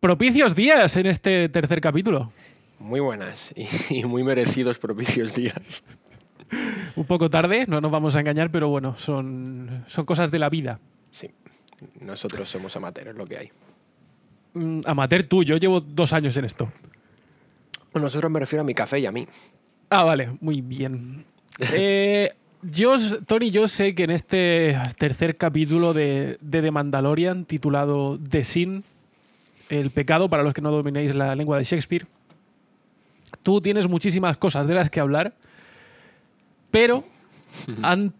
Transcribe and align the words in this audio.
Propicios 0.00 0.54
días 0.54 0.94
en 0.96 1.06
este 1.06 1.48
tercer 1.48 1.80
capítulo. 1.80 2.32
Muy 2.78 3.00
buenas 3.00 3.52
y, 3.56 3.66
y 4.00 4.04
muy 4.04 4.22
merecidos 4.22 4.78
propicios 4.78 5.34
días. 5.34 5.82
Un 6.94 7.04
poco 7.04 7.28
tarde, 7.28 7.64
no 7.66 7.80
nos 7.80 7.90
vamos 7.90 8.14
a 8.14 8.20
engañar, 8.20 8.50
pero 8.52 8.68
bueno, 8.68 8.96
son, 8.96 9.84
son 9.88 10.04
cosas 10.06 10.30
de 10.30 10.38
la 10.38 10.48
vida. 10.48 10.78
Sí, 11.10 11.30
nosotros 12.00 12.48
somos 12.48 12.76
amateurs, 12.76 13.16
lo 13.16 13.26
que 13.26 13.38
hay. 13.38 13.50
Mm, 14.54 14.82
amateur 14.86 15.24
tú, 15.24 15.42
yo 15.42 15.56
llevo 15.56 15.80
dos 15.80 16.12
años 16.12 16.36
en 16.36 16.44
esto. 16.44 16.68
Nosotros 17.94 18.30
me 18.30 18.38
refiero 18.38 18.62
a 18.62 18.64
mi 18.64 18.74
café 18.74 19.00
y 19.00 19.06
a 19.06 19.10
mí. 19.10 19.26
Ah, 19.90 20.04
vale, 20.04 20.30
muy 20.40 20.60
bien. 20.60 21.24
Eh, 21.72 22.34
yo, 22.62 22.94
Tony, 23.26 23.50
yo 23.50 23.66
sé 23.66 23.96
que 23.96 24.04
en 24.04 24.10
este 24.10 24.78
tercer 24.96 25.36
capítulo 25.36 25.92
de, 25.92 26.38
de 26.40 26.62
The 26.62 26.70
Mandalorian, 26.70 27.46
titulado 27.46 28.16
The 28.16 28.44
Sin, 28.44 28.84
el 29.68 29.90
pecado, 29.90 30.28
para 30.28 30.42
los 30.42 30.52
que 30.54 30.60
no 30.60 30.70
dominéis 30.70 31.14
la 31.14 31.34
lengua 31.34 31.58
de 31.58 31.64
Shakespeare, 31.64 32.06
tú 33.42 33.60
tienes 33.60 33.88
muchísimas 33.88 34.36
cosas 34.36 34.66
de 34.66 34.74
las 34.74 34.90
que 34.90 35.00
hablar, 35.00 35.34
pero 36.70 37.04
an- 37.82 38.12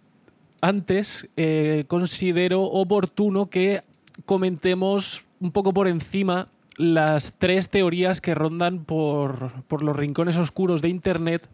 antes 0.61 1.29
eh, 1.37 1.85
considero 1.89 2.63
oportuno 2.63 3.49
que 3.51 3.83
comentemos 4.25 5.25
un 5.41 5.53
poco 5.53 5.73
por 5.73 5.87
encima 5.89 6.49
las 6.77 7.35
tres 7.39 7.69
teorías 7.69 8.21
que 8.21 8.35
rondan 8.35 8.85
por, 8.85 9.53
por 9.65 9.83
los 9.83 9.97
rincones 9.97 10.37
oscuros 10.37 10.83
de 10.83 10.89
Internet 10.89 11.49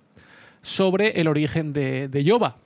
sobre 0.62 1.20
el 1.20 1.28
origen 1.28 1.72
de, 1.72 2.08
de 2.08 2.24
Yoba. 2.24 2.56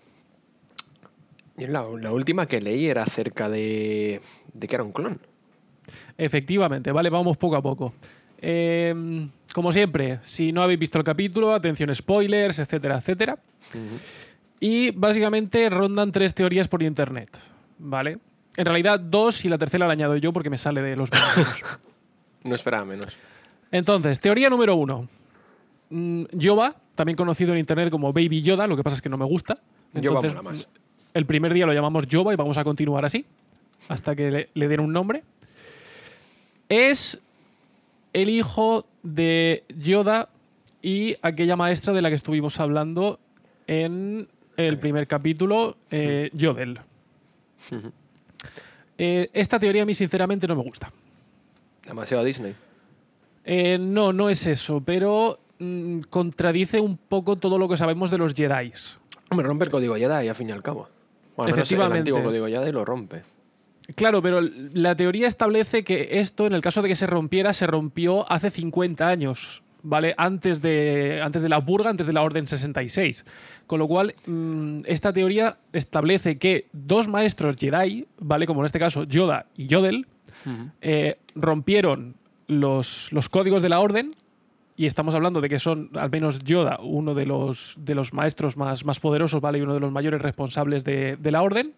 Y 1.57 1.67
La, 1.67 1.85
la 2.01 2.13
última 2.13 2.47
que 2.47 2.61
leí 2.61 2.87
era 2.87 3.03
acerca 3.03 3.49
de, 3.49 4.21
de 4.53 4.67
que 4.69 4.75
era 4.77 4.85
un 4.85 4.93
clon. 4.93 5.21
Efectivamente, 6.19 6.91
vale, 6.91 7.09
vamos 7.11 7.37
poco 7.37 7.57
a 7.57 7.63
poco. 7.63 7.95
Eh, 8.41 9.29
como 9.53 9.73
siempre, 9.73 10.19
si 10.23 10.53
no 10.53 10.63
habéis 10.63 10.81
visto 10.81 10.99
el 10.99 11.05
capítulo, 11.05 11.55
atención 11.55 11.95
spoilers, 11.95 12.59
etcétera, 12.59 12.99
etcétera. 12.99 13.39
Y 14.61 14.91
básicamente 14.91 15.71
rondan 15.71 16.13
tres 16.13 16.35
teorías 16.35 16.69
por 16.69 16.83
internet, 16.83 17.31
¿vale? 17.79 18.19
En 18.57 18.65
realidad 18.65 18.99
dos 18.99 19.45
y 19.45 19.49
la 19.49 19.57
tercera 19.57 19.87
la 19.87 19.93
añado 19.93 20.17
yo 20.17 20.33
porque 20.33 20.51
me 20.51 20.59
sale 20.59 20.83
de 20.83 20.97
los. 20.97 21.11
No 22.45 22.55
esperaba 22.55 22.85
menos. 22.85 23.07
Entonces, 23.73 24.21
teoría 24.21 24.49
número 24.49 24.77
uno. 24.77 25.09
Mm, 25.91 26.25
Yoba, 26.33 26.77
también 26.95 27.17
conocido 27.17 27.53
en 27.53 27.59
internet 27.59 27.91
como 27.91 28.13
Baby 28.13 28.43
Yoda, 28.43 28.67
lo 28.69 28.77
que 28.77 28.85
pasa 28.85 28.97
es 28.97 29.03
que 29.03 29.09
no 29.09 29.19
me 29.19 29.25
gusta. 29.25 29.59
Entonces, 29.93 30.41
más. 30.43 30.69
El 31.15 31.27
primer 31.27 31.53
día 31.53 31.67
lo 31.67 31.73
llamamos 31.73 32.07
Yoba 32.07 32.33
y 32.33 32.37
vamos 32.37 32.57
a 32.57 32.65
continuar 32.65 33.05
así, 33.05 33.27
hasta 33.89 34.15
que 34.15 34.31
le, 34.31 34.49
le 34.55 34.69
den 34.69 34.81
un 34.81 34.93
nombre. 34.93 35.25
Es 36.69 37.19
el 38.13 38.29
hijo 38.31 38.85
de 39.03 39.65
Yoda 39.79 40.29
y 40.83 41.17
aquella 41.23 41.57
maestra 41.57 41.93
de 41.93 42.03
la 42.03 42.09
que 42.09 42.17
estuvimos 42.17 42.61
hablando 42.61 43.19
en 43.67 44.29
el 44.57 44.79
primer 44.79 45.07
capítulo, 45.07 45.77
eh, 45.91 46.31
Yodel. 46.33 46.81
Eh, 48.99 49.31
esta 49.33 49.59
teoría 49.59 49.83
a 49.83 49.87
mí 49.87 49.95
sinceramente 49.95 50.47
no 50.47 50.57
me 50.57 50.63
gusta. 50.63 50.93
Demasiado 51.87 52.25
Disney. 52.25 52.55
Eh, 53.45 53.79
no, 53.79 54.13
no 54.13 54.29
es 54.29 54.45
eso, 54.47 54.83
pero 54.85 55.39
mm, 55.59 56.01
contradice 56.11 56.81
un 56.81 56.97
poco 56.97 57.37
todo 57.37 57.59
lo 57.59 57.69
que 57.69 57.77
sabemos 57.77 58.11
de 58.11 58.19
los 58.19 58.35
Jedi. 58.35 58.73
Hombre, 59.31 59.47
rompe 59.47 59.65
el 59.65 59.71
código 59.71 59.95
Jedi, 59.97 60.29
al 60.29 60.35
fin 60.35 60.49
y 60.49 60.53
al 60.53 60.63
cabo. 60.63 60.89
Bueno, 61.37 61.51
al 61.51 61.55
menos 61.55 61.57
el 61.57 61.61
Efectivamente. 61.61 61.99
antiguo 61.99 62.23
código 62.23 62.47
Jedi 62.47 62.73
lo 62.73 62.85
rompe. 62.85 63.23
Claro, 63.95 64.21
pero 64.21 64.41
la 64.43 64.95
teoría 64.95 65.27
establece 65.27 65.83
que 65.83 66.21
esto, 66.21 66.47
en 66.47 66.53
el 66.53 66.61
caso 66.61 66.83
de 66.83 66.89
que 66.89 66.97
se 66.97 67.07
rompiera, 67.07 67.53
se 67.53 67.67
rompió 67.67 68.31
hace 68.31 68.51
50 68.51 69.09
años, 69.09 69.63
¿vale? 69.83 70.15
Antes 70.19 70.61
de, 70.61 71.21
antes 71.23 71.41
de 71.41 71.49
la 71.49 71.65
purga, 71.65 71.89
antes 71.89 72.07
de 72.07 72.13
la 72.13 72.23
Orden 72.23 72.47
66. 72.47 73.25
Con 73.67 73.79
lo 73.79 73.89
cual, 73.89 74.15
mm, 74.27 74.81
esta 74.85 75.13
teoría 75.13 75.59
establece 75.73 76.39
que 76.39 76.67
dos 76.73 77.09
maestros 77.09 77.57
Jedi, 77.57 78.07
¿vale? 78.19 78.47
Como 78.47 78.61
en 78.61 78.67
este 78.67 78.79
caso 78.79 79.05
Yoda 79.05 79.47
y 79.57 79.67
Yodel, 79.67 80.07
eh, 80.83 81.19
rompieron 81.35 82.17
los, 82.47 83.11
los 83.11 83.29
códigos 83.29 83.63
de 83.63 83.71
la 83.71 83.81
Orden. 83.81 84.11
Y 84.77 84.87
estamos 84.87 85.15
hablando 85.15 85.41
de 85.41 85.49
que 85.49 85.59
son, 85.59 85.91
al 85.95 86.11
menos 86.11 86.39
Yoda, 86.41 86.79
uno 86.81 87.15
de 87.15 87.27
los, 87.27 87.75
de 87.79 87.95
los 87.95 88.13
maestros 88.13 88.57
más, 88.57 88.85
más 88.85 89.01
poderosos, 89.01 89.41
¿vale? 89.41 89.59
Y 89.59 89.63
uno 89.63 89.75
de 89.75 89.81
los 89.81 89.91
mayores 89.91 90.21
responsables 90.21 90.85
de, 90.85 91.17
de 91.17 91.31
la 91.33 91.43
Orden 91.43 91.75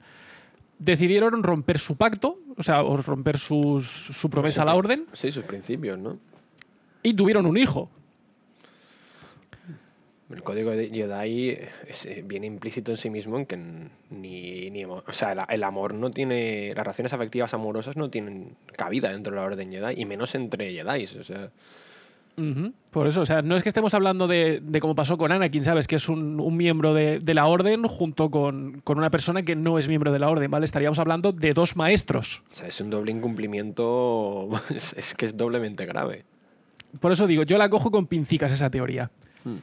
decidieron 0.81 1.43
romper 1.45 1.79
su 1.79 1.97
pacto, 1.97 2.39
o 2.57 2.63
sea, 2.65 2.83
romper 2.83 3.39
sus- 3.39 3.87
su 3.87 4.29
promesa 4.29 4.63
a 4.63 4.65
la 4.65 4.75
orden, 4.75 5.07
Sí, 5.13 5.31
sus 5.31 5.45
principios, 5.45 5.97
¿no? 5.99 6.19
y 7.05 7.15
tuvieron 7.15 7.47
un 7.47 7.57
hijo. 7.57 7.89
El 10.31 10.45
código 10.45 10.71
de 10.71 10.89
Jedi 10.91 11.51
es, 11.89 12.07
eh, 12.07 12.23
viene 12.25 12.47
implícito 12.47 12.93
en 12.93 12.97
sí 12.97 13.11
mismo 13.11 13.37
en 13.37 13.47
que 13.47 13.57
ni, 14.11 14.71
ni 14.71 14.85
o 14.85 15.03
sea, 15.11 15.33
el, 15.33 15.41
el 15.49 15.65
amor 15.65 15.93
no 15.95 16.11
tiene, 16.13 16.69
las 16.69 16.85
relaciones 16.85 17.13
afectivas 17.13 17.53
amorosas 17.53 17.97
no 17.97 18.11
tienen 18.11 18.55
cabida 18.77 19.11
dentro 19.11 19.33
de 19.33 19.41
la 19.41 19.45
orden 19.47 19.73
Jedi 19.73 20.01
y 20.01 20.05
menos 20.05 20.35
entre 20.37 20.73
Jedi, 20.73 21.05
o 21.19 21.25
sea, 21.25 21.51
Por 22.91 23.07
eso, 23.07 23.21
o 23.21 23.27
sea, 23.27 23.43
no 23.43 23.55
es 23.57 23.63
que 23.63 23.69
estemos 23.69 23.95
hablando 23.95 24.27
de, 24.27 24.61
de 24.63 24.81
cómo 24.81 24.95
pasó 24.95 25.17
con 25.17 25.31
Anakin, 25.31 25.65
¿sabes? 25.65 25.87
Que 25.87 25.97
es 25.97 26.09
un, 26.09 26.41
un 26.41 26.57
miembro 26.57 26.93
de, 26.95 27.21
de 27.21 27.35
la 27.35 27.47
orden 27.47 27.85
junto 27.85 28.31
con, 28.31 28.81
con 28.83 28.99
una 28.99 29.11
persona 29.11 29.43
que 29.43 29.55
no 29.55 29.79
es 29.79 29.87
miembro 29.89 30.11
de 30.13 30.19
la 30.19 30.29
orden, 30.29 30.51
¿vale? 30.51 30.65
Estaríamos 30.65 30.99
hablando 30.99 31.33
de 31.33 31.55
dos 31.55 31.77
maestros. 31.77 32.43
o 32.51 32.55
sea, 32.55 32.67
es 32.69 32.81
un 32.81 32.91
doble 32.91 33.13
incumplimiento, 33.13 34.49
es, 34.75 34.93
es 34.95 35.15
que 35.15 35.27
es 35.27 35.37
doblemente 35.37 35.87
grave. 35.87 36.25
Por 36.99 37.13
eso 37.13 37.27
digo, 37.29 37.45
yo 37.45 37.57
la 37.59 37.69
cojo 37.71 37.91
con 37.91 38.07
pincicas 38.07 38.53
esa 38.53 38.71
teoría. 38.71 39.11
Hmm. 39.45 39.59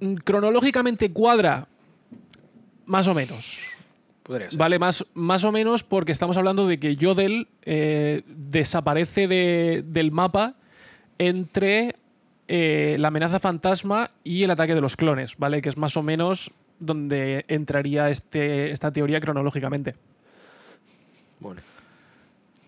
Mm, 0.00 0.14
Cronológicamente 0.16 1.12
cuadra, 1.12 1.66
más 2.86 3.06
o 3.08 3.14
menos. 3.14 3.60
Ser. 4.26 4.48
Vale, 4.56 4.78
más, 4.78 5.04
más 5.14 5.42
o 5.44 5.50
menos 5.52 5.82
porque 5.82 6.12
estamos 6.12 6.36
hablando 6.36 6.66
de 6.66 6.78
que 6.78 6.96
Yodel 6.96 7.48
eh, 7.62 8.22
desaparece 8.28 9.26
de- 9.26 9.84
del 9.86 10.12
mapa 10.12 10.54
entre 11.26 11.94
eh, 12.48 12.96
la 12.98 13.08
amenaza 13.08 13.38
fantasma 13.38 14.10
y 14.24 14.42
el 14.42 14.50
ataque 14.50 14.74
de 14.74 14.80
los 14.80 14.96
clones, 14.96 15.36
¿vale? 15.38 15.62
Que 15.62 15.68
es 15.68 15.76
más 15.76 15.96
o 15.96 16.02
menos 16.02 16.50
donde 16.78 17.44
entraría 17.48 18.10
este, 18.10 18.70
esta 18.70 18.90
teoría 18.92 19.20
cronológicamente. 19.20 19.94
Bueno, 21.40 21.60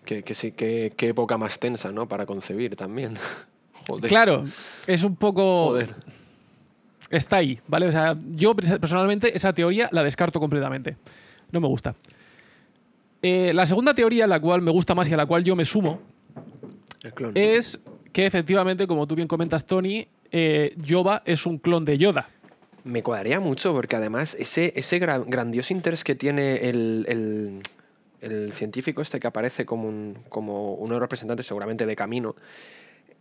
que, 0.05 0.23
que 0.23 0.33
sí, 0.33 0.51
que, 0.53 0.93
qué 0.95 1.09
época 1.09 1.37
más 1.37 1.59
tensa, 1.59 1.91
¿no? 1.91 2.07
Para 2.07 2.25
concebir 2.25 2.75
también. 2.75 3.15
Joder. 3.87 4.09
Claro, 4.09 4.45
es 4.87 5.03
un 5.03 5.15
poco... 5.15 5.67
Joder. 5.69 5.93
Está 7.09 7.37
ahí, 7.37 7.59
¿vale? 7.67 7.87
O 7.87 7.91
sea, 7.91 8.17
yo 8.31 8.55
pers- 8.55 8.79
personalmente 8.79 9.35
esa 9.35 9.53
teoría 9.53 9.89
la 9.91 10.03
descarto 10.03 10.39
completamente. 10.39 10.97
No 11.51 11.61
me 11.61 11.67
gusta. 11.67 11.93
Eh, 13.21 13.53
la 13.53 13.65
segunda 13.67 13.93
teoría, 13.93 14.25
la 14.25 14.39
cual 14.39 14.61
me 14.61 14.71
gusta 14.71 14.95
más 14.95 15.07
y 15.09 15.13
a 15.13 15.17
la 15.17 15.25
cual 15.27 15.43
yo 15.43 15.55
me 15.55 15.65
sumo, 15.65 15.99
es 17.35 17.79
que 18.15 18.25
efectivamente, 18.25 18.87
como 18.87 19.05
tú 19.07 19.15
bien 19.15 19.27
comentas, 19.27 19.65
Tony, 19.67 20.07
eh, 20.31 20.73
Yoba 20.77 21.21
es 21.25 21.45
un 21.45 21.57
clon 21.57 21.83
de 21.83 21.97
Yoda. 21.97 22.29
Me 22.85 23.03
cuadraría 23.03 23.41
mucho 23.41 23.73
porque 23.73 23.97
además 23.97 24.37
ese, 24.39 24.71
ese 24.77 25.01
gra- 25.01 25.25
grandioso 25.27 25.73
interés 25.73 26.05
que 26.05 26.15
tiene 26.15 26.69
el, 26.69 27.05
el- 27.09 27.61
el 28.21 28.53
científico 28.53 29.01
este 29.01 29.19
que 29.19 29.27
aparece 29.27 29.65
como, 29.65 29.89
un, 29.89 30.17
como 30.29 30.75
uno 30.75 30.93
de 30.93 30.99
los 30.99 31.01
representantes 31.01 31.45
seguramente 31.45 31.85
de 31.85 31.93
camino, 31.97 32.37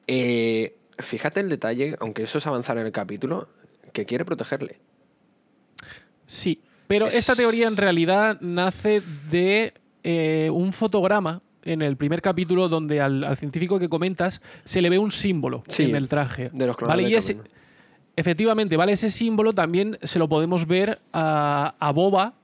eh, 0.06 0.76
fíjate 1.00 1.40
el 1.40 1.48
detalle, 1.48 1.96
aunque 1.98 2.22
eso 2.22 2.38
es 2.38 2.46
avanzar 2.46 2.78
en 2.78 2.86
el 2.86 2.92
capítulo, 2.92 3.48
que 3.92 4.06
quiere 4.06 4.24
protegerle. 4.24 4.78
Sí, 6.28 6.60
pero 6.86 7.08
Es- 7.08 7.16
esta 7.16 7.34
teoría 7.34 7.66
en 7.66 7.76
realidad 7.76 8.38
nace 8.40 9.02
de 9.28 9.74
eh, 10.04 10.50
un 10.52 10.72
fotograma 10.72 11.42
en 11.64 11.82
el 11.82 11.96
primer 11.96 12.22
capítulo 12.22 12.68
donde 12.68 13.00
al, 13.00 13.24
al 13.24 13.36
científico 13.36 13.78
que 13.78 13.88
comentas 13.88 14.40
se 14.64 14.80
le 14.82 14.90
ve 14.90 14.98
un 14.98 15.10
símbolo 15.10 15.62
Sí, 15.68 15.84
en 15.90 15.96
el 15.96 16.08
traje. 16.08 16.50
de 16.52 16.66
los 16.66 16.76
clones 16.76 16.88
¿vale? 16.92 17.02
de 17.04 17.10
Y 17.10 17.14
ese, 17.14 17.38
efectivamente, 18.16 18.76
¿vale? 18.76 18.92
Ese 18.92 19.10
símbolo 19.10 19.52
también 19.54 19.98
se 20.02 20.18
lo 20.18 20.28
podemos 20.28 20.66
ver 20.66 21.00
a, 21.12 21.74
a 21.78 21.90
Boba 21.92 22.34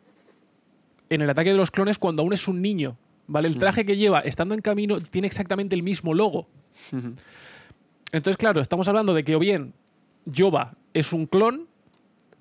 en 1.08 1.22
el 1.22 1.30
ataque 1.30 1.50
de 1.50 1.56
los 1.56 1.70
clones 1.70 1.98
cuando 1.98 2.22
aún 2.22 2.32
es 2.32 2.48
un 2.48 2.60
niño. 2.62 2.96
¿Vale? 3.26 3.46
El 3.46 3.58
traje 3.58 3.84
que 3.86 3.96
lleva 3.96 4.18
estando 4.20 4.54
en 4.54 4.60
camino 4.60 5.00
tiene 5.00 5.28
exactamente 5.28 5.74
el 5.76 5.84
mismo 5.84 6.14
logo. 6.14 6.48
Entonces, 8.12 8.36
claro, 8.36 8.60
estamos 8.60 8.88
hablando 8.88 9.14
de 9.14 9.22
que 9.24 9.36
o 9.36 9.38
bien 9.38 9.72
Yoba 10.26 10.74
es 10.94 11.12
un 11.12 11.26
clon, 11.26 11.66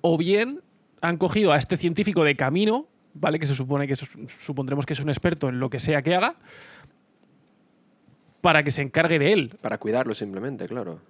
o 0.00 0.18
bien 0.18 0.60
han 1.00 1.16
cogido 1.16 1.52
a 1.52 1.58
este 1.58 1.76
científico 1.76 2.24
de 2.24 2.34
camino, 2.34 2.86
¿vale? 3.14 3.38
Que 3.38 3.46
se 3.46 3.54
supone 3.54 3.86
que 3.86 3.92
es- 3.92 4.08
supondremos 4.44 4.84
que 4.84 4.94
es 4.94 5.00
un 5.00 5.08
experto 5.10 5.48
en 5.48 5.60
lo 5.60 5.70
que 5.70 5.78
sea 5.78 6.02
que 6.02 6.14
haga, 6.14 6.34
para 8.40 8.62
que 8.62 8.70
se 8.70 8.82
encargue 8.82 9.18
de 9.18 9.32
él. 9.32 9.56
Para 9.60 9.78
cuidarlo 9.78 10.14
simplemente, 10.14 10.66
claro. 10.66 11.00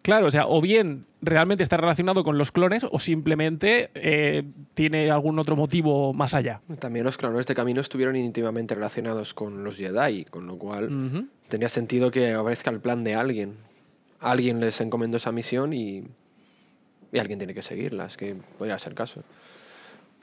Claro, 0.00 0.26
o 0.26 0.30
sea, 0.30 0.46
o 0.46 0.60
bien 0.60 1.04
realmente 1.20 1.62
está 1.62 1.76
relacionado 1.76 2.24
con 2.24 2.38
los 2.38 2.50
clones 2.50 2.84
o 2.90 2.98
simplemente 2.98 3.90
eh, 3.94 4.42
tiene 4.74 5.10
algún 5.10 5.38
otro 5.38 5.54
motivo 5.54 6.12
más 6.14 6.34
allá. 6.34 6.60
También 6.78 7.04
los 7.04 7.18
clones 7.18 7.46
de 7.46 7.54
camino 7.54 7.80
estuvieron 7.80 8.16
íntimamente 8.16 8.74
relacionados 8.74 9.34
con 9.34 9.62
los 9.62 9.76
Jedi, 9.76 10.24
con 10.24 10.46
lo 10.46 10.56
cual 10.56 11.28
tenía 11.48 11.68
sentido 11.68 12.10
que 12.10 12.32
aparezca 12.32 12.70
el 12.70 12.80
plan 12.80 13.04
de 13.04 13.14
alguien. 13.14 13.56
Alguien 14.18 14.60
les 14.60 14.80
encomendó 14.80 15.18
esa 15.18 15.30
misión 15.30 15.72
y, 15.72 16.04
y 17.12 17.18
alguien 17.18 17.38
tiene 17.38 17.54
que 17.54 17.62
seguirla. 17.62 18.06
Es 18.06 18.16
que 18.16 18.34
podría 18.58 18.78
ser 18.78 18.94
caso. 18.94 19.22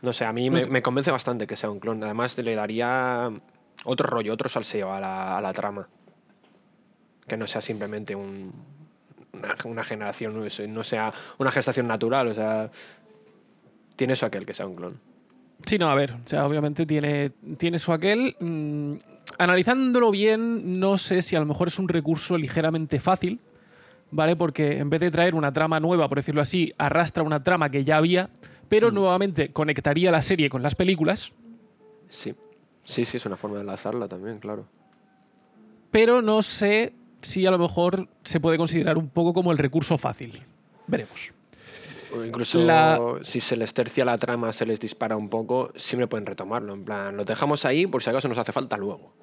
No 0.02 0.14
sé, 0.14 0.26
a 0.26 0.34
mí 0.34 0.50
me, 0.50 0.66
me 0.66 0.82
convence 0.82 1.12
bastante 1.12 1.46
que 1.46 1.56
sea 1.56 1.70
un 1.70 1.80
clon. 1.80 2.04
Además, 2.04 2.38
le 2.38 2.56
daría 2.56 3.30
otro 3.86 4.10
rollo, 4.10 4.34
otro 4.34 4.50
salseo 4.50 4.94
a 4.94 5.00
la, 5.00 5.38
a 5.38 5.42
la 5.42 5.54
trama. 5.54 5.88
Que 7.30 7.38
no 7.38 7.48
sea 7.48 7.62
simplemente 7.62 8.14
un- 8.16 8.52
una, 9.32 9.56
una 9.64 9.84
generación, 9.86 10.46
no 10.74 10.84
sea 10.84 11.14
una 11.38 11.52
gestación 11.52 11.88
natural. 11.88 12.28
O 12.28 12.34
sea, 12.34 12.70
tiene 13.96 14.14
eso 14.14 14.26
aquel 14.26 14.46
que 14.46 14.54
sea 14.54 14.68
un 14.68 14.76
clon. 14.76 15.00
Sí, 15.66 15.78
no, 15.78 15.90
a 15.90 15.96
ver, 15.96 16.14
o 16.14 16.20
sea, 16.28 16.46
obviamente 16.46 16.86
tiene, 16.86 17.32
tiene 17.58 17.80
su 17.80 17.92
aquel. 17.94 18.36
mm, 18.40 18.94
analizándolo 19.38 20.10
bien, 20.12 20.80
no 20.80 20.98
sé 20.98 21.22
si 21.22 21.36
a 21.36 21.40
lo 21.40 21.46
mejor 21.46 21.68
es 21.68 21.78
un 21.80 21.88
recurso 21.88 22.38
ligeramente 22.38 23.00
fácil, 23.00 23.40
¿vale? 24.10 24.36
Porque 24.36 24.80
en 24.80 24.90
vez 24.90 25.00
de 25.02 25.12
traer 25.12 25.36
una 25.36 25.54
trama 25.54 25.80
nueva, 25.80 26.10
por 26.10 26.18
decirlo 26.18 26.42
así, 26.42 26.74
arrastra 26.78 27.22
una 27.24 27.44
trama 27.44 27.70
que 27.70 27.84
ya 27.84 27.98
había, 27.98 28.30
pero 28.70 28.90
nuevamente 28.90 29.52
conectaría 29.52 30.12
la 30.12 30.22
serie 30.24 30.50
con 30.50 30.64
las 30.64 30.76
películas, 30.76 31.32
Sí. 32.10 32.34
Sí, 32.84 33.06
sí, 33.06 33.18
es 33.18 33.26
una 33.28 33.36
forma 33.36 33.58
de 33.58 33.62
enlazarla 33.62 34.08
también, 34.08 34.40
claro. 34.40 34.66
pero 35.92 36.22
no 36.24 36.42
sé 36.42 36.94
si 37.22 37.46
a 37.46 37.52
lo 37.52 37.58
mejor 37.60 38.08
se 38.24 38.40
puede 38.40 38.58
considerar 38.58 38.98
un 38.98 39.10
poco 39.10 39.34
como 39.34 39.52
el 39.52 39.58
recurso 39.58 39.98
fácil. 39.98 40.42
Veremos. 40.88 41.32
O 42.16 42.24
incluso 42.24 42.60
La- 42.64 43.00
si 43.22 43.40
se 43.40 43.56
les 43.56 43.74
tercia 43.74 44.04
la 44.06 44.18
trama, 44.18 44.52
se 44.54 44.66
les 44.66 44.80
dispara 44.80 45.16
un 45.16 45.30
poco, 45.30 45.72
siempre 45.76 46.08
pueden 46.08 46.26
retomarlo. 46.26 46.74
En 46.74 46.84
plan, 46.84 47.16
lo 47.16 47.24
dejamos 47.26 47.66
ahí 47.66 47.86
por 47.86 48.02
si 48.02 48.10
acaso 48.10 48.28
nos 48.28 48.38
hace 48.38 48.52
falta 48.52 48.78
luego. 48.78 49.14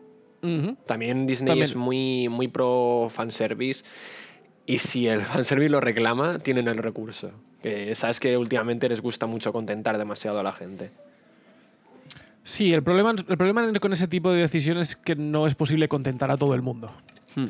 También 0.86 1.26
Disney 1.26 1.48
También. 1.48 1.64
es 1.68 1.74
muy, 1.74 2.28
muy 2.28 2.46
pro 2.46 3.08
fanservice. 3.10 3.84
Y 4.64 4.78
si 4.78 5.08
el 5.08 5.20
fanservice 5.22 5.70
lo 5.70 5.80
reclama, 5.80 6.38
tienen 6.38 6.68
el 6.68 6.78
recurso. 6.78 7.32
Que 7.62 7.92
sabes 7.96 8.20
que 8.20 8.36
últimamente 8.36 8.88
les 8.88 9.00
gusta 9.00 9.26
mucho 9.26 9.52
contentar 9.52 9.98
demasiado 9.98 10.38
a 10.38 10.44
la 10.44 10.52
gente. 10.52 10.92
Sí, 12.44 12.72
el 12.72 12.84
problema, 12.84 13.10
el 13.10 13.36
problema 13.36 13.72
con 13.80 13.92
ese 13.92 14.06
tipo 14.06 14.30
de 14.30 14.42
decisiones 14.42 14.90
es 14.90 14.96
que 14.96 15.16
no 15.16 15.48
es 15.48 15.56
posible 15.56 15.88
contentar 15.88 16.30
a 16.30 16.36
todo 16.36 16.54
el 16.54 16.62
mundo. 16.62 16.92
Hmm. 17.34 17.48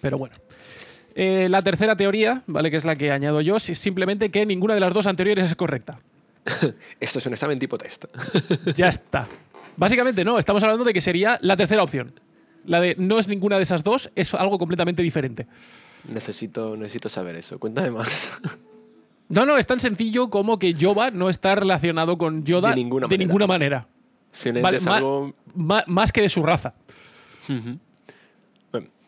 Pero 0.00 0.18
bueno. 0.18 0.34
Eh, 1.14 1.48
la 1.50 1.62
tercera 1.62 1.96
teoría, 1.96 2.42
¿vale? 2.46 2.70
Que 2.70 2.76
es 2.76 2.84
la 2.84 2.96
que 2.96 3.10
añado 3.10 3.40
yo, 3.40 3.56
es 3.56 3.64
simplemente 3.78 4.30
que 4.30 4.46
ninguna 4.46 4.74
de 4.74 4.80
las 4.80 4.94
dos 4.94 5.06
anteriores 5.06 5.44
es 5.46 5.54
correcta. 5.56 6.00
Esto 7.00 7.18
es 7.18 7.26
un 7.26 7.32
examen 7.32 7.58
tipo 7.58 7.76
test. 7.76 8.04
Ya 8.76 8.88
está. 8.88 9.26
Básicamente 9.76 10.24
no, 10.24 10.38
estamos 10.38 10.62
hablando 10.62 10.84
de 10.84 10.92
que 10.92 11.00
sería 11.00 11.38
la 11.42 11.56
tercera 11.56 11.82
opción. 11.82 12.12
La 12.64 12.80
de 12.80 12.94
no 12.98 13.18
es 13.18 13.28
ninguna 13.28 13.56
de 13.56 13.62
esas 13.62 13.82
dos, 13.82 14.10
es 14.14 14.34
algo 14.34 14.58
completamente 14.58 15.02
diferente. 15.02 15.46
necesito, 16.06 16.76
necesito 16.76 17.08
saber 17.08 17.36
eso. 17.36 17.58
Cuéntame 17.58 17.90
más. 17.90 18.40
No, 19.30 19.46
no, 19.46 19.56
es 19.56 19.64
tan 19.64 19.78
sencillo 19.78 20.28
como 20.28 20.58
que 20.58 20.74
Yoba 20.74 21.12
no 21.12 21.30
está 21.30 21.54
relacionado 21.54 22.18
con 22.18 22.42
Yoda 22.44 22.70
De 22.70 22.74
ninguna 22.74 23.06
de 23.06 23.10
manera. 23.10 23.24
ninguna 23.24 23.46
manera. 23.46 23.86
Vale, 24.60 24.78
es 24.78 24.86
algo 24.88 25.34
más 25.54 26.10
que 26.10 26.22
de 26.22 26.28
su 26.28 26.42
raza. 26.42 26.74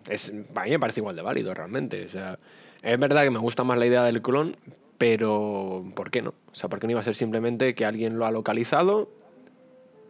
Es, 0.08 0.30
a 0.54 0.64
mí 0.64 0.70
me 0.70 0.78
parece 0.78 1.00
igual 1.00 1.16
de 1.16 1.22
válido 1.22 1.54
realmente. 1.54 2.04
O 2.06 2.08
sea, 2.08 2.38
es 2.82 2.98
verdad 2.98 3.22
que 3.22 3.30
me 3.30 3.38
gusta 3.38 3.64
más 3.64 3.78
la 3.78 3.86
idea 3.86 4.04
del 4.04 4.22
clon, 4.22 4.56
pero 4.98 5.84
¿por 5.94 6.10
qué 6.10 6.22
no? 6.22 6.30
O 6.50 6.54
sea, 6.54 6.68
¿por 6.68 6.78
qué 6.80 6.86
no 6.86 6.92
iba 6.92 7.00
a 7.00 7.04
ser 7.04 7.14
simplemente 7.14 7.74
que 7.74 7.84
alguien 7.84 8.18
lo 8.18 8.26
ha 8.26 8.30
localizado 8.30 9.10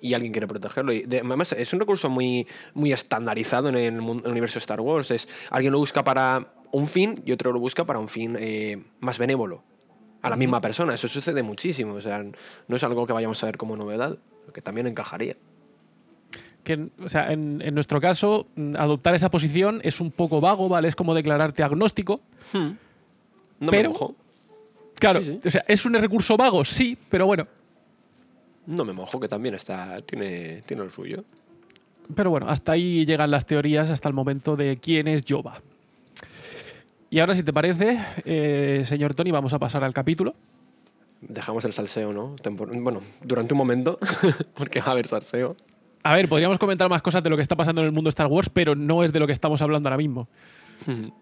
y 0.00 0.14
alguien 0.14 0.32
quiere 0.32 0.46
protegerlo? 0.46 0.92
Y 0.92 1.02
de- 1.02 1.18
además, 1.20 1.52
es 1.52 1.72
un 1.72 1.80
recurso 1.80 2.10
muy, 2.10 2.46
muy 2.74 2.92
estandarizado 2.92 3.68
en 3.68 3.76
el, 3.76 4.00
mun- 4.02 4.22
el 4.24 4.30
universo 4.32 4.54
de 4.54 4.60
Star 4.60 4.80
Wars. 4.80 5.10
Es 5.10 5.28
alguien 5.50 5.72
lo 5.72 5.78
busca 5.78 6.02
para 6.04 6.52
un 6.72 6.88
fin 6.88 7.22
y 7.24 7.32
otro 7.32 7.52
lo 7.52 7.60
busca 7.60 7.84
para 7.84 7.98
un 7.98 8.08
fin 8.08 8.36
eh, 8.38 8.82
más 9.00 9.18
benévolo. 9.18 9.62
A 10.22 10.30
la 10.30 10.36
misma 10.36 10.60
persona. 10.60 10.94
Eso 10.94 11.08
sucede 11.08 11.42
muchísimo. 11.42 11.94
O 11.94 12.00
sea, 12.00 12.24
no 12.68 12.76
es 12.76 12.84
algo 12.84 13.06
que 13.08 13.12
vayamos 13.12 13.42
a 13.42 13.46
ver 13.46 13.56
como 13.58 13.76
novedad, 13.76 14.18
que 14.54 14.62
también 14.62 14.86
encajaría. 14.86 15.36
Que, 16.64 16.88
o 17.04 17.08
sea, 17.08 17.32
en, 17.32 17.60
en 17.62 17.74
nuestro 17.74 18.00
caso, 18.00 18.46
mm, 18.56 18.76
adoptar 18.76 19.14
esa 19.14 19.30
posición 19.30 19.80
es 19.84 20.00
un 20.00 20.10
poco 20.10 20.40
vago, 20.40 20.68
¿vale? 20.68 20.88
Es 20.88 20.94
como 20.96 21.14
declararte 21.14 21.62
agnóstico. 21.62 22.20
No 22.52 23.70
Pero- 23.70 23.88
me 23.90 23.92
mojo. 23.94 24.14
Claro, 24.94 25.20
Sí, 25.20 25.38
sí. 25.42 25.48
o 25.48 25.50
sea, 25.50 25.64
es 25.66 25.84
un 25.84 25.94
recurso 25.94 26.36
vago, 26.36 26.64
sí, 26.64 26.96
pero 27.08 27.26
bueno. 27.26 27.46
No 28.66 28.84
me 28.84 28.92
mojo, 28.92 29.18
que 29.18 29.26
también 29.26 29.56
está, 29.56 30.00
tiene, 30.02 30.62
tiene 30.64 30.84
lo 30.84 30.88
suyo. 30.90 31.24
Pero 32.14 32.30
bueno, 32.30 32.48
hasta 32.48 32.72
ahí 32.72 33.04
llegan 33.04 33.30
las 33.32 33.44
teorías 33.46 33.90
hasta 33.90 34.08
el 34.08 34.14
momento 34.14 34.54
de 34.54 34.76
quién 34.76 35.08
es 35.08 35.24
Yoba. 35.24 35.60
Y 37.10 37.18
ahora, 37.18 37.34
si 37.34 37.42
te 37.42 37.52
parece, 37.52 37.98
eh, 38.24 38.84
señor 38.86 39.14
Tony, 39.14 39.32
vamos 39.32 39.52
a 39.52 39.58
pasar 39.58 39.82
al 39.82 39.92
capítulo. 39.92 40.34
Dejamos 41.20 41.64
el 41.64 41.72
salseo, 41.72 42.12
¿no? 42.12 42.36
Tempor- 42.36 42.80
bueno, 42.82 43.00
durante 43.22 43.54
un 43.54 43.58
momento, 43.58 43.98
porque 44.54 44.80
va 44.80 44.86
a 44.86 44.90
haber 44.92 45.06
salseo. 45.08 45.56
A 46.04 46.16
ver, 46.16 46.28
podríamos 46.28 46.58
comentar 46.58 46.88
más 46.88 47.00
cosas 47.02 47.22
de 47.22 47.30
lo 47.30 47.36
que 47.36 47.42
está 47.42 47.54
pasando 47.56 47.80
en 47.82 47.88
el 47.88 47.92
mundo 47.92 48.08
Star 48.10 48.26
Wars, 48.26 48.48
pero 48.48 48.74
no 48.74 49.04
es 49.04 49.12
de 49.12 49.20
lo 49.20 49.26
que 49.26 49.32
estamos 49.32 49.62
hablando 49.62 49.88
ahora 49.88 49.96
mismo. 49.98 50.28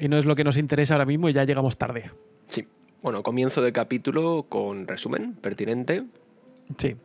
Y 0.00 0.08
no 0.08 0.18
es 0.18 0.24
lo 0.24 0.34
que 0.34 0.42
nos 0.42 0.56
interesa 0.58 0.94
ahora 0.94 1.04
mismo 1.04 1.28
y 1.28 1.32
ya 1.32 1.44
llegamos 1.44 1.76
tarde. 1.78 2.10
Sí. 2.48 2.66
Bueno, 3.00 3.22
comienzo 3.22 3.62
de 3.62 3.72
capítulo 3.72 4.46
con 4.48 4.88
resumen 4.88 5.34
pertinente. 5.34 6.02
Sí. 6.78 6.96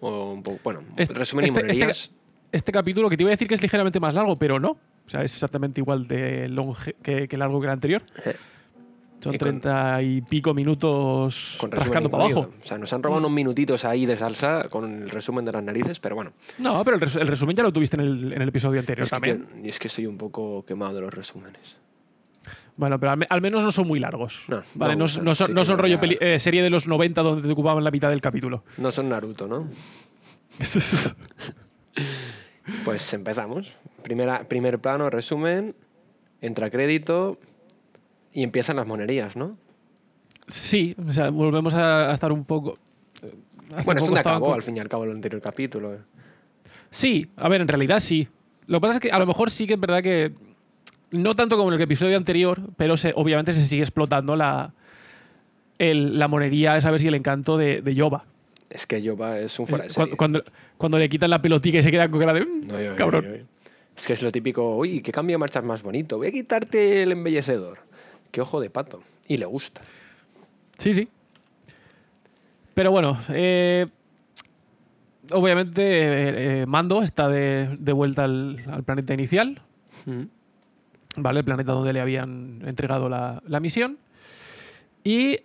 O 0.00 0.40
bueno, 0.62 0.78
Este- 0.96 1.12
resumen 1.14 1.46
y 1.46 1.48
este- 1.48 1.60
monerías. 1.60 2.12
Este 2.52 2.70
capítulo 2.70 3.10
que 3.10 3.16
te 3.16 3.24
iba 3.24 3.30
a 3.30 3.32
decir 3.32 3.48
que 3.48 3.54
es 3.54 3.62
ligeramente 3.62 3.98
más 3.98 4.14
largo, 4.14 4.36
pero 4.36 4.60
no. 4.60 4.70
O 4.70 5.08
sea, 5.08 5.24
es 5.24 5.32
exactamente 5.34 5.80
igual 5.80 6.06
de 6.06 6.48
longe- 6.48 6.94
que, 7.02 7.26
que 7.26 7.36
largo 7.36 7.58
que 7.60 7.66
el 7.66 7.72
anterior. 7.72 8.02
Son 9.20 9.36
treinta 9.38 10.00
y 10.02 10.20
pico 10.20 10.52
minutos 10.54 11.56
con 11.58 11.70
rascando 11.70 12.08
para 12.10 12.24
abajo. 12.24 12.50
O 12.62 12.66
sea, 12.66 12.78
nos 12.78 12.92
han 12.92 13.02
robado 13.02 13.18
unos 13.20 13.30
minutitos 13.32 13.84
ahí 13.84 14.06
de 14.06 14.16
salsa 14.16 14.68
con 14.70 15.02
el 15.02 15.10
resumen 15.10 15.44
de 15.44 15.52
las 15.52 15.62
narices, 15.64 15.98
pero 16.00 16.14
bueno. 16.14 16.32
No, 16.58 16.84
pero 16.84 16.96
el, 16.96 17.00
res- 17.00 17.16
el 17.16 17.26
resumen 17.26 17.56
ya 17.56 17.62
lo 17.62 17.72
tuviste 17.72 17.96
en 17.96 18.02
el, 18.02 18.32
en 18.34 18.42
el 18.42 18.48
episodio 18.48 18.78
anterior 18.78 19.04
Es 19.04 19.10
que, 19.10 19.14
también. 19.14 19.46
y 19.64 19.68
es 19.68 19.78
que 19.78 19.88
soy 19.88 20.06
un 20.06 20.16
poco 20.18 20.64
quemado 20.64 20.94
de 20.94 21.00
los 21.00 21.12
resúmenes. 21.14 21.76
Bueno, 22.76 23.00
pero 23.00 23.12
al, 23.12 23.18
me- 23.18 23.26
al 23.30 23.40
menos 23.40 23.62
no 23.62 23.72
son 23.72 23.88
muy 23.88 23.98
largos. 23.98 24.42
No, 24.48 24.62
vale, 24.74 24.94
no, 24.96 25.08
son, 25.08 25.34
sí 25.34 25.44
no 25.52 25.64
son 25.64 25.78
rollo 25.78 25.98
eh, 26.02 26.38
serie 26.38 26.62
de 26.62 26.68
los 26.70 26.86
90 26.86 27.22
donde 27.22 27.46
te 27.48 27.52
ocupaban 27.52 27.82
la 27.82 27.90
mitad 27.90 28.10
del 28.10 28.20
capítulo. 28.20 28.64
No 28.76 28.90
son 28.92 29.08
Naruto, 29.08 29.48
¿no? 29.48 29.68
Pues 32.84 33.12
empezamos. 33.14 33.76
Primera, 34.02 34.44
primer 34.48 34.78
plano, 34.80 35.08
resumen, 35.10 35.74
entra 36.40 36.70
crédito 36.70 37.38
y 38.36 38.42
empiezan 38.42 38.76
las 38.76 38.86
monerías, 38.86 39.34
¿no? 39.36 39.56
sí, 40.48 40.94
o 41.08 41.10
sea, 41.10 41.30
volvemos 41.30 41.74
a, 41.74 42.10
a 42.10 42.14
estar 42.14 42.30
un 42.30 42.44
poco. 42.44 42.78
eh, 43.22 43.32
hace 43.74 43.82
Bueno, 43.82 43.82
es 43.82 43.84
poco 43.84 44.04
donde 44.04 44.18
estaban 44.20 44.36
acabó 44.36 44.46
con- 44.46 44.54
al 44.56 44.62
fin 44.62 44.76
y 44.76 44.80
al 44.80 44.88
cabo 44.88 45.04
el 45.04 45.10
anterior 45.10 45.40
capítulo. 45.42 45.94
eh. 45.94 45.98
Sí, 46.90 47.28
a 47.36 47.48
ver, 47.48 47.60
en 47.62 47.68
realidad 47.68 47.98
sí. 47.98 48.28
Lo 48.66 48.78
que 48.78 48.82
pasa 48.82 48.94
es 48.94 49.00
que 49.00 49.10
a 49.10 49.18
lo 49.18 49.26
mejor 49.26 49.50
sí 49.50 49.66
que 49.66 49.74
es 49.74 49.80
verdad 49.80 50.02
que. 50.02 50.32
No 51.12 51.34
tanto 51.34 51.56
como 51.56 51.70
en 51.70 51.76
el 51.76 51.80
episodio 51.82 52.16
anterior, 52.16 52.60
pero 52.76 52.96
se, 52.96 53.12
obviamente 53.16 53.52
se 53.54 53.62
sigue 53.62 53.82
explotando 53.82 54.36
la, 54.36 54.72
el- 55.78 56.18
la 56.18 56.28
monería, 56.28 56.80
¿sabes? 56.80 57.02
Y 57.04 57.08
el 57.08 57.14
encanto 57.14 57.56
de, 57.56 57.80
de 57.82 57.94
Yoba. 57.94 58.24
Es 58.70 58.86
que 58.86 59.00
Yoba 59.02 59.38
es 59.38 59.58
un 59.58 59.66
fuera 59.66 59.84
de 59.86 59.94
Cuando, 59.94 60.04
serie. 60.06 60.16
cuando, 60.16 60.44
cuando 60.76 60.98
le 60.98 61.08
quitan 61.08 61.30
la 61.30 61.40
pelotica 61.40 61.78
y 61.78 61.82
se 61.82 61.90
queda 61.90 62.08
con 62.10 62.20
cara 62.20 62.32
de. 62.34 62.44
"Mm, 62.44 62.66
No, 62.66 62.74
yo- 62.74 62.82
yo- 62.90 62.96
cabrón. 62.96 63.24
yo- 63.24 63.44
Es 63.96 64.06
que 64.06 64.12
es 64.12 64.22
lo 64.22 64.30
típico, 64.30 64.76
uy, 64.76 65.00
qué 65.00 65.10
cambio 65.10 65.34
de 65.34 65.38
marchas 65.38 65.64
más 65.64 65.82
bonito. 65.82 66.18
Voy 66.18 66.26
a 66.28 66.32
quitarte 66.32 67.02
el 67.02 67.12
embellecedor. 67.12 67.78
Qué 68.30 68.40
ojo 68.40 68.60
de 68.60 68.70
pato. 68.70 69.02
Y 69.28 69.36
le 69.36 69.46
gusta. 69.46 69.80
Sí, 70.78 70.92
sí. 70.92 71.08
Pero 72.74 72.90
bueno, 72.90 73.18
eh, 73.30 73.86
obviamente 75.32 75.82
eh, 75.82 76.60
eh, 76.62 76.66
Mando 76.66 77.02
está 77.02 77.28
de, 77.28 77.76
de 77.78 77.92
vuelta 77.92 78.24
al, 78.24 78.62
al 78.70 78.84
planeta 78.84 79.14
inicial, 79.14 79.62
¿vale? 81.16 81.40
El 81.40 81.44
planeta 81.44 81.72
donde 81.72 81.94
le 81.94 82.00
habían 82.00 82.60
entregado 82.66 83.08
la, 83.08 83.42
la 83.46 83.60
misión. 83.60 83.96
Y 85.04 85.38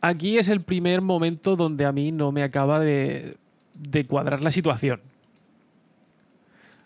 aquí 0.00 0.38
es 0.38 0.48
el 0.48 0.60
primer 0.60 1.00
momento 1.00 1.56
donde 1.56 1.84
a 1.84 1.92
mí 1.92 2.12
no 2.12 2.30
me 2.30 2.44
acaba 2.44 2.78
de, 2.78 3.36
de 3.74 4.06
cuadrar 4.06 4.40
la 4.40 4.52
situación, 4.52 5.00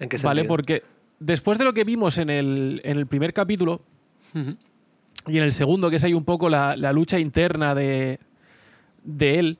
¿En 0.01 0.09
qué 0.09 0.17
¿vale? 0.19 0.41
sentido? 0.41 0.49
Porque 0.49 0.83
después 1.21 1.59
de 1.59 1.65
lo 1.65 1.75
que 1.75 1.85
vimos 1.85 2.17
en 2.17 2.31
el, 2.31 2.81
en 2.83 2.97
el 2.97 3.07
primer 3.07 3.35
capítulo. 3.35 3.83
Y 5.27 5.39
en 5.39 5.45
el 5.45 5.53
segundo, 5.53 5.91
que 5.91 5.97
es 5.97 6.05
ahí 6.05 6.15
un 6.15 6.25
poco 6.25 6.49
la, 6.49 6.77
la 6.77 6.93
lucha 6.93 7.19
interna 7.19 7.75
de, 7.75 8.19
de 9.05 9.39
él, 9.39 9.59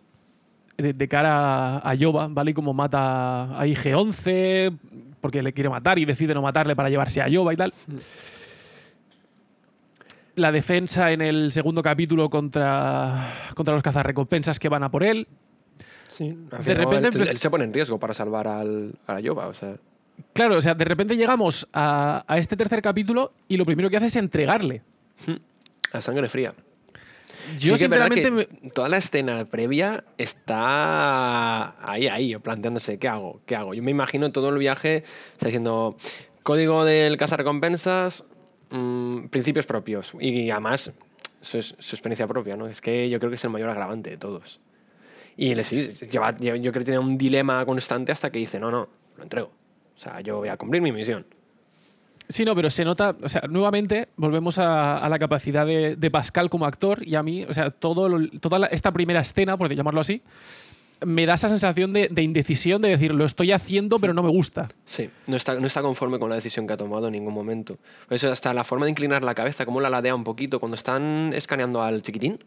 de, 0.77 0.93
de 0.93 1.09
cara 1.09 1.79
a, 1.79 1.95
Yoba, 1.95 2.29
¿vale? 2.29 2.51
Y 2.51 2.55
como 2.55 2.75
mata 2.75 3.59
a 3.59 3.67
IG-11, 3.67 4.77
porque 5.21 5.43
le 5.43 5.53
quiere 5.53 5.71
matar 5.71 5.99
y 5.99 6.05
decide 6.05 6.35
no 6.35 6.43
matarle 6.43 6.77
para 6.77 6.91
llevarse 6.91 7.23
a 7.23 7.29
Yoba 7.29 7.55
y 7.55 7.57
tal. 7.57 7.73
la 10.37 10.53
defensa 10.53 11.13
en 11.13 11.23
el 11.23 11.53
segundo 11.53 11.83
capítulo 11.83 12.29
contra, 12.29 13.33
contra 13.55 13.75
los 13.75 13.83
cazarrecompensas 13.83 14.59
que 14.59 14.69
van 14.69 14.83
a 14.83 14.91
por 14.91 15.03
él. 15.05 15.27
Sí, 16.09 16.37
De 16.65 16.75
repente 16.75 17.09
él, 17.09 17.29
él 17.29 17.39
se 17.39 17.51
pone 17.51 17.65
en 17.65 17.73
riesgo 17.73 17.99
para 17.99 18.15
salvar 18.15 18.47
al, 18.49 18.95
a 19.07 19.21
Yoba, 19.21 19.49
o 19.49 19.55
sea. 19.55 19.77
Claro, 20.33 20.57
o 20.59 20.61
sea, 20.61 20.75
de 20.75 20.85
repente 20.85 21.17
llegamos 21.17 21.67
a, 21.73 22.25
a 22.29 22.39
este 22.39 22.57
tercer 22.57 22.83
capítulo 22.83 23.33
y 23.49 23.57
lo 23.57 23.65
primero 23.65 23.91
que 23.91 23.97
hace 23.97 24.07
es 24.07 24.17
entregarle. 24.17 24.83
A 25.95 26.03
sangre 26.03 26.29
fría. 26.29 26.55
Yo, 27.59 27.77
sí 27.77 27.87
que 27.89 27.95
sinceramente, 27.99 28.49
toda 28.75 28.89
la 28.89 28.97
escena 28.97 29.45
previa 29.45 30.05
está 30.19 31.75
ahí, 31.91 32.09
ahí, 32.09 32.37
planteándose, 32.37 32.99
¿qué 32.99 33.09
hago? 33.09 33.41
¿Qué 33.47 33.55
hago? 33.57 33.75
Yo 33.75 33.83
me 33.83 33.91
imagino 33.91 34.33
todo 34.33 34.49
el 34.49 34.59
viaje, 34.59 35.05
está 35.33 35.47
diciendo, 35.47 35.97
código 36.43 36.85
del 36.85 37.17
cazarrecompensas, 37.17 38.25
mm, 38.71 39.27
principios 39.27 39.67
propios. 39.67 40.13
Y, 40.21 40.51
además, 40.51 40.93
su, 41.41 41.63
su 41.63 41.95
experiencia 41.97 42.27
propia, 42.27 42.57
¿no? 42.57 42.67
Es 42.67 42.81
que 42.81 43.09
yo 43.11 43.19
creo 43.19 43.31
que 43.31 43.37
es 43.37 43.45
el 43.45 43.51
mayor 43.51 43.69
agravante 43.71 44.11
de 44.11 44.17
todos. 44.17 44.61
Y 45.37 45.55
le, 45.55 45.65
sí, 45.65 45.91
lleva- 46.11 46.37
lleva- 46.37 46.57
yo 46.57 46.71
creo 46.73 46.81
que 46.81 46.87
tiene 46.87 46.99
un 47.01 47.19
dilema 47.19 47.65
constante 47.67 48.11
hasta 48.13 48.31
que 48.31 48.39
dice, 48.39 48.59
no, 48.59 48.71
no, 48.71 48.89
lo 49.17 49.23
entrego. 49.23 49.51
O 49.97 49.99
sea, 50.01 50.21
yo 50.23 50.39
voy 50.39 50.49
a 50.49 50.57
cumplir 50.57 50.81
mi 50.83 50.93
misión. 50.93 51.27
Sí, 52.29 52.45
no, 52.45 52.55
pero 52.55 52.71
se 52.71 52.85
nota, 52.85 53.15
o 53.23 53.29
sea, 53.29 53.43
nuevamente 53.51 54.09
volvemos 54.17 54.59
a, 54.59 54.97
a 54.99 55.09
la 55.11 55.19
capacidad 55.19 55.67
de, 55.67 55.95
de 55.97 56.11
Pascal 56.11 56.49
como 56.49 56.65
actor 56.65 57.07
y 57.07 57.17
a 57.17 57.23
mí, 57.23 57.45
o 57.45 57.53
sea, 57.53 57.71
todo 57.71 58.09
lo- 58.09 58.29
toda 58.41 58.59
la- 58.59 58.67
esta 58.69 58.93
primera 58.93 59.21
escena, 59.21 59.57
por 59.59 59.73
llamarlo 59.75 60.01
así, 60.01 60.23
me 61.05 61.27
da 61.27 61.35
esa 61.35 61.51
sensación 61.51 61.93
de, 61.93 62.09
de 62.09 62.23
indecisión 62.23 62.81
de 62.81 62.89
decir, 62.89 63.13
lo 63.13 63.27
estoy 63.27 63.53
haciendo, 63.53 63.99
pero 63.99 64.15
no 64.15 64.23
me 64.23 64.31
gusta. 64.31 64.69
Sí, 64.87 65.11
no 65.27 65.37
está, 65.37 65.61
no 65.61 65.67
está 65.67 65.83
conforme 65.83 66.19
con 66.19 66.31
la 66.31 66.37
decisión 66.37 66.67
que 66.67 66.73
ha 66.73 66.77
tomado 66.79 67.09
en 67.09 67.13
ningún 67.13 67.35
momento. 67.35 67.77
Por 68.09 68.15
eso 68.15 68.33
hasta 68.33 68.55
la 68.55 68.65
forma 68.65 68.87
de 68.87 68.91
inclinar 68.93 69.23
la 69.23 69.35
cabeza, 69.35 69.67
como 69.67 69.83
la 69.83 69.91
ladea 69.91 70.15
un 70.15 70.25
poquito, 70.25 70.61
cuando 70.61 70.77
están 70.77 71.33
escaneando 71.35 71.83
al 71.83 72.03
chiquitín, 72.03 72.39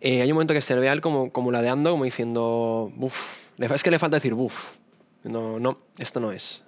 eh, 0.00 0.22
hay 0.22 0.28
un 0.30 0.34
momento 0.34 0.54
que 0.54 0.60
se 0.60 0.74
ve 0.74 0.88
a 0.88 0.92
él 0.92 1.00
como, 1.00 1.30
como 1.30 1.52
ladeando, 1.52 1.90
como 1.92 2.02
diciendo, 2.04 2.90
uff, 2.98 3.16
es 3.58 3.82
que 3.82 3.90
le 3.92 3.98
falta 3.98 4.16
decir, 4.16 4.34
uff, 4.34 4.56
no, 5.22 5.60
no, 5.60 5.74
esto 5.98 6.18
no 6.20 6.32
es. 6.32 6.64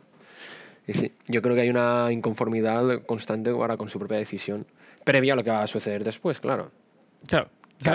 Sí, 0.95 1.13
yo 1.27 1.43
creo 1.43 1.55
que 1.55 1.61
hay 1.63 1.69
una 1.71 2.09
inconformidad 2.11 3.03
constante 3.05 3.51
ahora 3.51 3.77
con 3.77 3.89
su 3.89 3.99
propia 3.99 4.17
decisión, 4.19 4.67
previa 5.05 5.35
a 5.35 5.37
lo 5.37 5.45
que 5.45 5.51
va 5.51 5.63
a 5.63 5.67
suceder 5.67 6.03
después, 6.05 6.41
claro. 6.41 6.71
Claro. 7.27 7.51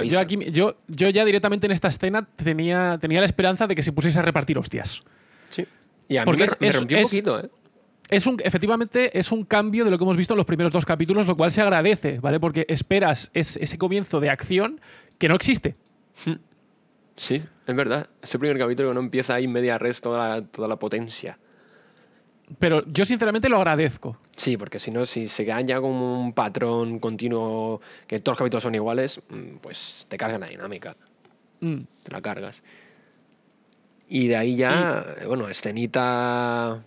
Yo, 0.06 0.20
aquí, 0.20 0.38
yo, 0.52 0.78
yo 0.88 1.10
ya 1.10 1.26
directamente 1.26 1.66
en 1.66 1.72
esta 1.72 1.90
escena 1.90 2.28
tenía, 2.38 2.98
tenía 3.02 3.20
la 3.20 3.26
esperanza 3.26 3.68
de 3.68 3.76
que 3.76 3.84
se 3.84 3.92
pusiese 3.92 4.20
a 4.20 4.22
repartir 4.22 4.58
hostias. 4.58 5.04
Sí. 5.50 5.66
Y 6.08 6.18
a 6.18 6.22
mí 6.22 6.26
Porque 6.26 6.40
me, 6.42 6.46
es- 6.46 6.62
me 6.62 6.68
es- 6.68 6.76
rompió 6.80 6.98
un 6.98 7.04
poquito, 7.04 7.40
¿eh? 7.44 7.50
Es 8.10 8.28
un, 8.28 8.38
efectivamente, 8.44 9.18
es 9.18 9.32
un 9.32 9.44
cambio 9.44 9.84
de 9.86 9.92
lo 9.92 9.98
que 9.98 10.04
hemos 10.04 10.16
visto 10.18 10.34
en 10.34 10.38
los 10.38 10.46
primeros 10.46 10.72
dos 10.72 10.86
capítulos, 10.86 11.26
lo 11.26 11.36
cual 11.36 11.52
se 11.52 11.62
agradece, 11.62 12.20
¿vale? 12.20 12.40
Porque 12.40 12.66
esperas 12.70 13.32
es- 13.34 13.58
ese 13.58 13.78
comienzo 13.78 14.20
de 14.20 14.30
acción 14.30 14.80
que 15.18 15.28
no 15.28 15.36
existe. 15.36 15.76
Sí, 17.16 17.44
es 17.68 17.76
verdad. 17.76 18.08
Ese 18.22 18.40
primer 18.40 18.58
capítulo 18.58 18.90
que 18.90 18.96
no 18.96 19.02
empieza 19.02 19.36
ahí 19.36 19.48
media 19.48 19.78
res 19.78 20.02
toda 20.02 20.30
la, 20.30 20.46
toda 20.46 20.68
la 20.68 20.78
potencia. 20.78 21.38
Pero 22.60 22.84
yo 22.88 23.06
sinceramente 23.06 23.50
lo 23.50 23.58
agradezco. 23.58 24.18
Sí, 24.36 24.58
porque 24.58 24.80
si 24.80 24.92
no, 24.92 25.06
si 25.06 25.28
se 25.28 25.46
quedan 25.46 25.66
ya 25.68 25.80
como 25.80 26.22
un 26.22 26.34
patrón 26.34 27.00
continuo, 27.00 27.82
que 28.08 28.20
todos 28.20 28.34
los 28.34 28.40
capítulos 28.40 28.64
son 28.64 28.76
iguales, 28.76 29.22
mm, 29.30 29.58
pues 29.62 30.06
te 30.10 30.18
cargan 30.18 30.42
la 30.42 30.48
dinámica, 30.48 30.96
Mm. 31.62 31.78
te 32.04 32.12
la 32.12 32.22
cargas. 32.22 32.62
Y 34.10 34.28
de 34.28 34.36
ahí 34.36 34.56
ya, 34.56 35.06
eh, 35.22 35.26
bueno, 35.26 35.48
escenita, 35.50 36.84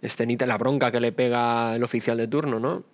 escenita, 0.00 0.46
la 0.46 0.56
bronca 0.56 0.90
que 0.90 1.00
le 1.00 1.12
pega 1.12 1.74
el 1.76 1.82
oficial 1.84 2.16
de 2.16 2.28
turno, 2.28 2.58
¿no? 2.60 2.84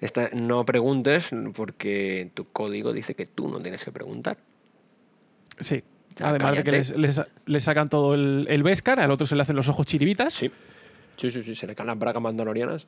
Esta, 0.00 0.30
no 0.32 0.64
preguntes 0.64 1.30
porque 1.54 2.30
tu 2.34 2.46
código 2.50 2.92
dice 2.92 3.14
que 3.14 3.26
tú 3.26 3.48
no 3.48 3.60
tienes 3.60 3.84
que 3.84 3.90
preguntar. 3.92 4.38
Sí. 5.60 5.82
Ya, 6.16 6.28
Además 6.30 6.56
de 6.56 6.64
que 6.64 6.70
les, 6.72 6.90
les- 6.96 7.22
les 7.46 7.64
sacan 7.64 7.88
todo 7.88 8.14
el, 8.14 8.46
el 8.50 8.62
Beskar, 8.62 8.98
al 9.00 9.10
otro 9.10 9.26
se 9.26 9.36
le 9.36 9.42
hacen 9.42 9.56
los 9.56 9.68
ojos 9.68 9.86
chiribitas. 9.86 10.34
Sí. 10.34 10.50
Sí, 11.18 11.30
sí, 11.30 11.42
sí, 11.42 11.54
se 11.54 11.66
le 11.66 11.74
caen 11.74 11.88
las 11.88 11.98
bragas 11.98 12.22
mandalorianas. 12.22 12.86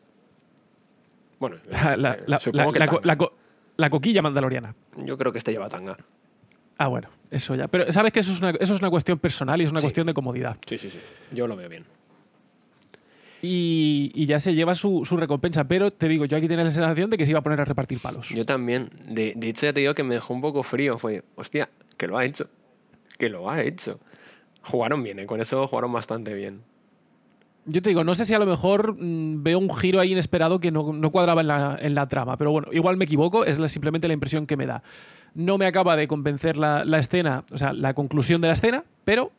Bueno, 1.39 1.57
La, 1.69 1.97
la- 1.97 2.13
eh, 2.15 2.23
la- 2.27 2.39
supongo 2.39 2.67
la- 2.67 2.73
que 2.73 2.79
la 2.79 2.87
co- 2.87 2.95
tanga. 2.97 3.07
la 3.07 3.17
co- 3.19 3.33
la 3.77 3.91
coquilla 3.91 4.23
mandaloriana. 4.23 4.75
Yo 4.97 5.19
creo 5.19 5.33
que 5.33 5.39
este 5.39 5.53
lleva 5.53 5.69
tanga. 5.69 5.97
Ah, 6.79 6.87
bueno, 6.89 7.09
eso 7.31 7.55
ya. 7.55 7.69
Pero 7.69 7.91
sabes 7.93 8.13
que 8.13 8.21
eso 8.21 8.33
es 8.33 8.39
una, 8.41 8.51
eso 8.51 8.73
es 8.75 8.81
una 8.81 8.89
cuestión 8.91 9.19
personal 9.19 9.61
y 9.61 9.65
es 9.65 9.71
una 9.71 9.81
Sí. 9.81 9.85
cuestión 9.85 10.07
de 10.07 10.15
comodidad. 10.15 10.57
Sí, 10.67 10.79
sí, 10.79 10.89
sí. 10.91 10.99
Yo 11.31 11.47
lo 11.47 11.55
veo 11.57 11.69
bien. 11.69 11.85
Y, 13.43 14.13
y 14.15 14.27
ya 14.27 14.39
se 14.39 14.55
lleva 14.55 14.75
su, 14.75 15.05
su 15.07 15.17
recompensa. 15.17 15.65
Pero 15.65 15.91
te 15.91 16.09
digo, 16.09 16.27
yo 16.27 16.37
aquí 16.37 16.47
tenía 16.49 16.65
la 16.65 16.71
sensación 16.71 17.09
de 17.11 17.17
que 17.17 17.25
se 17.25 17.33
iba 17.33 17.41
a 17.41 17.43
poner 17.43 17.61
a 17.61 17.65
repartir 17.65 17.99
palos. 18.01 18.29
Yo 18.29 18.45
también. 18.45 18.91
De, 19.09 19.33
de 19.35 19.49
hecho, 19.49 19.67
ya 19.67 19.73
te 19.73 19.81
digo 19.81 19.95
que 19.95 20.03
me 20.05 20.15
dejó 20.15 20.35
un 20.35 20.41
poco 20.43 20.63
frío. 20.63 20.99
Fue, 20.99 21.23
hostia, 21.37 21.71
que 21.97 22.07
lo 22.07 22.19
ha 22.19 22.25
hecho. 22.25 22.49
Que 23.19 23.29
lo 23.31 23.49
ha 23.51 23.63
hecho. 23.63 23.99
Jugaron 24.63 25.03
bien, 25.03 25.19
¿eh? 25.21 25.27
Con 25.27 25.41
eso 25.41 25.67
jugaron 25.67 25.91
bastante 25.93 26.35
bien. 26.35 26.61
Yo 27.73 27.83
te 27.83 27.91
digo, 27.91 28.05
no 28.05 28.15
sé 28.15 28.25
si 28.25 28.35
a 28.35 28.39
lo 28.39 28.47
mejor 28.47 28.97
mm, 29.01 29.43
veo 29.43 29.59
un 29.59 29.75
giro 29.77 30.01
ahí 30.01 30.13
inesperado 30.13 30.59
que 30.61 30.71
no, 30.71 30.93
no 30.93 31.11
cuadraba 31.11 31.41
en 31.41 31.47
la, 31.47 31.79
en 31.81 31.95
la 31.95 32.09
trama, 32.09 32.37
pero 32.37 32.51
bueno, 32.51 32.69
igual 32.73 32.97
me 32.97 33.05
equivoco, 33.05 33.45
es 33.45 33.59
la- 33.59 33.69
simplemente 33.69 34.09
la 34.09 34.15
impresión 34.15 34.47
que 34.47 34.57
me 34.57 34.67
da. 34.67 34.83
No 35.35 35.59
me 35.59 35.67
acaba 35.67 35.97
de 35.97 36.09
convencer 36.09 36.57
la, 36.57 36.85
la 36.85 36.99
escena, 36.99 37.45
o 37.53 37.59
sea, 37.59 37.73
la 37.73 37.95
conclusión 37.95 38.41
de 38.41 38.49
la 38.49 38.55
escena, 38.55 38.85
pero 39.05 39.31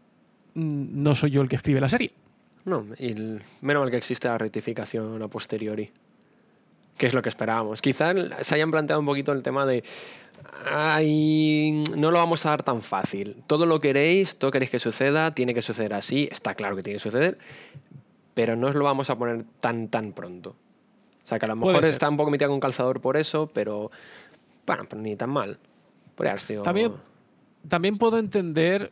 mm, 0.54 1.04
no 1.04 1.16
soy 1.16 1.32
yo 1.32 1.42
el 1.42 1.50
que 1.50 1.56
escribe 1.58 1.82
la 1.82 1.90
serie. 1.90 2.12
No, 2.64 2.86
y 3.00 3.08
el- 3.12 3.42
menos 3.62 3.82
mal 3.82 3.92
que 3.92 3.98
existe 3.98 4.28
la 4.28 4.38
rectificación 4.38 5.22
a 5.24 5.28
posteriori. 5.28 5.90
Que 6.98 7.08
es 7.08 7.14
lo 7.14 7.22
que 7.24 7.30
esperábamos. 7.30 7.82
Quizás 7.82 8.16
se 8.42 8.56
hayan 8.56 8.70
planteado 8.70 9.00
un 9.00 9.06
poquito 9.08 9.32
el 9.32 9.42
tema 9.42 9.66
de. 9.66 9.84
Ay, 10.70 11.84
no 11.98 12.12
lo 12.12 12.18
vamos 12.20 12.46
a 12.46 12.50
dar 12.50 12.64
tan 12.64 12.82
fácil. 12.82 13.38
Todo 13.48 13.66
lo 13.66 13.80
queréis, 13.80 14.38
todo 14.38 14.52
queréis 14.52 14.70
que 14.70 14.80
suceda, 14.80 15.34
tiene 15.34 15.54
que 15.54 15.62
suceder 15.62 15.94
así, 15.94 16.30
está 16.32 16.54
claro 16.56 16.76
que 16.76 16.82
tiene 16.84 16.98
que 16.98 17.04
suceder, 17.04 17.38
pero 18.34 18.56
no 18.56 18.68
os 18.68 18.76
lo 18.76 18.84
vamos 18.84 19.10
a 19.10 19.18
poner 19.18 19.44
tan, 19.60 19.88
tan 19.88 20.14
pronto. 20.14 20.56
O 21.24 21.28
sea, 21.28 21.38
que 21.40 21.46
a 21.46 21.50
lo 21.50 21.56
mejor 21.56 21.76
está 21.90 22.10
un 22.10 22.18
poco 22.18 22.32
metida 22.32 22.48
con 22.48 22.60
calzador 22.60 23.02
por 23.02 23.18
eso, 23.18 23.50
pero. 23.54 23.92
Bueno, 24.66 24.84
pero 24.90 25.02
ni 25.02 25.16
tan 25.16 25.30
mal. 25.30 25.58
Haber 26.18 26.40
sido- 26.40 26.62
También, 26.64 26.94
también 27.68 27.98
puedo 27.98 28.18
entender. 28.20 28.92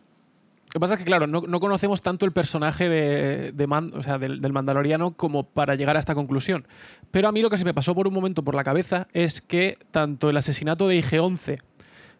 Lo 0.65 0.71
que 0.73 0.79
pasa 0.79 0.93
es 0.93 0.99
que, 0.99 1.05
claro, 1.05 1.25
no, 1.25 1.41
no 1.41 1.59
conocemos 1.59 2.01
tanto 2.03 2.25
el 2.27 2.31
personaje 2.31 2.87
de, 2.89 3.51
de 3.53 3.67
Man- 3.67 3.91
o 3.95 4.03
sea, 4.03 4.17
del, 4.19 4.39
del 4.41 4.53
Mandaloriano 4.53 5.11
como 5.11 5.43
para 5.43 5.73
llegar 5.75 5.95
a 5.95 5.99
esta 5.99 6.13
conclusión. 6.15 6.67
Pero 7.11 7.27
a 7.27 7.31
mí 7.31 7.41
lo 7.41 7.49
que 7.49 7.57
se 7.57 7.65
me 7.65 7.73
pasó 7.73 7.95
por 7.95 8.07
un 8.07 8.13
momento 8.13 8.43
por 8.43 8.53
la 8.55 8.63
cabeza 8.63 9.07
es 9.13 9.41
que 9.41 9.77
tanto 9.91 10.29
el 10.29 10.37
asesinato 10.37 10.87
de 10.87 10.99
IG-11 11.03 11.59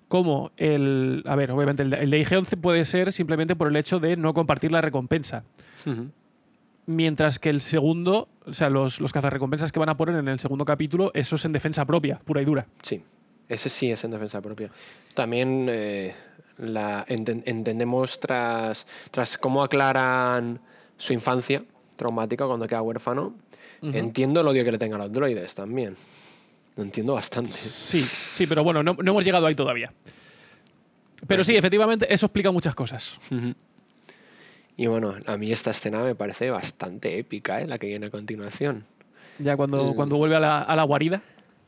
como 0.08 0.52
el. 0.58 1.24
A 1.28 1.36
ver, 1.36 1.52
obviamente, 1.52 1.84
el 1.84 1.92
de, 1.92 1.98
el 1.98 2.10
de 2.10 2.26
IG-11 2.26 2.60
puede 2.60 2.86
ser 2.86 3.12
simplemente 3.12 3.56
por 3.56 3.68
el 3.68 3.76
hecho 3.76 4.00
de 4.00 4.18
no 4.18 4.34
compartir 4.34 4.72
la 4.72 4.82
recompensa. 4.82 5.44
Mientras 6.92 7.38
que 7.38 7.50
el 7.52 7.62
segundo, 7.62 8.30
o 8.48 8.54
sea, 8.54 8.72
los, 8.72 9.00
los 9.00 9.14
cazarrecompensas 9.14 9.72
que 9.72 9.78
van 9.78 9.90
a 9.90 9.96
poner 9.98 10.16
en 10.16 10.28
el 10.28 10.40
segundo 10.40 10.66
capítulo, 10.66 11.12
eso 11.14 11.36
es 11.36 11.46
en 11.46 11.52
defensa 11.52 11.86
propia, 11.86 12.18
pura 12.26 12.42
y 12.42 12.46
dura. 12.46 12.66
Sí, 12.82 13.04
ese 13.48 13.70
sí 13.70 13.92
es 13.92 14.04
en 14.04 14.10
defensa 14.10 14.42
propia. 14.42 14.72
También 15.14 15.68
eh, 15.70 16.16
la 16.58 17.06
enten- 17.06 17.44
entendemos 17.46 18.20
tras, 18.20 18.88
tras 19.12 19.38
cómo 19.38 19.62
aclaran 19.62 20.60
su 20.98 21.14
infancia 21.14 21.64
traumática 21.96 22.48
cuando 22.48 22.66
queda 22.66 22.82
huérfano. 22.82 23.36
Entiendo 23.84 24.42
el 24.42 24.48
odio 24.48 24.66
que 24.66 24.72
le 24.72 24.80
tengan 24.80 25.00
a 25.00 25.04
los 25.04 25.14
droides 25.14 25.54
también. 25.54 25.96
Lo 26.76 26.82
entiendo 26.82 27.14
bastante. 27.14 27.52
Sí, 27.52 28.02
sí, 28.02 28.48
pero 28.48 28.64
bueno, 28.64 28.82
no, 28.82 28.94
no 29.00 29.12
hemos 29.12 29.24
llegado 29.24 29.46
ahí 29.46 29.54
todavía. 29.54 29.94
Pero 31.28 31.44
sí, 31.44 31.56
efectivamente, 31.56 32.12
eso 32.12 32.26
explica 32.26 32.50
muchas 32.52 32.74
cosas. 32.74 33.18
Ujú. 33.30 33.54
Y 34.80 34.88
bueno, 34.88 35.16
a 35.26 35.36
mí 35.36 35.52
esta 35.52 35.72
escena 35.72 36.02
me 36.04 36.16
parece 36.16 36.50
bastante 36.52 37.20
épica, 37.20 37.60
¿eh? 37.60 37.68
la 37.68 37.78
que 37.78 37.88
viene 37.88 38.06
a 38.06 38.10
continuación. 38.10 38.86
Ya 39.38 39.58
cuando, 39.58 39.90
El- 39.90 39.96
cuando 39.96 40.16
vuelve 40.16 40.38
a 40.38 40.40
la, 40.40 40.62
a 40.62 40.74
la 40.78 40.84
guarida. 40.84 41.22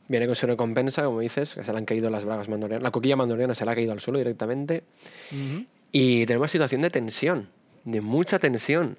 Viene 0.08 0.24
con 0.26 0.34
su 0.34 0.46
recompensa, 0.46 1.04
como 1.04 1.20
dices, 1.20 1.54
que 1.54 1.62
se 1.62 1.72
le 1.72 1.76
han 1.78 1.84
caído 1.84 2.08
las 2.08 2.24
bragas 2.24 2.48
mandalorianas. 2.48 2.82
La 2.82 2.90
coquilla 2.90 3.16
mandaloriana 3.16 3.54
se 3.54 3.66
le 3.66 3.70
ha 3.70 3.74
caído 3.74 3.92
al 3.92 4.00
suelo 4.00 4.16
directamente. 4.18 4.82
Y 5.92 6.24
tenemos 6.24 6.50
situación 6.50 6.80
de 6.80 6.88
tensión, 6.88 7.48
de 7.84 8.00
mucha 8.00 8.38
tensión. 8.38 8.96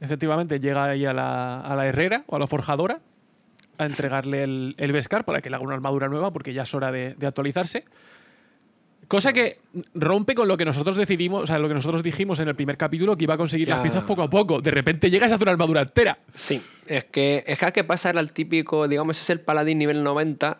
Efectivamente, 0.00 0.58
llega 0.58 0.84
ahí 0.84 1.04
a 1.06 1.12
la, 1.12 1.60
a 1.60 1.76
la 1.76 1.86
herrera 1.86 2.24
o 2.28 2.36
a 2.36 2.38
la 2.38 2.46
forjadora 2.46 3.00
a 3.78 3.84
entregarle 3.86 4.42
el, 4.42 4.74
el 4.78 4.92
Beskar 4.92 5.24
para 5.26 5.42
que 5.42 5.50
le 5.50 5.56
haga 5.56 5.64
una 5.66 5.74
armadura 5.74 6.08
nueva 6.08 6.30
porque 6.30 6.52
ya 6.54 6.62
es 6.62 6.74
hora 6.74 6.90
de, 6.92 7.14
de 7.14 7.26
actualizarse. 7.26 7.84
Cosa 9.08 9.32
que 9.32 9.60
rompe 9.94 10.34
con 10.34 10.48
lo 10.48 10.56
que 10.56 10.64
nosotros 10.64 10.96
decidimos, 10.96 11.44
o 11.44 11.46
sea, 11.46 11.58
lo 11.60 11.68
que 11.68 11.74
nosotros 11.74 12.02
dijimos 12.02 12.40
en 12.40 12.48
el 12.48 12.56
primer 12.56 12.76
capítulo, 12.76 13.16
que 13.16 13.24
iba 13.24 13.34
a 13.34 13.36
conseguir 13.36 13.68
las 13.68 13.80
piezas 13.80 14.02
poco 14.04 14.22
a 14.22 14.28
poco. 14.30 14.60
De 14.60 14.70
repente 14.72 15.10
llegas 15.10 15.30
a 15.30 15.36
hacer 15.36 15.44
una 15.46 15.52
armadura 15.52 15.82
entera. 15.82 16.18
Sí, 16.34 16.60
es 16.86 17.04
que 17.04 17.44
es 17.46 17.56
que, 17.58 17.72
¿qué 17.72 17.84
pasa? 17.84 18.10
Era 18.10 18.20
el 18.20 18.32
típico, 18.32 18.88
digamos, 18.88 19.20
es 19.20 19.30
el 19.30 19.40
paladín 19.40 19.78
nivel 19.78 20.02
90 20.02 20.58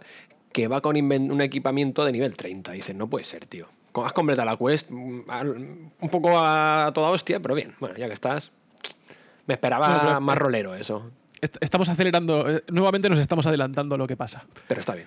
que 0.52 0.68
va 0.68 0.80
con 0.80 0.96
un 0.96 1.40
equipamiento 1.40 2.04
de 2.04 2.12
nivel 2.12 2.36
30. 2.36 2.72
Dices, 2.72 2.94
no 2.94 3.08
puede 3.08 3.24
ser, 3.24 3.46
tío. 3.46 3.66
Has 4.04 4.12
completado 4.12 4.46
la 4.50 4.56
quest 4.56 4.90
mm, 4.90 5.20
un 6.00 6.08
poco 6.10 6.38
a 6.38 6.90
toda 6.94 7.10
hostia, 7.10 7.40
pero 7.40 7.54
bien. 7.54 7.74
Bueno, 7.80 7.96
ya 7.96 8.06
que 8.06 8.14
estás. 8.14 8.52
Me 9.46 9.54
esperaba 9.54 10.00
pero- 10.02 10.20
más 10.20 10.38
rolero 10.38 10.74
eso. 10.74 11.10
est- 11.40 11.56
estamos 11.60 11.88
acelerando, 11.88 12.48
eh, 12.48 12.62
nuevamente 12.68 13.08
nos 13.10 13.18
estamos 13.18 13.46
adelantando 13.46 13.94
a 13.94 13.98
lo 13.98 14.06
que 14.06 14.16
pasa. 14.16 14.44
Pero 14.68 14.80
está 14.80 14.94
bien. 14.94 15.06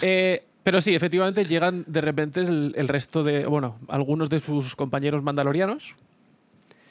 Eh, 0.00 0.44
pero 0.62 0.80
sí, 0.80 0.94
efectivamente 0.94 1.44
llegan 1.44 1.84
de 1.86 2.00
repente 2.00 2.40
el, 2.40 2.88
resto 2.88 3.22
de, 3.24 3.46
bueno, 3.46 3.78
algunos 3.88 4.28
de 4.28 4.40
sus 4.40 4.76
compañeros 4.76 5.22
mandalorianos 5.22 5.94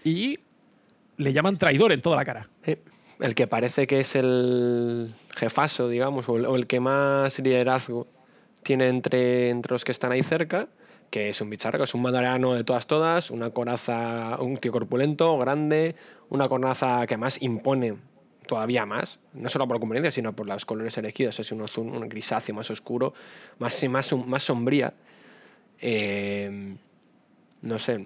y 0.04 0.40
le 1.18 1.34
llaman 1.34 1.58
traidor 1.58 1.92
en 1.92 2.02
toda 2.02 2.16
la 2.16 2.26
cara. 2.26 2.50
El 3.20 3.36
que 3.36 3.48
parece 3.48 3.88
que 3.88 4.00
es 4.00 4.16
el 4.16 5.14
jefazo, 5.36 5.90
digamos, 5.90 6.30
o 6.30 6.38
el, 6.38 6.46
o 6.46 6.56
el 6.56 6.68
que 6.68 6.80
más 6.80 7.38
liderazgo 7.40 8.08
tiene 8.64 8.90
entre, 8.90 9.50
entre 9.50 9.74
los 9.74 9.86
que 9.86 9.92
están 9.92 10.12
ahí 10.12 10.24
cerca, 10.24 10.68
que 11.10 11.30
es 11.30 11.42
un 11.42 11.50
bicharraco, 11.50 11.84
es 11.84 11.94
un 11.94 12.02
mandaloriano 12.02 12.54
de 12.54 12.64
todas 12.64 12.88
todas, 12.88 13.32
una 13.32 13.50
coraza, 13.52 14.38
un 14.40 14.58
tío 14.58 14.72
corpulento, 14.72 15.38
grande, 15.38 15.96
una 16.30 16.50
coraza 16.50 17.06
que 17.08 17.18
más 17.18 17.42
impone 17.42 17.96
todavía 18.48 18.86
más, 18.86 19.20
no 19.34 19.50
solo 19.50 19.68
por 19.68 19.80
conveniencia, 19.80 20.12
sino 20.12 20.34
por 20.34 20.48
los 20.48 20.66
colores 20.66 20.98
elegidos, 20.98 21.40
es 21.40 21.52
un 21.52 21.62
azul, 21.62 21.88
un 21.88 22.10
grisáceo 22.10 22.56
más 22.56 22.72
oscuro, 22.72 23.14
más, 23.60 23.84
más, 23.90 24.12
más 24.14 24.44
sombría. 24.44 24.94
Eh, 25.80 26.76
no 27.62 27.80
sé, 27.80 28.06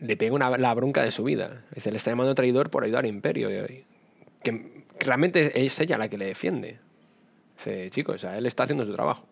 le 0.00 0.16
pega 0.16 0.34
una- 0.34 0.56
la 0.58 0.74
bronca 0.74 1.02
de 1.02 1.10
su 1.10 1.24
vida. 1.24 1.62
Dice, 1.74 1.90
le 1.90 1.96
está 1.98 2.10
llamando 2.10 2.34
traidor 2.34 2.70
por 2.70 2.84
ayudar 2.84 3.04
al 3.04 3.10
imperio. 3.10 3.48
Que, 3.48 3.76
que 4.42 4.84
realmente 5.00 5.64
es 5.64 5.78
ella 5.80 5.98
la 5.98 6.08
que 6.08 6.18
le 6.18 6.26
defiende. 6.26 6.78
Dice, 7.56 7.90
chico, 7.90 8.12
o 8.12 8.18
sea, 8.18 8.36
él 8.38 8.46
está 8.46 8.64
haciendo 8.64 8.84
su 8.84 8.92
trabajo. 8.94 9.26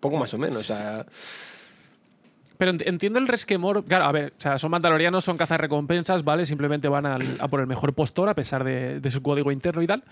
Poco 0.00 0.16
más 0.16 0.32
o 0.32 0.38
menos. 0.38 0.70
Pero 2.58 2.72
ent- 2.72 2.82
entiendo 2.86 3.18
el 3.18 3.28
resquemor. 3.28 3.84
Claro, 3.84 4.04
a 4.06 4.12
ver, 4.12 4.32
o 4.36 4.40
sea, 4.40 4.58
son 4.58 4.70
mandalorianos, 4.70 5.24
son 5.24 5.36
cazarrecompensas, 5.36 6.24
¿vale? 6.24 6.46
Simplemente 6.46 6.88
van 6.88 7.06
al- 7.06 7.36
a 7.40 7.48
por 7.48 7.60
el 7.60 7.66
mejor 7.66 7.92
postor 7.94 8.28
a 8.28 8.34
pesar 8.34 8.64
de, 8.64 9.00
de 9.00 9.10
su 9.10 9.22
código 9.22 9.52
interno 9.52 9.82
y 9.82 9.86
tal. 9.86 10.02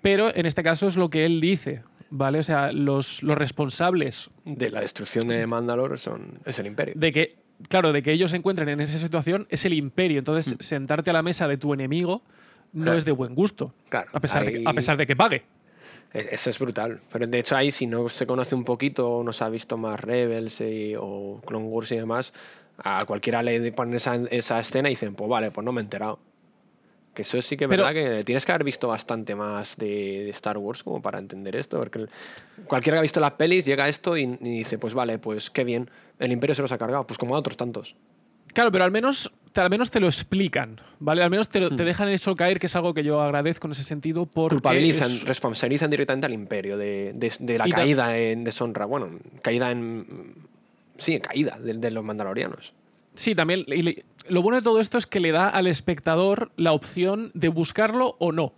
Pero 0.00 0.34
en 0.34 0.46
este 0.46 0.62
caso 0.62 0.88
es 0.88 0.96
lo 0.96 1.10
que 1.10 1.24
él 1.26 1.40
dice, 1.40 1.82
¿vale? 2.10 2.38
O 2.38 2.42
sea, 2.42 2.72
los, 2.72 3.22
los 3.22 3.36
responsables 3.38 4.30
de 4.44 4.70
la 4.70 4.80
destrucción 4.80 5.28
de 5.28 5.46
Mandalore 5.46 5.96
son, 5.96 6.40
es 6.44 6.58
el 6.58 6.66
imperio. 6.66 6.94
de 6.96 7.12
que, 7.12 7.36
claro, 7.68 7.92
de 7.92 8.02
que 8.02 8.12
ellos 8.12 8.30
se 8.32 8.36
encuentren 8.36 8.68
en 8.68 8.80
esa 8.80 8.98
situación 8.98 9.46
es 9.50 9.64
el 9.64 9.74
imperio. 9.74 10.18
Entonces, 10.18 10.56
sentarte 10.60 11.10
a 11.10 11.12
la 11.12 11.22
mesa 11.22 11.46
de 11.46 11.56
tu 11.56 11.72
enemigo 11.74 12.22
no 12.72 12.84
Claro. 12.84 12.98
es 12.98 13.04
de 13.04 13.12
buen 13.12 13.34
gusto. 13.34 13.74
Claro, 13.90 14.08
a, 14.14 14.18
pesar 14.20 14.44
de 14.44 14.52
que, 14.52 14.62
a 14.66 14.72
pesar 14.72 14.96
de 14.96 15.06
que 15.06 15.14
pague. 15.14 15.42
E- 16.14 16.28
Eso 16.32 16.50
es 16.50 16.58
brutal. 16.58 17.00
Pero 17.10 17.26
de 17.26 17.38
hecho 17.38 17.56
ahí, 17.56 17.70
si 17.70 17.86
no 17.86 18.08
se 18.08 18.26
conoce 18.26 18.54
un 18.54 18.64
poquito 18.64 19.08
o 19.10 19.22
no 19.24 19.32
se 19.32 19.44
ha 19.44 19.48
visto 19.48 19.76
más 19.76 20.00
Rebels 20.00 20.60
y- 20.60 20.94
o 20.98 21.40
Clone 21.46 21.66
Wars 21.66 21.92
y 21.92 21.96
demás, 21.96 22.32
a 22.78 23.04
cualquiera 23.04 23.42
le 23.42 23.72
ponen 23.72 23.94
esa, 23.94 24.16
esa 24.30 24.60
escena 24.60 24.88
y 24.88 24.92
dicen, 24.92 25.14
pues 25.14 25.28
vale, 25.28 25.50
pues 25.50 25.64
no 25.64 25.72
me 25.72 25.80
he 25.80 25.84
enterado. 25.84 26.18
Que 27.14 27.22
eso 27.22 27.40
sí 27.42 27.58
que 27.58 27.64
es 27.64 27.68
Pero- 27.70 27.84
verdad 27.84 28.18
que 28.18 28.24
tienes 28.24 28.46
que 28.46 28.52
haber 28.52 28.64
visto 28.64 28.88
bastante 28.88 29.34
más 29.34 29.76
de, 29.76 29.86
de 30.24 30.30
Star 30.30 30.56
Wars 30.56 30.82
como 30.82 31.02
para 31.02 31.18
entender 31.18 31.54
esto. 31.56 31.78
Porque 31.78 32.06
cualquiera 32.66 32.96
que 32.96 33.00
ha 33.00 33.02
visto 33.02 33.20
las 33.20 33.32
pelis 33.32 33.66
llega 33.66 33.84
a 33.84 33.88
esto 33.88 34.16
y, 34.16 34.22
y 34.24 34.58
dice, 34.58 34.78
pues 34.78 34.94
vale, 34.94 35.18
pues 35.18 35.50
qué 35.50 35.62
bien, 35.64 35.90
el 36.18 36.32
Imperio 36.32 36.54
se 36.54 36.62
los 36.62 36.72
ha 36.72 36.78
cargado, 36.78 37.06
pues 37.06 37.18
como 37.18 37.36
a 37.36 37.38
otros 37.38 37.56
tantos. 37.58 37.96
Claro, 38.54 38.72
pero 38.72 38.84
al 38.84 38.90
menos, 38.90 39.30
al 39.60 39.70
menos 39.70 39.90
te 39.90 40.00
lo 40.00 40.06
explican, 40.06 40.80
¿vale? 40.98 41.22
Al 41.22 41.30
menos 41.30 41.48
te, 41.48 41.60
lo- 41.60 41.74
te 41.74 41.84
dejan 41.84 42.08
eso 42.08 42.34
caer, 42.34 42.58
que 42.58 42.66
es 42.66 42.76
algo 42.76 42.94
que 42.94 43.04
yo 43.04 43.20
agradezco 43.20 43.66
en 43.68 43.72
ese 43.72 43.84
sentido. 43.84 44.26
Porque 44.26 44.54
Culpabilizan, 44.56 45.10
es- 45.10 45.24
responsabilizan 45.24 45.90
directamente 45.90 46.26
al 46.26 46.32
Imperio 46.32 46.76
de, 46.78 47.12
de- 47.14 47.32
de 47.38 47.58
la 47.58 47.68
Y 47.68 47.72
caída 47.72 48.16
en 48.16 48.44
deshonra. 48.44 48.86
Bueno, 48.86 49.08
caída 49.42 49.70
en... 49.70 50.34
Sí, 50.96 51.20
caída 51.20 51.58
de, 51.58 51.74
de 51.74 51.90
los 51.90 52.04
mandalorianos. 52.04 52.72
Sí, 53.14 53.34
también. 53.34 53.64
y 53.66 53.82
le- 53.82 54.04
lo 54.28 54.40
bueno 54.42 54.56
de 54.56 54.62
todo 54.62 54.80
esto 54.80 54.96
es 54.98 55.06
que 55.06 55.20
le 55.20 55.32
da 55.32 55.48
al 55.48 55.66
espectador 55.66 56.52
la 56.56 56.72
opción 56.72 57.30
de 57.34 57.48
buscarlo 57.48 58.16
o 58.20 58.32
no. 58.32 58.54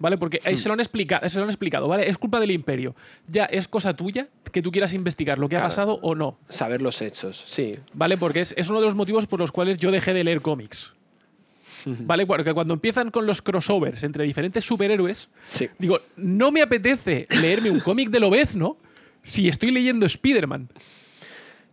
¿Vale? 0.00 0.16
Porque 0.18 0.40
ahí 0.44 0.56
se, 0.56 0.68
lo 0.68 0.74
han 0.74 0.80
explicado, 0.80 1.28
se 1.28 1.36
lo 1.38 1.44
han 1.44 1.50
explicado, 1.50 1.88
¿vale? 1.88 2.08
Es 2.08 2.16
culpa 2.18 2.38
del 2.40 2.50
imperio. 2.52 2.94
Ya 3.26 3.44
es 3.46 3.66
cosa 3.66 3.94
tuya 3.96 4.28
que 4.52 4.62
tú 4.62 4.70
quieras 4.70 4.92
investigar 4.94 5.38
lo 5.38 5.48
que 5.48 5.56
ha 5.56 5.62
pasado 5.62 5.98
o 6.02 6.14
no. 6.14 6.38
Saber 6.48 6.80
los 6.82 7.02
hechos, 7.02 7.42
sí. 7.46 7.78
¿Vale? 7.94 8.16
Porque 8.16 8.40
es, 8.40 8.54
es 8.56 8.68
uno 8.68 8.80
de 8.80 8.86
los 8.86 8.94
motivos 8.94 9.26
por 9.26 9.40
los 9.40 9.50
cuales 9.50 9.76
yo 9.78 9.90
dejé 9.90 10.12
de 10.14 10.22
leer 10.24 10.40
cómics. 10.40 10.92
¿Vale? 11.86 12.26
Porque 12.26 12.54
cuando 12.54 12.74
empiezan 12.74 13.10
con 13.10 13.26
los 13.26 13.42
crossovers 13.42 14.04
entre 14.04 14.24
diferentes 14.24 14.64
superhéroes, 14.64 15.28
Sí. 15.42 15.68
digo, 15.78 15.98
no 16.16 16.52
me 16.52 16.62
apetece 16.62 17.26
leerme 17.40 17.70
un 17.70 17.80
cómic 17.80 18.10
de 18.10 18.20
Lobezno 18.20 18.76
si 19.22 19.48
estoy 19.48 19.70
leyendo 19.72 20.06
Spider-Man. 20.06 20.68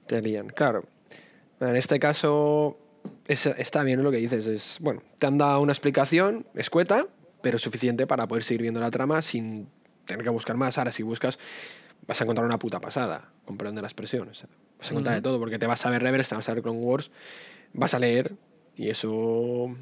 Te 0.08 0.22
lían, 0.22 0.48
claro. 0.50 0.86
En 1.60 1.76
este 1.76 2.00
caso 2.00 2.78
es- 3.28 3.46
está 3.46 3.84
bien 3.84 4.04
lo 4.04 4.12
que 4.12 4.18
dices. 4.18 4.46
Es, 4.46 4.78
bueno, 4.82 5.02
te 5.20 5.26
han 5.28 5.38
dado 5.38 5.62
una 5.62 5.72
explicación 5.72 6.46
escueta, 6.56 7.08
pero 7.46 7.60
suficiente 7.60 8.08
para 8.08 8.28
poder 8.28 8.44
seguir 8.44 8.64
viendo 8.64 8.80
la 8.80 8.90
trama 8.90 9.22
sin 9.22 9.68
tener 10.06 10.24
que 10.24 10.32
buscar 10.32 10.58
más. 10.58 10.80
Ahora, 10.80 10.92
si 10.92 11.04
buscas, 11.04 11.38
vas 12.08 12.20
a 12.20 12.24
encontrar 12.24 12.44
una 12.44 12.58
puta 12.58 12.80
pasada, 12.80 13.30
con 13.46 13.56
perdón 13.56 13.76
de 13.76 13.84
la 13.84 13.88
expresión. 13.88 14.28
o 14.30 14.34
sea, 14.34 14.50
vas 14.80 14.90
a 14.90 14.94
encontrar 14.94 15.16
de 15.16 15.22
todo, 15.22 15.38
porque 15.38 15.60
te 15.60 15.68
vas 15.68 15.86
a 15.86 15.92
ver 15.92 16.02
Reverse, 16.02 16.30
te 16.30 16.36
vas 16.38 16.50
a 16.50 16.56
ver 16.56 16.64
Clone 16.64 16.80
Wars, 16.80 17.12
vas 17.74 17.94
a 17.94 18.00
leer, 18.00 18.34
y 18.76 18.90
eso... 18.90 19.76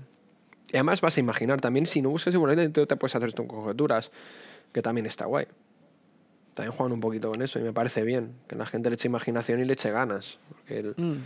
Y 0.74 0.76
además 0.76 1.00
vas 1.00 1.16
a 1.16 1.22
imaginar 1.22 1.62
también, 1.62 1.86
si 1.86 2.02
no 2.02 2.10
buscas 2.10 2.34
igualmente, 2.34 2.68
tú 2.68 2.86
te 2.86 2.98
puedes 2.98 3.16
hacer 3.16 3.32
tus 3.32 3.46
conjeturas, 3.46 4.12
que 4.74 4.82
también 4.82 5.06
está 5.06 5.24
guay. 5.24 5.46
También 6.56 6.74
juegan 6.76 6.92
un 6.92 7.00
poquito 7.00 7.32
con 7.32 7.42
eso 7.42 7.60
y 7.60 7.64
me 7.64 7.72
parece 7.72 8.04
bien, 8.04 8.34
que 8.50 8.58
la 8.58 8.66
gente 8.66 8.90
le 8.90 8.96
eche 8.96 9.08
imaginación 9.08 9.62
y 9.62 9.64
le 9.66 9.72
eche 9.72 9.90
ganas. 9.90 10.38
porque 10.50 10.80
el- 10.80 10.96
Mm. 10.98 11.24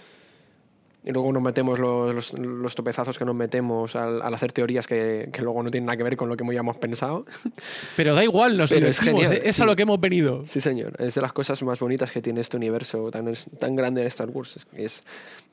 Y 1.04 1.12
luego 1.12 1.32
nos 1.32 1.42
metemos 1.42 1.80
los, 1.80 2.14
los, 2.14 2.34
los 2.34 2.76
topezazos 2.76 3.18
que 3.18 3.24
nos 3.24 3.36
metemos 3.36 3.96
al, 3.96 4.22
al 4.22 4.34
hacer 4.34 4.52
teorías 4.52 4.88
que, 4.88 5.30
que 5.32 5.42
luego 5.42 5.64
no 5.64 5.72
tienen 5.72 5.86
nada 5.86 5.96
que 5.96 6.04
ver 6.04 6.18
con 6.18 6.28
lo 6.28 6.36
que 6.36 6.44
habíamos 6.44 6.78
pensado. 6.80 7.26
Pero 7.96 8.14
da 8.14 8.24
igual, 8.26 8.58
nos 8.58 8.70
Pero 8.72 8.88
es 8.88 9.00
genial, 9.00 9.32
¿eh? 9.34 9.42
es 9.46 9.60
a 9.60 9.64
sí. 9.64 9.66
lo 9.66 9.76
que 9.76 9.84
hemos 9.84 10.00
venido. 10.02 10.44
Sí, 10.46 10.60
señor. 10.60 10.94
Es 11.00 11.16
de 11.16 11.22
las 11.22 11.32
cosas 11.32 11.62
más 11.64 11.80
bonitas 11.80 12.12
que 12.12 12.22
tiene 12.22 12.42
este 12.42 12.58
universo 12.58 13.10
tan, 13.10 13.32
tan 13.58 13.76
grande 13.76 14.02
de 14.02 14.08
Star 14.08 14.30
Wars. 14.30 14.58
Es, 14.58 14.68
es 14.74 15.04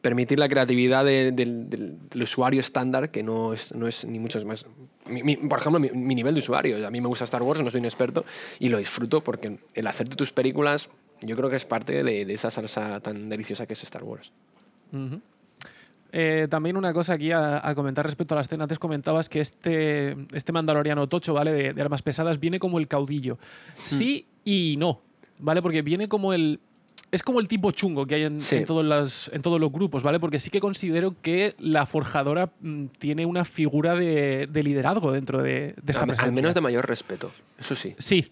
permitir 0.00 0.38
la 0.40 0.48
creatividad 0.48 1.04
de- 1.04 1.30
del, 1.30 1.70
del- 1.70 1.98
del 2.08 2.22
usuario 2.22 2.58
estándar, 2.60 3.10
que 3.12 3.22
no 3.22 3.52
es, 3.54 3.72
no 3.74 3.86
es 3.86 4.04
ni 4.04 4.18
mucho 4.18 4.44
más. 4.44 4.66
Mi- 5.06 5.22
mi- 5.22 5.36
por 5.36 5.60
ejemplo, 5.60 5.78
mi, 5.78 5.90
mi 5.90 6.14
nivel 6.16 6.34
de 6.34 6.40
usuario. 6.40 6.84
A 6.84 6.90
mí 6.90 7.00
me 7.00 7.06
gusta 7.06 7.24
Star 7.24 7.42
Wars, 7.42 7.62
no 7.62 7.70
soy 7.70 7.78
un 7.80 7.86
experto, 7.86 8.24
y 8.58 8.70
lo 8.70 8.78
disfruto 8.78 9.22
porque 9.22 9.58
el 9.74 9.86
hacerte 9.86 10.16
tus 10.16 10.32
películas, 10.32 10.88
yo 11.20 11.36
creo 11.36 11.48
que 11.48 11.56
es 11.56 11.64
parte 11.64 12.02
de, 12.02 12.24
de 12.24 12.34
esa 12.34 12.50
salsa 12.50 12.98
tan 13.00 13.28
deliciosa 13.28 13.66
que 13.66 13.74
es 13.74 13.82
Star 13.84 14.02
Wars. 14.02 14.32
Ujú. 14.92 15.20
Eh, 16.16 16.46
también 16.48 16.76
una 16.76 16.92
cosa 16.92 17.14
aquí 17.14 17.32
a, 17.32 17.66
a 17.66 17.74
comentar 17.74 18.06
respecto 18.06 18.34
a 18.34 18.36
la 18.36 18.42
escena. 18.42 18.64
Antes 18.64 18.78
comentabas 18.78 19.28
que 19.28 19.40
este, 19.40 20.14
este 20.32 20.52
mandaloriano 20.52 21.08
tocho, 21.08 21.34
¿vale? 21.34 21.52
De, 21.52 21.72
de 21.74 21.82
armas 21.82 22.02
pesadas, 22.02 22.38
viene 22.38 22.60
como 22.60 22.78
el 22.78 22.86
caudillo. 22.86 23.36
Sí 23.74 24.26
y 24.44 24.76
no, 24.78 25.00
¿vale? 25.40 25.60
Porque 25.60 25.82
viene 25.82 26.08
como 26.08 26.32
el. 26.32 26.60
Es 27.10 27.22
como 27.22 27.38
el 27.40 27.48
tipo 27.48 27.70
chungo 27.72 28.06
que 28.06 28.14
hay 28.16 28.22
en, 28.24 28.40
Sí. 28.42 28.56
en 28.56 28.64
todos, 28.64 28.84
las, 28.84 29.28
en 29.32 29.42
todos 29.42 29.60
los 29.60 29.70
grupos, 29.72 30.02
¿vale? 30.04 30.18
Porque 30.20 30.38
sí 30.38 30.50
que 30.50 30.60
considero 30.60 31.14
que 31.20 31.54
la 31.58 31.86
forjadora 31.86 32.50
mm, 32.60 32.86
tiene 32.98 33.24
una 33.26 33.44
figura 33.44 33.94
de, 33.94 34.48
de 34.50 34.62
liderazgo 34.62 35.10
dentro 35.12 35.42
de, 35.42 35.74
de 35.82 35.92
esta 35.92 36.02
Al, 36.04 36.14
al 36.18 36.32
menos 36.32 36.54
de 36.54 36.60
mayor 36.60 36.88
respeto, 36.88 37.30
eso 37.58 37.74
sí. 37.76 37.94
Sí, 37.98 38.30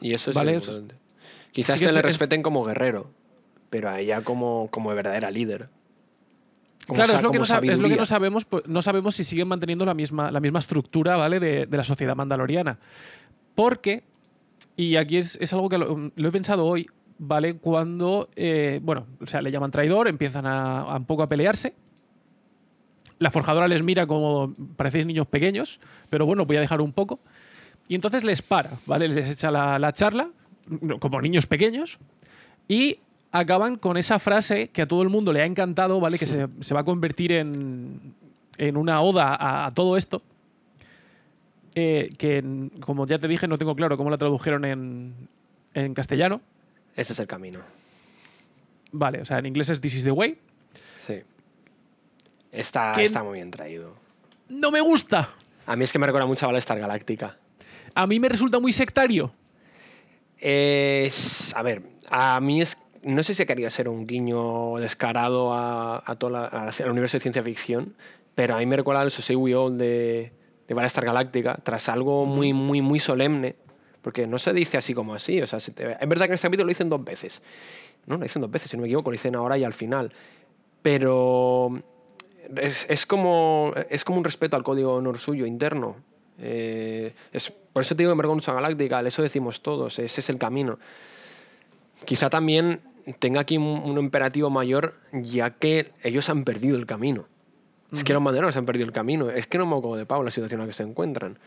Y 0.00 0.12
eso 0.14 0.30
es 0.30 0.36
Vale, 0.36 0.54
importante. 0.54 0.94
Quizás 1.52 1.78
sí 1.78 1.84
te 1.86 1.92
le 1.92 1.98
es- 1.98 2.04
es- 2.04 2.12
respeten 2.12 2.42
como 2.42 2.64
guerrero, 2.64 3.10
pero 3.70 3.88
a 3.90 3.98
ella 4.00 4.22
como, 4.22 4.68
como 4.70 4.90
de 4.90 4.96
verdadera 4.96 5.30
líder. 5.30 5.68
Como 6.86 6.96
claro, 6.96 7.14
es 7.14 7.22
lo, 7.22 7.30
que 7.32 7.38
no, 7.38 7.44
sab- 7.44 7.58
es 7.58 7.64
lo 7.64 7.70
que 7.70 7.76
sabiduría. 7.76 7.96
no 7.96 8.06
sabemos. 8.06 8.44
pues, 8.44 8.66
No 8.66 8.80
sabemos 8.82 9.14
si 9.16 9.24
siguen 9.24 9.48
manteniendo 9.48 9.84
la 9.84 9.94
misma, 9.94 10.30
la 10.30 10.40
misma 10.40 10.60
estructura 10.60 11.16
¿vale? 11.16 11.40
de, 11.40 11.66
de 11.66 11.76
la 11.76 11.82
sociedad 11.84 12.14
mandaloriana. 12.14 12.78
Porque, 13.54 14.04
y 14.76 14.96
aquí 14.96 15.16
es, 15.16 15.36
es 15.40 15.52
algo 15.52 15.68
que 15.68 15.78
lo, 15.78 16.10
lo 16.14 16.28
he 16.28 16.32
pensado 16.32 16.64
hoy, 16.66 16.86
¿vale? 17.18 17.56
Cuando, 17.56 18.28
eh, 18.36 18.78
bueno, 18.82 19.06
o 19.20 19.26
sea, 19.26 19.42
le 19.42 19.50
llaman 19.50 19.70
traidor, 19.70 20.06
empiezan 20.08 20.46
a, 20.46 20.80
a 20.82 20.96
un 20.96 21.04
poco 21.06 21.22
a 21.22 21.26
pelearse. 21.26 21.74
La 23.18 23.30
forjadora 23.30 23.66
les 23.66 23.82
mira 23.82 24.06
como 24.06 24.52
parecéis 24.76 25.06
niños 25.06 25.26
pequeños, 25.26 25.80
pero 26.10 26.26
bueno, 26.26 26.44
voy 26.44 26.56
a 26.56 26.60
dejar 26.60 26.80
un 26.82 26.92
poco. 26.92 27.18
Y 27.88 27.94
entonces 27.94 28.22
les 28.24 28.42
para, 28.42 28.78
¿vale? 28.84 29.08
Les 29.08 29.30
echa 29.30 29.50
la, 29.50 29.78
la 29.78 29.92
charla, 29.92 30.28
como 31.00 31.20
niños 31.22 31.46
pequeños, 31.46 31.98
y 32.68 32.98
acaban 33.32 33.76
con 33.76 33.96
esa 33.96 34.18
frase 34.18 34.68
que 34.68 34.82
a 34.82 34.88
todo 34.88 35.02
el 35.02 35.08
mundo 35.08 35.32
le 35.32 35.42
ha 35.42 35.46
encantado, 35.46 36.00
¿vale? 36.00 36.18
Que 36.18 36.26
se, 36.26 36.46
se 36.60 36.74
va 36.74 36.80
a 36.80 36.84
convertir 36.84 37.32
en, 37.32 38.14
en 38.58 38.76
una 38.76 39.00
oda 39.00 39.34
a, 39.34 39.66
a 39.66 39.74
todo 39.74 39.96
esto. 39.96 40.22
Eh, 41.74 42.14
que, 42.16 42.42
como 42.80 43.06
ya 43.06 43.18
te 43.18 43.28
dije, 43.28 43.46
no 43.46 43.58
tengo 43.58 43.76
claro 43.76 43.96
cómo 43.96 44.08
la 44.08 44.16
tradujeron 44.16 44.64
en, 44.64 45.28
en 45.74 45.92
castellano. 45.92 46.40
Ese 46.94 47.12
es 47.12 47.18
el 47.18 47.26
camino. 47.26 47.60
Vale, 48.92 49.20
o 49.20 49.24
sea, 49.26 49.38
en 49.38 49.46
inglés 49.46 49.68
es 49.68 49.80
This 49.80 49.94
is 49.94 50.04
the 50.04 50.10
way. 50.12 50.38
Sí. 51.06 51.20
Está, 52.50 52.94
está 53.02 53.22
muy 53.22 53.34
bien 53.34 53.50
traído. 53.50 53.94
¡No 54.48 54.70
me 54.70 54.80
gusta! 54.80 55.34
A 55.66 55.76
mí 55.76 55.84
es 55.84 55.92
que 55.92 55.98
me 55.98 56.06
recuerda 56.06 56.26
mucho 56.26 56.46
a 56.46 56.48
Battlestar 56.48 56.78
Galáctica. 56.78 57.36
A 57.94 58.06
mí 58.06 58.18
me 58.20 58.30
resulta 58.30 58.58
muy 58.58 58.72
sectario. 58.72 59.34
Es, 60.38 61.54
a 61.54 61.62
ver, 61.62 61.82
a 62.08 62.40
mí 62.40 62.62
es. 62.62 62.82
No 63.06 63.22
sé 63.22 63.34
si 63.34 63.46
quería 63.46 63.70
ser 63.70 63.88
un 63.88 64.04
guiño 64.04 64.78
descarado 64.78 65.52
a, 65.54 65.98
a 65.98 66.16
la- 66.28 66.44
a 66.46 66.64
la- 66.64 66.72
al 66.76 66.90
universo 66.90 67.16
de 67.18 67.20
ciencia 67.22 67.40
ficción, 67.42 67.94
pero 68.34 68.56
a 68.56 68.58
mí 68.58 68.66
me 68.66 68.76
recuerda 68.76 69.00
al 69.02 69.12
So 69.12 69.22
Say 69.22 69.36
We 69.36 69.54
All 69.54 69.78
de, 69.78 70.32
de 70.66 70.74
Battlestar 70.74 71.04
Galáctica, 71.04 71.56
tras 71.62 71.88
algo 71.88 72.26
muy, 72.26 72.52
muy, 72.52 72.82
muy 72.82 72.98
solemne, 72.98 73.54
porque 74.02 74.26
no 74.26 74.40
se 74.40 74.52
dice 74.52 74.76
así 74.76 74.92
como 74.92 75.14
así, 75.14 75.40
o 75.40 75.46
sea, 75.46 75.58
es 75.60 75.74
verdad 75.76 76.24
que 76.26 76.32
en 76.32 76.34
este 76.34 76.48
capítulo 76.48 76.64
lo 76.66 76.70
dicen 76.70 76.88
dos 76.88 77.04
veces, 77.04 77.42
no, 78.06 78.16
lo 78.16 78.24
dicen 78.24 78.42
dos 78.42 78.50
veces, 78.50 78.70
si 78.72 78.76
no 78.76 78.80
me 78.82 78.88
equivoco, 78.88 79.10
lo 79.10 79.12
dicen 79.12 79.36
ahora 79.36 79.56
y 79.56 79.62
al 79.62 79.72
final, 79.72 80.12
pero 80.82 81.80
es, 82.56 83.06
como, 83.06 83.72
es 83.88 84.04
como 84.04 84.18
un 84.18 84.24
respeto 84.24 84.56
al 84.56 84.64
código 84.64 84.92
de 84.92 84.98
honor 84.98 85.18
suyo 85.18 85.46
interno. 85.46 85.96
Eh, 86.38 87.14
es, 87.32 87.50
por 87.50 87.82
eso 87.82 87.94
te 87.96 88.02
digo 88.02 88.12
que 88.12 88.22
me 88.22 88.28
mucho 88.28 88.52
Galáctica, 88.54 89.00
eso 89.00 89.22
decimos 89.22 89.62
todos, 89.62 89.98
ese 90.00 90.20
es 90.20 90.28
el 90.28 90.38
camino. 90.38 90.78
Quizá 92.04 92.28
también 92.28 92.80
tenga 93.18 93.40
aquí 93.40 93.56
un, 93.56 93.98
imperativo 93.98 94.50
mayor, 94.50 94.94
ya 95.12 95.50
que 95.50 95.92
ellos 96.02 96.28
han 96.28 96.44
perdido 96.44 96.76
el 96.76 96.86
camino. 96.86 97.26
Es 97.92 98.02
que 98.02 98.12
los 98.12 98.20
manderos 98.20 98.56
han 98.56 98.66
perdido 98.66 98.84
el 98.84 98.92
camino. 98.92 99.30
Es 99.30 99.46
que 99.46 99.58
no 99.58 99.66
me 99.66 99.96
de 99.96 100.06
Pau 100.06 100.22
la 100.22 100.30
situación 100.30 100.60
en 100.60 100.66
la 100.66 100.70
que 100.70 100.76
se 100.76 100.82
encuentran. 100.82 101.38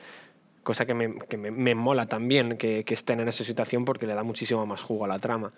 Cosa 0.63 0.85
que 0.85 0.93
me, 0.93 1.19
que 1.27 1.37
me, 1.37 1.75
mola 1.75 2.05
también 2.05 2.57
que, 2.57 2.83
que, 2.85 2.93
estén 2.93 3.19
en 3.19 3.27
esa 3.27 3.43
situación 3.43 3.85
porque 3.85 4.07
le 4.07 4.13
da 4.13 4.23
muchísimo 4.23 4.65
más 4.65 4.81
jugo 4.81 5.05
a 5.05 5.07
la 5.07 5.19
trama. 5.19 5.51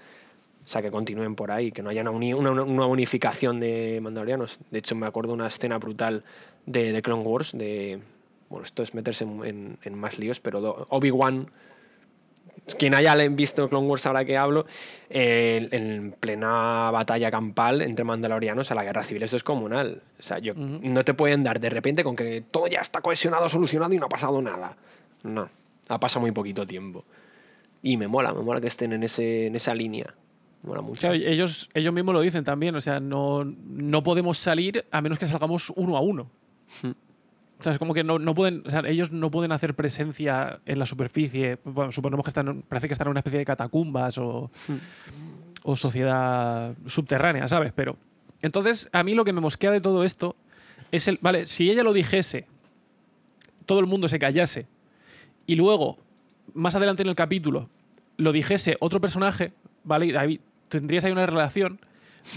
O 0.64 0.68
sea, 0.68 0.82
que 0.82 0.92
continúen 0.92 1.36
por 1.36 1.52
ahí, 1.52 1.72
que 1.72 1.82
no 1.82 1.90
haya 1.90 2.08
una, 2.10 2.52
una, 2.52 2.86
unificación 2.86 3.60
de 3.60 4.00
mandalorianos. 4.02 4.60
De 4.70 4.80
hecho, 4.80 4.96
me 4.96 5.08
acuerdo 5.08 5.34
una 5.34 5.48
escena 5.48 5.78
brutal 5.80 6.24
de, 6.66 6.92
de 6.92 7.02
Clone 7.02 7.24
Wars, 7.24 7.52
de... 7.54 8.00
Bueno, 8.50 8.66
esto 8.66 8.84
es 8.84 8.94
meterse 8.94 9.24
en, 9.24 9.78
en, 9.82 9.96
más 9.98 10.20
líos, 10.20 10.40
pero 10.40 10.86
Obi-Wan, 10.90 11.50
quien 12.78 12.94
haya 12.94 13.16
visto 13.30 13.68
Clone 13.68 13.88
Wars 13.88 14.06
ahora 14.06 14.26
que 14.26 14.38
hablo, 14.38 14.66
en 15.10 16.16
plena 16.20 16.90
batalla 16.92 17.30
campal 17.30 17.82
entre 17.82 18.06
mandalorianos 18.06 18.72
a 18.72 18.76
la 18.76 18.84
guerra 18.84 19.04
civil 19.04 19.24
es 19.24 19.32
descomunal. 19.32 20.02
O 20.20 20.24
sea, 20.24 20.40
yo, 20.40 20.54
no 20.56 21.04
te 21.04 21.14
pueden 21.14 21.44
dar 21.44 21.60
de 21.60 21.70
repente 21.70 22.04
con 22.04 22.16
que 22.16 22.44
todo 22.50 22.68
ya 22.68 22.80
está 22.80 23.02
cohesionado, 23.02 23.50
solucionado 23.50 23.94
y 23.94 23.98
no 23.98 24.06
ha 24.06 24.10
pasado 24.10 24.42
nada. 24.42 24.78
No, 25.24 25.50
ha 25.90 26.00
pasado 26.00 26.22
muy 26.22 26.32
poquito 26.32 26.66
tiempo. 26.66 27.04
Y 27.84 27.98
me 27.98 28.08
mola, 28.08 28.34
me 28.34 28.42
mola 28.42 28.62
que 28.62 28.68
estén 28.68 28.94
en, 28.94 29.04
ese, 29.04 29.48
en 29.48 29.56
esa 29.56 29.74
línea 29.74 30.14
ellos, 31.04 31.70
ellos 31.74 31.94
mismos 31.94 32.14
lo 32.14 32.22
dicen 32.22 32.44
también, 32.44 32.76
o 32.76 32.82
sea, 32.82 33.00
no, 33.00 33.44
no 33.44 34.04
podemos 34.04 34.38
salir 34.38 34.86
a 34.92 35.02
menos 35.02 35.18
que 35.18 35.26
salgamos 35.26 35.72
uno 35.76 35.98
a 35.98 36.02
uno. 36.02 36.30
O 37.62 37.64
sea, 37.64 37.74
es 37.74 37.78
como 37.78 37.94
que 37.94 38.04
no, 38.04 38.18
no, 38.18 38.34
pueden, 38.34 38.64
o 38.66 38.72
sea, 38.72 38.82
ellos 38.88 39.12
no 39.12 39.30
pueden 39.30 39.52
hacer 39.52 39.76
presencia 39.76 40.62
en 40.66 40.80
la 40.80 40.88
superficie. 40.88 41.60
Bueno, 41.64 41.92
suponemos 41.92 42.24
que 42.24 42.30
están, 42.30 42.64
parece 42.64 42.88
que 42.88 42.94
están 42.94 43.06
en 43.06 43.12
una 43.12 43.20
especie 43.20 43.38
de 43.38 43.46
catacumbas 43.46 44.18
o, 44.18 44.50
hmm. 44.68 44.78
o 45.62 45.76
sociedad 45.76 46.74
subterránea, 46.88 47.48
¿sabes? 47.48 47.72
Pero 47.72 47.98
entonces, 48.42 48.90
a 48.92 49.04
mí 49.04 49.14
lo 49.14 49.24
que 49.24 49.32
me 49.32 49.42
mosquea 49.42 49.70
de 49.70 49.80
todo 49.80 50.04
esto 50.04 50.36
es 50.92 51.08
el, 51.08 51.20
vale, 51.22 51.46
si 51.46 51.70
ella 51.70 51.84
lo 51.84 51.94
dijese, 51.94 52.48
todo 53.68 53.80
el 53.80 53.86
mundo 53.86 54.08
se 54.08 54.18
callase 54.18 54.66
y 55.46 55.54
luego, 55.54 56.00
más 56.56 56.76
adelante 56.76 57.04
en 57.04 57.10
el 57.10 57.16
capítulo, 57.16 57.70
lo 58.18 58.32
dijese 58.32 58.76
otro 58.80 59.00
personaje, 59.00 59.54
¿vale? 59.84 60.12
David, 60.12 60.40
tendrías 60.68 61.06
ahí 61.06 61.12
una 61.12 61.28
relación, 61.28 61.80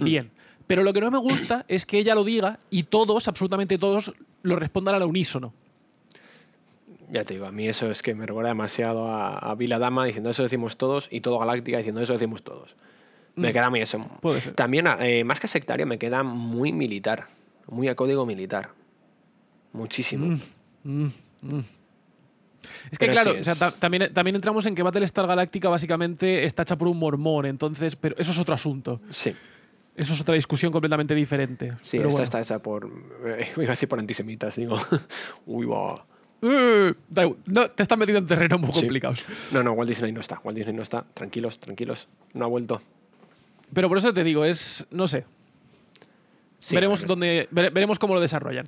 hmm. 0.01 0.05
bien. 0.05 0.31
Pero 0.67 0.83
lo 0.83 0.93
que 0.93 1.01
no 1.01 1.11
me 1.11 1.19
gusta 1.19 1.65
es 1.69 1.85
que 1.85 1.99
ella 1.99 2.15
lo 2.15 2.25
diga 2.25 2.59
y 2.71 2.85
todos, 2.85 3.29
absolutamente 3.29 3.79
todos, 3.79 4.13
lo 4.43 4.57
respondan 4.57 4.95
al 4.95 5.03
unísono. 5.03 5.53
Ya 7.11 7.25
te 7.25 7.35
digo, 7.35 7.47
a 7.47 7.53
mí 7.53 7.69
eso 7.69 7.91
es 7.91 8.03
que 8.03 8.15
me 8.15 8.27
recuerda 8.27 8.49
demasiado 8.49 9.09
a, 9.09 9.39
a 9.39 9.55
Vila 9.55 9.79
Dama 9.79 10.07
diciendo 10.07 10.31
eso 10.31 10.43
decimos 10.43 10.79
todos 10.79 11.09
y 11.11 11.21
todo 11.21 11.39
Galáctica 11.39 11.77
diciendo 11.77 12.01
eso 12.01 12.15
decimos 12.15 12.43
todos. 12.43 12.75
Me 13.37 13.51
mm. 13.51 13.53
queda 13.53 13.67
a 13.67 13.71
mí 13.71 13.81
eso. 13.81 13.99
También, 14.55 14.87
eh, 15.01 15.25
más 15.25 15.41
que 15.41 15.49
sectario, 15.49 15.87
me 15.87 15.99
queda 15.99 16.23
muy 16.23 16.73
militar. 16.73 17.27
Muy 17.67 17.89
a 17.89 17.95
código 17.95 18.27
militar. 18.27 18.71
Muchísimo. 19.73 20.39
Mm, 20.85 21.07
mm, 21.43 21.65
es 22.91 22.99
que 22.99 23.09
claro, 23.09 23.35
también, 23.79 24.13
también 24.13 24.37
entramos 24.37 24.65
en 24.67 24.75
que 24.75 24.83
Battlestar 24.83 25.27
Galáctica 25.27 25.69
básicamente 25.69 26.45
está 26.45 26.63
hecha 26.63 26.77
por 26.77 26.89
un 26.89 26.99
mormón, 26.99 27.47
entonces, 27.47 27.97
pero 27.97 28.15
eso 28.19 28.31
es 28.31 28.39
otro 28.39 28.55
asunto. 28.55 29.01
Sí. 29.11 29.35
Eso 29.97 30.13
es 30.13 30.21
otra 30.21 30.35
discusión 30.35 30.73
completamente 30.73 31.15
diferente. 31.15 31.73
Sí, 31.83 31.99
esta 31.99 32.23
está 32.23 32.41
esa 32.41 32.61
por. 32.61 32.91
Eh, 33.27 33.49
iba 33.57 33.67
a 33.67 33.71
decir 33.71 33.89
por 33.89 33.99
antisemitas, 33.99 34.57
digo. 34.57 34.77
Uy, 35.47 35.67
va. 35.67 36.05
Eh, 36.43 36.95
no, 37.47 37.71
te 37.71 37.83
estás 37.83 37.97
metiendo 37.97 38.19
en 38.19 38.27
terreno 38.27 38.59
muy 38.59 38.73
complicados. 38.73 39.25
No, 39.53 39.63
no, 39.63 39.73
Walt 39.73 39.89
Disney 39.89 40.13
no 40.13 40.21
está. 40.21 40.41
Walt 40.43 40.57
Disney 40.59 40.75
no 40.75 40.83
está. 40.83 41.05
Tranquilos, 41.15 41.59
tranquilos. 41.59 42.09
No 42.33 42.45
ha 42.45 42.49
vuelto. 42.49 42.83
Pero 43.73 43.89
por 43.89 43.99
eso 43.99 44.13
te 44.13 44.25
digo, 44.25 44.45
es. 44.45 44.87
No 44.91 45.09
sé. 45.09 45.25
veremos, 46.71 47.07
dónde, 47.07 47.49
veremos 47.51 47.99
cómo 47.99 48.15
lo 48.15 48.21
desarrollan. 48.21 48.67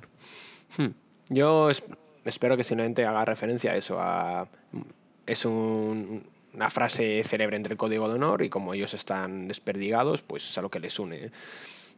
Hmm. 0.77 0.87
Yo 1.29 1.69
espero 2.23 2.57
que 2.57 2.63
simplemente 2.63 3.05
haga 3.05 3.25
referencia 3.25 3.71
a 3.71 3.75
eso, 3.75 3.99
a, 3.99 4.47
es 5.25 5.45
una 6.57 6.69
frase 6.69 7.23
célebre 7.23 7.55
entre 7.55 7.73
el 7.73 7.77
código 7.77 8.09
de 8.09 8.15
honor 8.15 8.41
y 8.41 8.49
como 8.49 8.73
ellos 8.73 8.93
están 8.93 9.47
desperdigados, 9.47 10.23
pues 10.23 10.49
es 10.49 10.57
a 10.57 10.61
lo 10.61 10.69
que 10.69 10.79
les 10.79 10.99
une. 10.99 11.31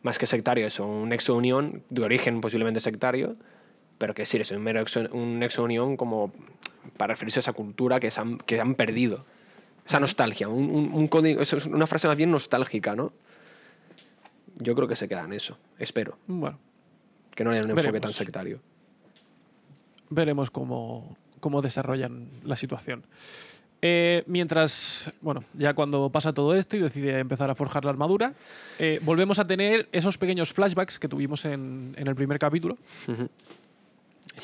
Más 0.04 0.20
que 0.20 0.28
sectario, 0.28 0.68
es 0.68 0.80
un 0.80 1.10
nexo 1.10 1.36
unión 1.36 1.82
de 1.90 2.04
origen 2.04 2.42
posiblemente 2.42 2.80
sectario, 2.80 3.34
pero 3.98 4.14
que 4.14 4.26
sí, 4.26 4.38
es 4.38 4.52
un 4.52 4.62
mero 4.62 4.84
un 5.12 5.40
nexo 5.40 5.64
unión 5.64 5.98
como 5.98 6.32
para 6.98 7.14
referirse 7.14 7.40
a 7.40 7.42
esa 7.42 7.54
cultura 7.54 8.00
que, 8.00 8.12
han, 8.16 8.38
que 8.38 8.60
han 8.60 8.76
perdido. 8.76 9.26
Esa 9.88 10.00
nostalgia, 10.00 10.48
un, 10.48 11.08
código, 11.08 11.42
es 11.42 11.54
una 11.66 11.88
frase 11.88 12.08
más 12.08 12.16
bien 12.16 12.30
nostálgica, 12.30 12.96
¿no? 12.96 13.12
Yo 14.58 14.76
creo 14.76 14.88
que 14.88 14.96
se 14.96 15.08
queda 15.08 15.24
en 15.24 15.34
eso, 15.34 15.58
espero. 15.80 16.18
Bueno. 16.28 16.60
Que 17.34 17.44
no 17.44 17.52
haya 17.52 17.64
un 17.64 17.72
enfoque 17.72 18.00
tan 18.00 18.14
sectario 18.14 18.60
veremos 20.10 20.50
cómo, 20.52 21.16
desarrollan 21.62 22.28
la 22.44 22.56
situación. 22.56 23.04
Eh, 23.82 24.24
mientras, 24.28 25.12
bueno, 25.22 25.44
ya 25.54 25.74
cuando 25.74 26.10
pasa 26.10 26.34
todo 26.34 26.54
esto 26.56 26.76
y 26.76 26.82
decide 26.82 27.20
empezar 27.20 27.50
a 27.50 27.56
forjar 27.56 27.86
la 27.86 27.92
armadura, 27.92 28.34
eh, 28.78 29.00
volvemos 29.04 29.40
a 29.40 29.48
tener 29.48 29.88
esos 29.92 30.18
pequeños 30.18 30.52
flashbacks 30.52 31.00
que 31.00 31.08
tuvimos 31.08 31.46
en, 31.46 31.96
el 31.98 32.16
primer 32.16 32.40
capítulo. 32.40 32.78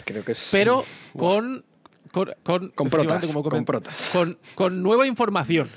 Creo 0.06 0.24
que 0.24 0.32
es. 0.32 0.50
Pero 0.52 0.84
con. 1.17 1.63
Con, 2.12 2.34
con, 2.43 2.69
con 2.69 2.89
protas. 2.89 3.26
con, 3.28 3.65
Con, 4.13 4.38
con 4.56 4.82
nueva 4.82 5.06
información. 5.06 5.69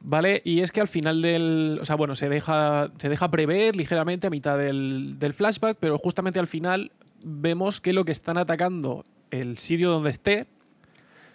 ¿Vale? 0.00 0.42
Y 0.44 0.60
es 0.60 0.72
que 0.72 0.80
al 0.80 0.88
final 0.88 1.22
del. 1.22 1.78
O 1.80 1.84
sea, 1.84 1.94
bueno, 1.94 2.16
se 2.16 2.28
deja, 2.28 2.90
se 2.98 3.08
deja 3.08 3.30
prever 3.30 3.76
ligeramente 3.76 4.26
a 4.26 4.30
mitad 4.30 4.58
del, 4.58 5.16
del 5.20 5.34
flashback, 5.34 5.76
pero 5.78 5.98
justamente 5.98 6.40
al 6.40 6.48
final 6.48 6.90
vemos 7.22 7.80
que 7.80 7.92
lo 7.92 8.04
que 8.04 8.12
están 8.12 8.38
atacando 8.38 9.04
el 9.30 9.58
sitio 9.58 9.90
donde 9.90 10.10
esté. 10.10 10.46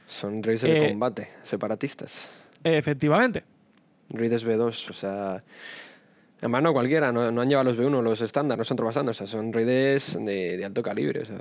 Son 0.06 0.44
reyes 0.44 0.62
de 0.62 0.86
eh, 0.86 0.90
combate, 0.90 1.30
separatistas. 1.44 2.30
Efectivamente. 2.64 3.44
Reyes 4.10 4.46
B2, 4.46 4.90
o 4.90 4.94
sea. 4.94 5.44
Además, 6.40 6.64
no 6.64 6.74
cualquiera, 6.74 7.12
no, 7.12 7.22
han 7.22 7.48
llevado 7.48 7.72
los 7.72 7.80
B1, 7.80 8.02
los 8.02 8.20
estándar, 8.20 8.58
no 8.58 8.66
son 8.66 8.76
trabajando, 8.76 9.12
o 9.12 9.14
sea, 9.14 9.28
son 9.28 9.54
reyes 9.54 10.18
de, 10.20 10.58
de, 10.58 10.66
alto 10.66 10.84
calibre, 10.84 11.22
o 11.22 11.26
sea, 11.26 11.38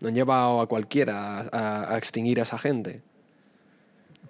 no 0.00 0.08
han 0.08 0.14
llevado 0.14 0.60
a 0.60 0.68
cualquiera 0.68 1.48
a, 1.50 1.96
extinguir 1.96 2.40
a 2.40 2.42
esa 2.42 2.58
gente. 2.58 3.00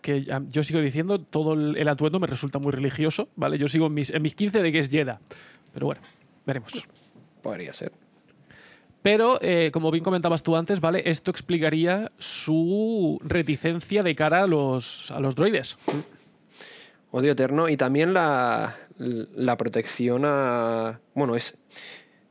Que 0.03 0.25
yo 0.51 0.63
sigo 0.63 0.81
diciendo, 0.81 1.19
todo 1.19 1.55
el, 1.55 1.89
atuendo 1.89 2.21
me 2.21 2.29
resulta 2.29 2.61
muy 2.61 2.71
religioso, 2.71 3.29
¿vale? 3.35 3.59
Yo 3.59 3.69
sigo 3.69 3.87
en 3.87 3.95
mis, 3.95 4.11
en 4.11 4.23
mis 4.23 4.37
15 4.37 4.63
de 4.63 4.71
que 4.71 4.79
es 4.79 4.89
Jedi. 4.89 5.15
Pero 5.73 5.87
bueno, 5.87 6.01
veremos. 6.47 6.71
Podría 7.43 7.73
ser. 7.73 8.04
Pero, 9.05 9.39
eh, 9.43 9.69
como 9.71 9.91
bien 9.91 10.03
comentabas 10.03 10.43
tú 10.43 10.57
antes, 10.57 10.81
¿vale? 10.81 11.03
Esto 11.05 11.31
explicaría 11.31 12.11
su 12.17 13.21
reticencia 13.23 14.03
de 14.03 14.15
cara 14.17 14.45
a 14.45 14.47
los, 14.47 15.11
a 15.11 15.21
los 15.21 15.35
droides. 15.35 15.77
Odio 17.11 17.33
eterno. 17.33 17.69
Y 17.69 17.77
también 17.77 18.15
la, 18.15 18.79
protección 19.59 20.23
a. 20.25 21.01
Bueno, 21.15 21.37
es. 21.37 21.59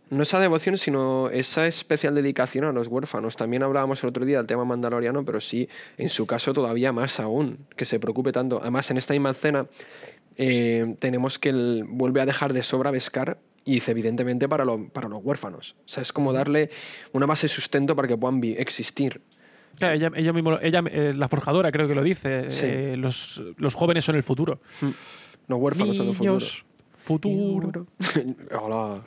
No 0.10 0.24
esa 0.24 0.40
devoción, 0.40 0.80
sino 0.80 1.30
esa 1.30 1.68
especial 1.68 2.16
dedicación 2.16 2.66
a 2.66 2.72
los 2.72 2.88
huérfanos. 2.88 3.38
También 3.38 3.62
hablábamos 3.62 4.02
el 4.02 4.10
otro 4.10 4.26
día 4.26 4.38
del 4.38 4.48
tema 4.48 4.66
mandaloriano, 4.66 5.24
pero 5.24 5.42
sí, 5.42 5.70
en 6.00 6.10
su 6.10 6.26
caso 6.26 6.54
todavía 6.54 6.92
más 6.92 7.20
aún, 7.20 7.68
que 7.78 7.86
se 7.86 8.00
preocupe 8.00 8.32
tanto. 8.32 8.58
Además, 8.60 8.90
en 8.90 8.98
esta 8.98 9.14
misma 9.14 9.30
escena 9.30 9.68
eh, 10.38 10.96
tenemos 10.98 11.38
que 11.38 11.50
él 11.50 11.86
vuelve 11.88 12.22
a 12.22 12.26
dejar 12.26 12.52
de 12.52 12.64
sobra 12.64 12.90
Beskar 12.90 13.38
y 13.66 13.82
evidentemente 13.90 14.50
para, 14.50 14.66
para 14.92 15.10
los 15.10 15.24
huérfanos. 15.24 15.76
O 15.86 15.90
sea, 15.90 16.04
es 16.04 16.12
como 16.12 16.34
darle 16.34 16.70
una 17.12 17.26
base 17.26 17.48
de 17.48 17.54
sustento 17.54 17.96
para 17.96 18.08
que 18.08 18.18
puedan 18.18 18.42
existir. 18.44 19.22
ella, 19.80 20.12
ella, 20.16 20.34
mismo, 20.34 20.60
ella 20.62 20.84
eh, 20.92 21.14
la 21.16 21.28
forjadora 21.30 21.72
creo 21.72 21.88
que 21.88 21.96
lo 21.96 22.04
dice, 22.04 22.48
eh, 22.50 22.96
los, 22.98 23.42
jóvenes 23.74 24.06
son 24.06 24.16
el 24.16 24.24
futuro. 24.24 24.60
Los 25.48 25.60
huérfanos 25.60 25.96
son 25.96 26.10
el 26.10 26.16
futuro. 26.16 26.46
futuro. 26.98 27.88
Hola. 28.62 29.02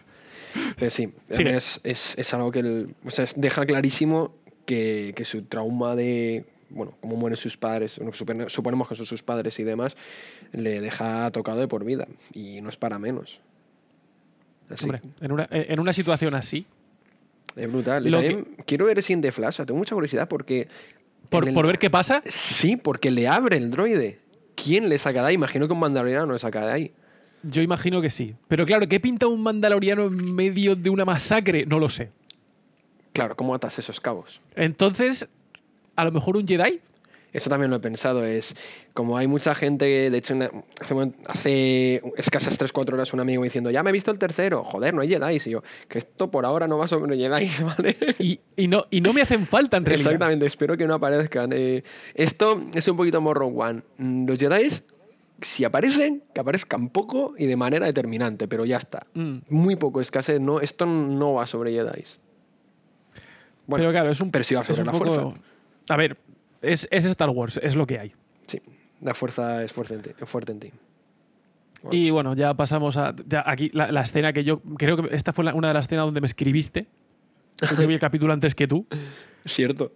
sí, 0.88 1.12
es, 1.28 1.80
es, 1.84 2.34
algo 2.34 2.50
que 2.50 2.86
o 3.04 3.10
sea, 3.10 3.26
deja 3.36 3.66
clarísimo 3.66 4.34
que, 4.64 5.12
que, 5.14 5.24
su 5.24 5.42
trauma 5.42 5.94
de, 5.94 6.46
bueno, 6.70 6.94
cómo 7.00 7.16
mueren 7.16 7.36
sus 7.36 7.58
padres, 7.58 8.00
suponemos 8.48 8.88
que 8.88 8.94
son 8.94 9.06
sus 9.06 9.22
padres 9.22 9.58
y 9.60 9.64
demás, 9.64 9.96
le 10.52 10.80
deja 10.80 11.30
tocado 11.30 11.60
de 11.60 11.68
por 11.68 11.84
vida. 11.84 12.08
Y 12.32 12.62
no 12.62 12.70
es 12.70 12.76
para 12.78 12.98
menos 12.98 13.42
en 15.20 15.32
una, 15.32 15.48
en 15.50 15.80
una 15.80 15.92
situación 15.92 16.34
así, 16.34 16.66
Es 17.54 17.70
brutal. 17.70 18.06
Y 18.06 18.10
Lo 18.10 18.18
también 18.18 18.48
quiero 18.66 18.86
ver 18.86 18.98
el 18.98 19.02
siguiente 19.02 19.32
Flash. 19.32 19.48
O 19.48 19.52
sea, 19.52 19.66
tengo 19.66 19.78
mucha 19.78 19.94
curiosidad 19.94 20.28
porque. 20.28 20.68
Por, 21.30 21.44
en 21.44 21.48
el- 21.50 21.54
por 21.54 21.66
ver 21.66 21.78
qué 21.78 21.90
pasa. 21.90 22.22
Sí, 22.26 22.76
porque 22.76 23.10
le 23.10 23.26
abre 23.28 23.56
el 23.56 23.70
droide. 23.70 24.18
¿Quién 24.54 24.88
le 24.88 24.98
saca 24.98 25.22
de 25.22 25.28
ahí? 25.28 25.34
Imagino 25.34 25.66
que 25.66 25.72
un 25.72 25.80
mandaloriano 25.80 26.32
le 26.32 26.38
saca 26.38 26.66
de 26.66 26.72
ahí. 26.72 26.92
Yo 27.42 27.62
imagino 27.62 28.00
que 28.00 28.10
sí. 28.10 28.34
Pero 28.48 28.64
claro, 28.66 28.88
¿qué 28.88 28.98
pinta 29.00 29.26
un 29.26 29.42
mandaloriano 29.42 30.04
en 30.06 30.34
medio 30.34 30.74
de 30.74 30.90
una 30.90 31.04
masacre? 31.04 31.64
No 31.66 31.78
lo 31.78 31.88
sé. 31.88 32.10
Claro, 33.12 33.36
¿cómo 33.36 33.54
atas 33.54 33.78
esos 33.78 34.00
cabos? 34.00 34.40
Entonces, 34.54 35.28
a 35.94 36.04
lo 36.04 36.12
mejor 36.12 36.36
un 36.36 36.46
Jedi. 36.46 36.80
Eso 37.36 37.50
también 37.50 37.70
lo 37.70 37.76
he 37.76 37.80
pensado. 37.80 38.24
Es 38.24 38.56
como 38.94 39.16
hay 39.18 39.26
mucha 39.26 39.54
gente, 39.54 40.10
de 40.10 40.16
hecho, 40.18 40.34
hace, 40.80 40.94
hace 41.28 42.02
escasas 42.16 42.58
3-4 42.58 42.94
horas 42.94 43.12
un 43.12 43.20
amigo 43.20 43.42
diciendo, 43.44 43.70
ya 43.70 43.82
me 43.82 43.90
he 43.90 43.92
visto 43.92 44.10
el 44.10 44.18
tercero. 44.18 44.64
Joder, 44.64 44.94
no 44.94 45.02
hay 45.02 45.08
Jedi. 45.08 45.36
Y 45.44 45.50
yo, 45.50 45.62
que 45.88 45.98
esto 45.98 46.30
por 46.30 46.46
ahora 46.46 46.66
no 46.66 46.78
va 46.78 46.88
sobre 46.88 47.16
Jedi, 47.16 47.48
¿vale? 47.64 47.96
Y, 48.18 48.40
y 48.56 48.68
no, 48.68 48.84
y 48.90 49.00
no 49.02 49.12
me 49.12 49.20
hacen 49.22 49.46
falta 49.46 49.76
en 49.76 49.84
realidad. 49.84 50.12
Exactamente, 50.12 50.46
espero 50.46 50.76
que 50.76 50.86
no 50.86 50.94
aparezcan. 50.94 51.50
Eh, 51.52 51.84
esto 52.14 52.60
es 52.72 52.88
un 52.88 52.96
poquito 52.96 53.20
Morro 53.20 53.48
One. 53.48 53.82
Mm, 53.98 54.26
Los 54.28 54.38
Jedi, 54.38 54.68
si 55.42 55.64
aparecen, 55.64 56.22
que 56.34 56.40
aparezcan 56.40 56.88
poco 56.88 57.34
y 57.36 57.44
de 57.44 57.56
manera 57.56 57.84
determinante, 57.84 58.48
pero 58.48 58.64
ya 58.64 58.78
está. 58.78 59.06
Mm. 59.12 59.40
Muy 59.50 59.76
poco 59.76 60.00
escasez. 60.00 60.40
No, 60.40 60.60
esto 60.60 60.86
no 60.86 61.34
va 61.34 61.46
sobre 61.46 61.72
Jedi. 61.72 62.02
Bueno, 63.66 63.82
pero 63.82 63.90
claro, 63.90 64.10
es 64.10 64.20
un, 64.20 64.30
pero 64.30 64.44
sí 64.44 64.54
va 64.54 64.62
es 64.62 64.68
sobre 64.68 64.80
un 64.82 64.86
la 64.86 64.92
poco- 64.92 65.04
fuerza. 65.06 65.40
A 65.88 65.96
ver, 65.96 66.16
es, 66.62 66.88
es 66.90 67.04
Star 67.04 67.30
Wars, 67.30 67.58
es 67.62 67.74
lo 67.76 67.86
que 67.86 67.98
hay. 67.98 68.12
Sí, 68.46 68.60
la 69.00 69.14
fuerza 69.14 69.62
es 69.64 69.72
fuerte 69.72 69.94
en 69.94 70.02
ti. 70.02 70.10
Fuerte 70.24 70.52
en 70.52 70.60
ti. 70.60 70.70
Bueno, 71.82 71.96
Y 71.98 72.10
bueno, 72.10 72.34
ya 72.34 72.54
pasamos 72.54 72.96
a. 72.96 73.14
ya 73.26 73.44
aquí 73.46 73.70
la, 73.72 73.92
la 73.92 74.02
escena 74.02 74.32
que 74.32 74.44
yo. 74.44 74.60
Creo 74.78 74.96
que 74.96 75.14
esta 75.14 75.32
fue 75.32 75.44
la- 75.44 75.54
una 75.54 75.68
de 75.68 75.74
las 75.74 75.86
escenas 75.86 76.06
donde 76.06 76.20
me 76.20 76.26
escribiste. 76.26 76.86
Yo 77.78 77.86
vi 77.86 77.94
el 77.94 78.00
capítulo 78.00 78.32
antes 78.32 78.54
que 78.54 78.66
tú. 78.66 78.86
Cierto. 79.44 79.92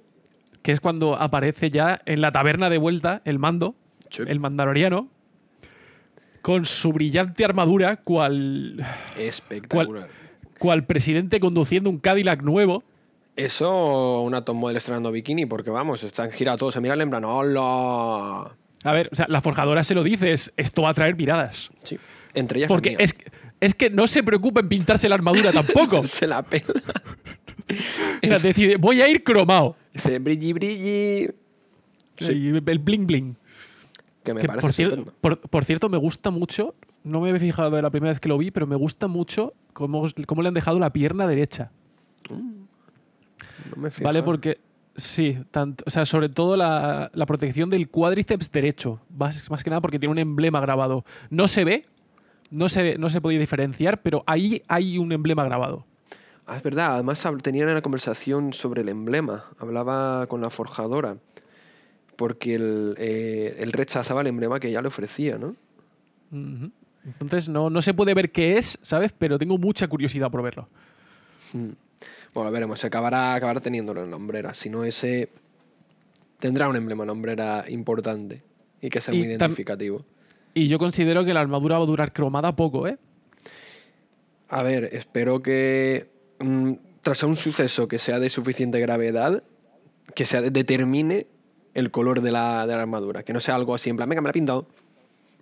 Que 0.62 0.72
es 0.72 0.80
cuando 0.80 1.16
aparece 1.16 1.70
ya 1.70 2.00
en 2.04 2.20
la 2.20 2.32
taberna 2.32 2.68
de 2.70 2.78
vuelta 2.78 3.22
el 3.24 3.38
mando, 3.38 3.74
Sí. 4.10 4.22
el 4.26 4.40
mandaloriano, 4.40 5.08
con 6.42 6.64
su 6.66 6.92
brillante 6.92 7.44
armadura, 7.44 7.96
cual, 7.96 8.84
Espectacular. 9.16 10.08
cual 10.58 10.84
presidente 10.84 11.38
conduciendo 11.40 11.88
un 11.90 11.98
Cadillac 11.98 12.42
nuevo. 12.42 12.82
Eso, 13.44 14.20
una 14.22 14.44
top 14.44 14.54
model 14.56 14.76
estrenando 14.76 15.10
bikini, 15.10 15.46
porque 15.46 15.70
vamos, 15.70 16.02
están 16.04 16.30
girados 16.30 16.60
todos, 16.60 16.74
se 16.74 16.80
miran 16.80 17.00
en 17.00 17.10
plan, 17.10 17.24
¡hola! 17.24 18.54
A 18.84 18.92
ver, 18.92 19.08
o 19.12 19.16
sea, 19.16 19.26
la 19.28 19.40
forjadora 19.40 19.82
se 19.84 19.94
lo 19.94 20.02
dice, 20.02 20.32
es, 20.32 20.52
esto 20.56 20.82
va 20.82 20.90
a 20.90 20.94
traer 20.94 21.16
miradas. 21.16 21.70
Sí. 21.84 21.98
Entre 22.34 22.58
ellas 22.58 22.70
la 22.70 22.76
Porque 22.76 22.96
es, 22.98 23.14
es 23.60 23.74
que 23.74 23.90
no 23.90 24.06
se 24.06 24.22
preocupa 24.22 24.60
en 24.60 24.68
pintarse 24.68 25.08
la 25.08 25.14
armadura 25.14 25.52
tampoco. 25.52 26.02
se 26.06 26.26
la 26.26 26.42
pela. 26.42 26.64
O 28.22 28.26
sea, 28.26 28.38
decide, 28.38 28.76
voy 28.76 29.00
a 29.00 29.08
ir 29.08 29.22
cromado. 29.22 29.76
Dice, 29.92 30.18
brilli, 30.18 30.52
brilli. 30.52 31.30
Sí. 32.18 32.52
El 32.66 32.78
bling 32.78 33.06
bling. 33.06 33.36
Que 34.22 34.34
me 34.34 34.42
Que, 34.42 34.46
parece 34.46 34.62
por, 34.62 34.72
cierto, 34.74 34.94
estupendo. 34.96 35.18
por, 35.20 35.40
por 35.40 35.64
cierto, 35.64 35.88
me 35.88 35.96
gusta 35.96 36.30
mucho, 36.30 36.74
no 37.04 37.20
me 37.20 37.30
he 37.30 37.38
fijado 37.38 37.70
de 37.70 37.80
la 37.80 37.90
primera 37.90 38.12
vez 38.12 38.20
que 38.20 38.28
lo 38.28 38.36
vi, 38.36 38.50
pero 38.50 38.66
me 38.66 38.76
gusta 38.76 39.08
mucho 39.08 39.54
cómo, 39.72 40.06
cómo 40.26 40.42
le 40.42 40.48
han 40.48 40.54
dejado 40.54 40.78
la 40.78 40.92
pierna 40.92 41.26
derecha. 41.26 41.70
No 43.74 43.82
me 43.82 43.90
fijo. 43.90 44.04
¿Vale? 44.04 44.22
Porque, 44.22 44.58
sí, 44.96 45.38
tanto, 45.50 45.84
o 45.86 45.90
sea, 45.90 46.04
sobre 46.04 46.28
todo 46.28 46.56
la, 46.56 47.10
la 47.14 47.26
protección 47.26 47.70
del 47.70 47.88
cuádriceps 47.88 48.50
derecho. 48.50 49.00
Más, 49.16 49.50
más 49.50 49.64
que 49.64 49.70
nada 49.70 49.80
porque 49.80 49.98
tiene 49.98 50.12
un 50.12 50.18
emblema 50.18 50.60
grabado. 50.60 51.04
No 51.30 51.48
se 51.48 51.64
ve, 51.64 51.86
no 52.50 52.68
se, 52.68 52.98
no 52.98 53.08
se 53.10 53.20
podía 53.20 53.38
diferenciar, 53.38 54.02
pero 54.02 54.22
ahí 54.26 54.62
hay 54.68 54.98
un 54.98 55.12
emblema 55.12 55.44
grabado. 55.44 55.86
Ah, 56.46 56.56
es 56.56 56.62
verdad, 56.62 56.94
además 56.94 57.24
tenían 57.42 57.68
una 57.68 57.80
conversación 57.80 58.52
sobre 58.52 58.82
el 58.82 58.88
emblema. 58.88 59.44
Hablaba 59.58 60.26
con 60.26 60.40
la 60.40 60.50
forjadora. 60.50 61.16
Porque 62.16 62.56
él, 62.56 62.94
eh, 62.98 63.56
él 63.60 63.72
rechazaba 63.72 64.20
el 64.20 64.26
emblema 64.26 64.60
que 64.60 64.68
ella 64.68 64.82
le 64.82 64.88
ofrecía, 64.88 65.38
¿no? 65.38 65.54
Entonces 67.20 67.48
no, 67.48 67.70
no 67.70 67.80
se 67.80 67.94
puede 67.94 68.14
ver 68.14 68.30
qué 68.30 68.58
es, 68.58 68.78
¿sabes? 68.82 69.12
Pero 69.16 69.38
tengo 69.38 69.56
mucha 69.58 69.88
curiosidad 69.88 70.30
por 70.30 70.42
verlo. 70.42 70.68
Mm. 71.52 71.70
Bueno, 72.34 72.50
veremos, 72.50 72.78
se 72.80 72.86
acabará, 72.86 73.34
acabará 73.34 73.60
teniéndolo 73.60 74.04
en 74.04 74.10
la 74.10 74.16
hombrera. 74.16 74.54
Si 74.54 74.70
no, 74.70 74.84
ese 74.84 75.30
tendrá 76.38 76.68
un 76.68 76.76
emblema 76.76 77.02
en 77.02 77.06
la 77.08 77.12
hombrera 77.12 77.64
importante 77.68 78.42
y 78.80 78.88
que 78.88 79.00
sea 79.00 79.12
Y 79.14 79.18
muy 79.18 79.26
identificativo. 79.28 80.04
Y 80.54 80.68
yo 80.68 80.78
considero 80.78 81.24
que 81.24 81.34
la 81.34 81.40
armadura 81.40 81.76
va 81.78 81.84
a 81.84 81.86
durar 81.86 82.12
cromada 82.12 82.54
poco, 82.56 82.86
¿eh? 82.88 82.98
A 84.48 84.62
ver, 84.62 84.88
espero 84.92 85.42
que 85.42 86.08
mm, 86.40 86.72
tras 87.02 87.22
un 87.22 87.36
suceso 87.36 87.86
que 87.88 87.98
sea 87.98 88.18
de 88.18 88.30
suficiente 88.30 88.80
gravedad, 88.80 89.42
que 90.14 90.24
sea 90.26 90.40
determine 90.40 91.26
el 91.74 91.90
color 91.92 92.20
de 92.20 92.32
la, 92.32 92.66
de 92.66 92.74
la 92.74 92.82
armadura. 92.82 93.22
Que 93.22 93.32
no 93.32 93.38
sea 93.40 93.54
algo 93.54 93.74
así 93.74 93.90
en 93.90 93.96
plan, 93.96 94.08
venga, 94.08 94.22
me 94.22 94.26
la 94.26 94.30
he 94.30 94.34
pintado. 94.34 94.66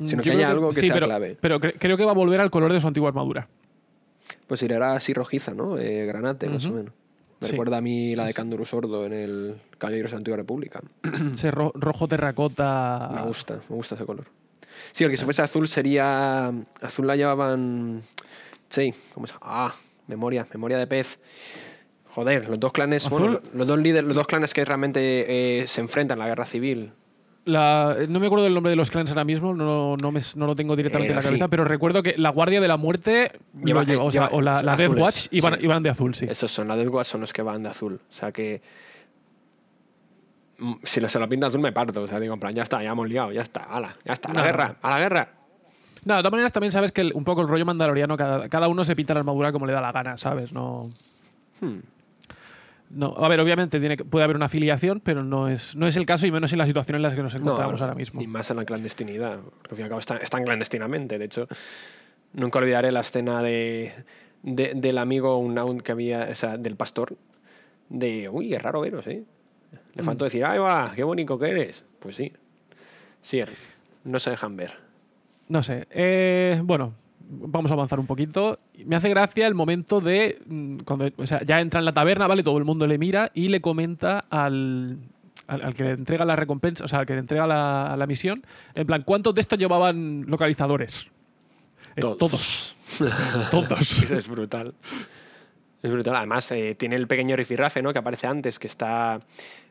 Sino 0.05 0.23
que 0.23 0.29
Yo 0.31 0.37
haya 0.37 0.51
algo 0.51 0.69
que 0.71 0.81
sí, 0.81 0.87
sea 0.87 0.95
pero, 0.95 1.07
clave. 1.07 1.37
Pero 1.41 1.59
cre- 1.59 1.75
creo 1.79 1.97
que 1.97 2.05
va 2.05 2.13
a 2.13 2.15
volver 2.15 2.41
al 2.41 2.51
color 2.51 2.73
de 2.73 2.81
su 2.81 2.87
antigua 2.87 3.09
armadura. 3.09 3.49
Pues 4.49 4.63
irá 4.63 4.95
así 4.95 5.13
rojiza, 5.15 5.55
¿no? 5.55 5.79
Eh, 5.79 6.05
granate, 6.07 6.49
más 6.49 6.65
o 6.67 6.71
menos. 6.73 6.93
Me 7.41 7.47
Sí. 7.47 7.53
recuerda 7.53 7.77
a 7.77 7.81
mí 7.81 8.17
la 8.17 8.25
de 8.27 8.35
Canduru 8.35 8.67
Sordo 8.67 9.07
en 9.07 9.13
el 9.13 9.61
Caballeros 9.79 10.11
de 10.11 10.17
la 10.17 10.19
Antigua 10.19 10.37
República. 10.39 10.81
Ese 11.35 11.53
ro- 11.53 11.71
rojo 11.77 12.09
terracota. 12.09 13.11
Me 13.15 13.23
gusta, 13.23 13.61
me 13.69 13.77
gusta 13.77 13.95
ese 13.95 14.05
color. 14.05 14.27
Sí, 14.93 15.05
el 15.05 15.11
que 15.11 15.17
si 15.17 15.25
fuese 15.25 15.43
azul 15.43 15.69
sería. 15.69 16.49
Azul 16.83 17.07
la 17.07 17.15
llevaban. 17.15 18.03
Sí, 18.71 18.93
¿cómo 19.15 19.27
se 19.29 19.35
Ah, 19.41 19.73
memoria, 20.09 20.47
memoria 20.53 20.79
de 20.79 20.87
pez. 20.89 21.21
Joder, 22.07 22.49
los 22.49 22.59
dos 22.59 22.73
clanes, 22.73 23.09
bueno, 23.09 23.41
los 23.55 23.67
dos 23.67 23.79
líderes, 23.79 24.07
los 24.09 24.17
dos 24.17 24.27
clanes 24.27 24.53
que 24.55 24.65
realmente 24.65 25.61
eh, 25.63 25.67
se 25.69 25.81
enfrentan 25.81 26.17
en 26.17 26.21
la 26.21 26.27
guerra 26.29 26.45
civil. 26.47 26.93
La- 27.49 27.97
no 28.09 28.21
me 28.21 28.27
acuerdo 28.27 28.45
del 28.45 28.53
nombre 28.55 28.71
de 28.71 28.77
los 28.77 28.91
clans 28.91 29.09
ahora 29.11 29.25
mismo, 29.25 29.55
no, 29.55 29.97
no, 29.97 30.13
me- 30.13 30.21
no 30.37 30.47
lo 30.47 30.55
tengo 30.55 30.77
directamente 30.77 31.09
Eh, 31.09 31.13
en 31.13 31.17
la 31.17 31.23
sí. 31.23 31.29
cabeza, 31.29 31.49
pero 31.49 31.65
recuerdo 31.65 32.03
que 32.03 32.15
la 32.19 32.31
Guardia 32.31 32.61
de 32.61 32.69
la 32.69 32.77
Muerte 32.77 33.33
Lleva- 33.65 33.81
lo 33.81 33.87
lleva, 33.87 34.03
o, 34.05 34.11
sea, 34.13 34.23
lleva- 34.29 34.37
o 34.37 34.41
la, 34.43 34.63
la 34.63 34.77
Death 34.77 34.99
Watch 34.99 35.27
iban, 35.31 35.55
sí. 35.55 35.65
iban 35.65 35.83
de 35.83 35.91
azul, 35.91 36.15
sí. 36.15 36.27
Esos 36.29 36.51
son, 36.53 36.69
la 36.69 36.77
Death 36.77 36.91
Watch 36.91 37.07
son 37.07 37.21
los 37.23 37.33
que 37.33 37.41
van 37.43 37.63
de 37.63 37.71
azul. 37.71 38.01
O 38.09 38.13
sea 38.13 38.33
que. 38.33 38.61
mm, 40.59 40.75
Si 40.83 41.01
lo- 41.01 41.09
se 41.09 41.19
lo 41.19 41.29
pinta 41.29 41.47
azul 41.47 41.61
me 41.61 41.73
parto. 41.73 42.03
O 42.03 42.07
sea, 42.09 42.21
digo, 42.21 42.35
en 42.35 42.41
plan, 42.41 42.55
ya 42.55 42.63
está, 42.65 42.83
ya 42.83 42.91
hemos 42.91 43.09
liado, 43.09 43.33
ya 43.33 43.43
está, 43.43 43.63
ala, 43.65 43.97
ya 44.05 44.13
está, 44.13 44.31
a 44.31 44.35
la 44.35 44.41
No, 44.41 44.47
guerra, 44.47 44.69
no. 44.69 44.75
a 44.89 44.91
la 44.91 44.99
guerra. 44.99 45.29
No, 46.05 46.15
de 46.17 46.21
todas 46.21 46.33
maneras 46.33 46.53
también 46.53 46.73
sabes 46.73 46.93
que 46.93 47.01
el- 47.01 47.13
un 47.15 47.25
poco 47.25 47.41
el 47.43 47.49
rollo 47.49 47.65
mandaloriano, 47.65 48.17
cada, 48.17 48.49
cada 48.49 48.69
uno 48.69 48.85
se 48.85 48.95
pinta 48.95 49.15
la 49.15 49.21
armadura 49.21 49.53
como 49.53 49.67
le 49.67 49.73
da 49.73 49.81
la 49.81 49.93
gana, 49.93 50.17
¿sabes? 50.19 50.53
No, 50.53 50.89
Hmm. 51.61 51.79
No, 52.91 53.15
a 53.17 53.29
ver, 53.29 53.41
obviamente 53.41 53.79
tiene 53.81 53.97
puede 53.97 54.25
haber 54.25 54.37
una 54.37 54.47
afiliación, 54.47 55.01
pero 55.01 55.23
no 55.25 55.49
es, 55.49 55.75
no 55.77 55.87
es 55.87 55.97
el 55.97 56.07
caso 56.07 56.27
y 56.27 56.31
menos 56.31 56.53
en 56.53 56.59
la 56.59 56.67
situación 56.67 56.97
en 56.97 57.03
la 57.03 57.15
que 57.15 57.23
nos 57.23 57.35
encontramos 57.35 57.81
ahora 57.81 57.95
mismo. 57.95 58.21
Ni 58.21 58.27
más 58.27 58.51
en 58.51 58.57
la 58.57 58.65
clandestinidad. 58.65 59.41
Porque 59.41 59.71
al 59.71 59.77
fin 59.77 59.81
y 59.81 59.83
al 59.83 59.89
cabo 59.91 60.01
están, 60.01 60.19
están 60.23 60.45
clandestinamente. 60.45 61.19
De 61.19 61.25
hecho, 61.27 61.49
nunca 62.33 62.59
olvidaré 62.59 62.91
la 62.93 63.01
escena 63.01 63.43
de, 63.43 63.93
de- 64.43 64.73
del 64.75 64.99
amigo 64.99 65.37
Unaun 65.39 65.81
que 65.81 65.93
había, 65.93 66.29
o 66.31 66.35
sea, 66.35 66.57
del 66.57 66.77
pastor. 66.77 67.17
De, 67.91 68.29
uy, 68.29 68.55
es 68.55 68.63
raro 68.63 68.81
veros, 68.83 69.07
¿eh? 69.07 69.25
Le 69.95 70.03
faltó 70.03 70.25
decir, 70.25 70.45
¡ay, 70.45 70.59
va! 70.59 70.93
¡Qué 70.95 71.05
bonito 71.05 71.39
que 71.39 71.49
eres! 71.51 71.85
Pues 71.99 72.17
sí. 72.17 72.33
Sí, 73.23 73.43
no 74.05 74.19
se 74.19 74.31
dejan 74.31 74.57
ver. 74.57 74.73
No 75.49 75.63
sé. 75.63 75.87
eh, 75.91 76.61
bueno, 76.65 76.95
vamos 77.29 77.71
a 77.71 77.75
avanzar 77.75 78.01
un 78.01 78.07
poquito. 78.07 78.59
Me 78.85 78.97
hace 78.97 79.09
gracia 79.09 79.47
el 79.47 79.55
momento 79.55 80.01
de. 80.01 80.41
mm, 80.47 80.79
cuando 80.79 81.09
o 81.17 81.27
sea, 81.27 81.43
ya 81.45 81.61
entra 81.61 81.81
en 81.81 81.85
la 81.85 81.93
taberna, 81.93 82.27
¿vale? 82.27 82.43
Todo 82.43 82.59
el 82.59 82.65
mundo 82.65 82.87
le 82.87 82.99
mira 82.99 83.31
y 83.35 83.49
le 83.49 83.61
comenta 83.61 84.25
al. 84.31 84.99
Al, 85.47 85.65
al 85.65 85.75
que 85.75 85.83
le 85.83 85.91
entrega 85.93 86.27
la 86.27 86.37
recompensa, 86.37 86.85
o 86.85 86.89
sea, 86.89 86.99
al 86.99 87.07
que 87.07 87.15
le 87.15 87.21
entrega 87.21 87.47
la, 87.47 87.95
la 87.97 88.07
misión, 88.07 88.45
en 88.75 88.87
plan, 88.87 89.03
¿cuántos 89.03 89.35
de 89.35 89.41
estos 89.41 89.59
llevaban 89.59 90.27
localizadores? 90.27 91.07
Eh, 91.97 92.01
Todos. 92.03 92.19
Todos. 92.19 92.77
Todos. 93.51 94.03
Eso 94.03 94.17
es 94.17 94.29
brutal. 94.29 94.75
Es 95.83 95.91
brutal. 95.91 96.17
Además, 96.17 96.51
eh, 96.53 96.75
tiene 96.79 96.97
el 96.97 97.07
pequeño 97.07 97.35
rifirrafe, 97.35 97.83
¿no? 97.83 97.93
Que 97.93 97.99
aparece 97.99 98.27
antes, 98.27 98.59
que 98.59 98.67
está 98.67 99.21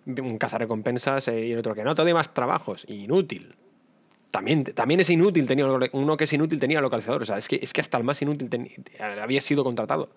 un 0.05 0.37
cazarrecompensas 0.37 1.27
eh, 1.27 1.45
y 1.47 1.51
el 1.51 1.59
otro 1.59 1.75
que 1.75 1.83
no, 1.83 1.93
todavía 1.93 2.13
más 2.13 2.33
trabajos. 2.33 2.85
Inútil. 2.87 3.55
También, 4.31 4.63
también 4.63 4.99
es 4.99 5.09
inútil, 5.09 5.47
tenía, 5.47 5.65
uno 5.65 6.17
que 6.17 6.25
es 6.25 6.33
inútil 6.33 6.59
tenía 6.59 6.81
localizador. 6.81 7.23
O 7.23 7.25
sea, 7.25 7.37
es 7.37 7.47
que, 7.47 7.59
es 7.61 7.71
que 7.73 7.81
hasta 7.81 7.97
el 7.97 8.03
más 8.03 8.21
inútil 8.21 8.49
teni- 8.49 8.71
había 9.21 9.41
sido 9.41 9.63
contratado. 9.63 10.09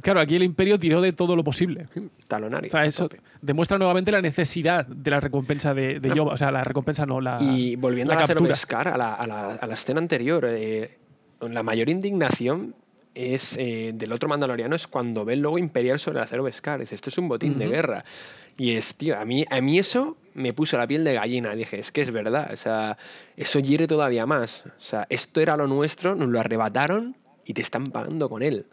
Claro, 0.00 0.20
aquí 0.20 0.36
el 0.36 0.42
imperio 0.42 0.78
tiró 0.78 1.00
de 1.02 1.12
todo 1.12 1.36
lo 1.36 1.44
posible. 1.44 1.86
Talonario. 2.26 2.68
O 2.68 2.70
sea, 2.72 2.86
eso 2.86 3.08
tope. 3.08 3.20
demuestra 3.42 3.76
nuevamente 3.78 4.10
la 4.10 4.22
necesidad 4.22 4.86
de 4.86 5.10
la 5.10 5.20
recompensa 5.20 5.74
de, 5.74 6.00
de 6.00 6.14
Yoba. 6.14 6.32
O 6.32 6.36
sea, 6.38 6.50
la 6.50 6.64
recompensa 6.64 7.04
no, 7.04 7.20
la. 7.20 7.36
Y 7.40 7.76
volviendo 7.76 8.14
la 8.14 8.20
a 8.20 8.22
la 8.22 8.26
captura. 8.26 8.54
A 8.94 8.96
la, 8.98 9.14
a, 9.14 9.26
la, 9.26 9.46
a 9.54 9.66
la 9.66 9.74
escena 9.74 10.00
anterior, 10.00 10.46
eh, 10.48 10.96
la 11.40 11.62
mayor 11.62 11.90
indignación 11.90 12.74
es 13.14 13.56
eh, 13.58 13.92
del 13.94 14.12
otro 14.12 14.28
mandaloriano 14.28 14.74
es 14.74 14.86
cuando 14.86 15.24
ve 15.24 15.34
el 15.34 15.40
logo 15.40 15.58
imperial 15.58 15.98
sobre 15.98 16.18
el 16.18 16.24
acero 16.24 16.42
Beskar. 16.42 16.80
Dice, 16.80 16.94
esto 16.94 17.10
es 17.10 17.18
un 17.18 17.28
botín 17.28 17.58
de 17.58 17.68
guerra. 17.68 18.04
Y 18.56 18.72
es, 18.72 18.94
tío, 18.96 19.18
a 19.18 19.24
mí, 19.24 19.44
a 19.50 19.60
mí 19.60 19.78
eso 19.78 20.16
me 20.34 20.52
puso 20.52 20.76
la 20.78 20.86
piel 20.86 21.04
de 21.04 21.14
gallina. 21.14 21.54
Dije, 21.54 21.78
es 21.78 21.90
que 21.92 22.00
es 22.02 22.10
verdad. 22.10 22.50
O 22.52 22.56
sea, 22.56 22.96
eso 23.36 23.58
hiere 23.58 23.86
todavía 23.86 24.26
más. 24.26 24.64
O 24.66 24.80
sea, 24.80 25.06
esto 25.10 25.40
era 25.40 25.56
lo 25.56 25.66
nuestro, 25.66 26.14
nos 26.14 26.28
lo 26.28 26.38
arrebataron 26.40 27.16
y 27.44 27.54
te 27.54 27.62
están 27.62 27.86
pagando 27.88 28.28
con 28.28 28.42
él. 28.42 28.66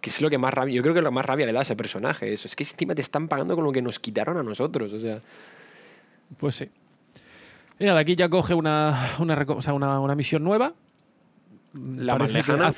que 0.00 0.10
es 0.10 0.20
lo 0.20 0.28
que 0.30 0.36
más 0.38 0.52
rabia, 0.52 0.74
yo 0.74 0.82
creo 0.82 0.94
que 0.94 1.02
lo 1.02 1.12
más 1.12 1.24
rabia 1.24 1.46
le 1.46 1.52
da 1.52 1.60
a 1.60 1.62
ese 1.62 1.76
personaje, 1.76 2.32
eso, 2.32 2.48
es 2.48 2.56
que 2.56 2.64
encima 2.64 2.92
te 2.94 3.02
están 3.02 3.28
pagando 3.28 3.54
con 3.54 3.64
lo 3.64 3.70
que 3.70 3.80
nos 3.80 4.00
quitaron 4.00 4.36
a 4.36 4.42
nosotros, 4.42 4.92
o 4.92 4.98
sea, 4.98 5.20
Pues 6.38 6.56
sí. 6.56 6.68
Y 7.78 7.84
nada, 7.84 8.00
aquí 8.00 8.16
ya 8.16 8.28
coge 8.28 8.52
una, 8.54 9.10
una, 9.20 9.36
reco- 9.36 9.56
o 9.58 9.62
sea, 9.62 9.72
una- 9.74 10.00
una 10.00 10.16
misión 10.16 10.42
nueva. 10.42 10.72
La 11.74 12.16
más 12.16 12.30
Parece 12.32 12.52
lejana. 12.52 12.72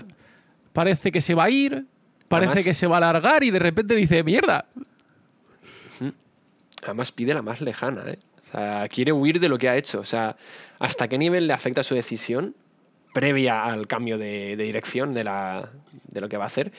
Parece 0.74 1.10
que 1.10 1.22
se 1.22 1.34
va 1.34 1.44
a 1.44 1.50
ir, 1.50 1.87
parece 2.28 2.50
Además- 2.50 2.64
que 2.66 2.74
se 2.74 2.87
va 2.87 2.96
a 2.96 2.98
alargar 2.98 3.42
y 3.44 3.50
de 3.50 3.58
repente 3.58 3.94
dice, 3.94 4.22
mierda. 4.22 4.66
además 6.82 7.12
pide 7.12 7.32
la 7.32 7.40
más 7.42 7.60
lejana, 7.62 8.02
¿eh? 8.06 8.18
O 8.42 8.50
sea, 8.56 8.88
quiere 8.88 9.12
huir 9.12 9.40
de 9.40 9.48
lo 9.48 9.58
que 9.58 9.68
ha 9.68 9.76
hecho, 9.76 10.00
o 10.00 10.04
sea, 10.04 10.37
¿hasta 10.78 11.08
qué 11.08 11.16
nivel 11.18 11.46
le 11.46 11.52
afecta 11.54 11.82
su 11.82 11.94
decisión 11.94 12.54
previa 13.14 13.64
al 13.64 13.87
cambio 13.87 14.18
de, 14.18 14.56
de 14.56 14.64
dirección 14.64 15.14
de, 15.14 15.24
la, 15.24 15.70
de 16.08 16.20
lo 16.20 16.28
que 16.28 16.37
va 16.37 16.44
a 16.44 16.48
hacer? 16.48 16.72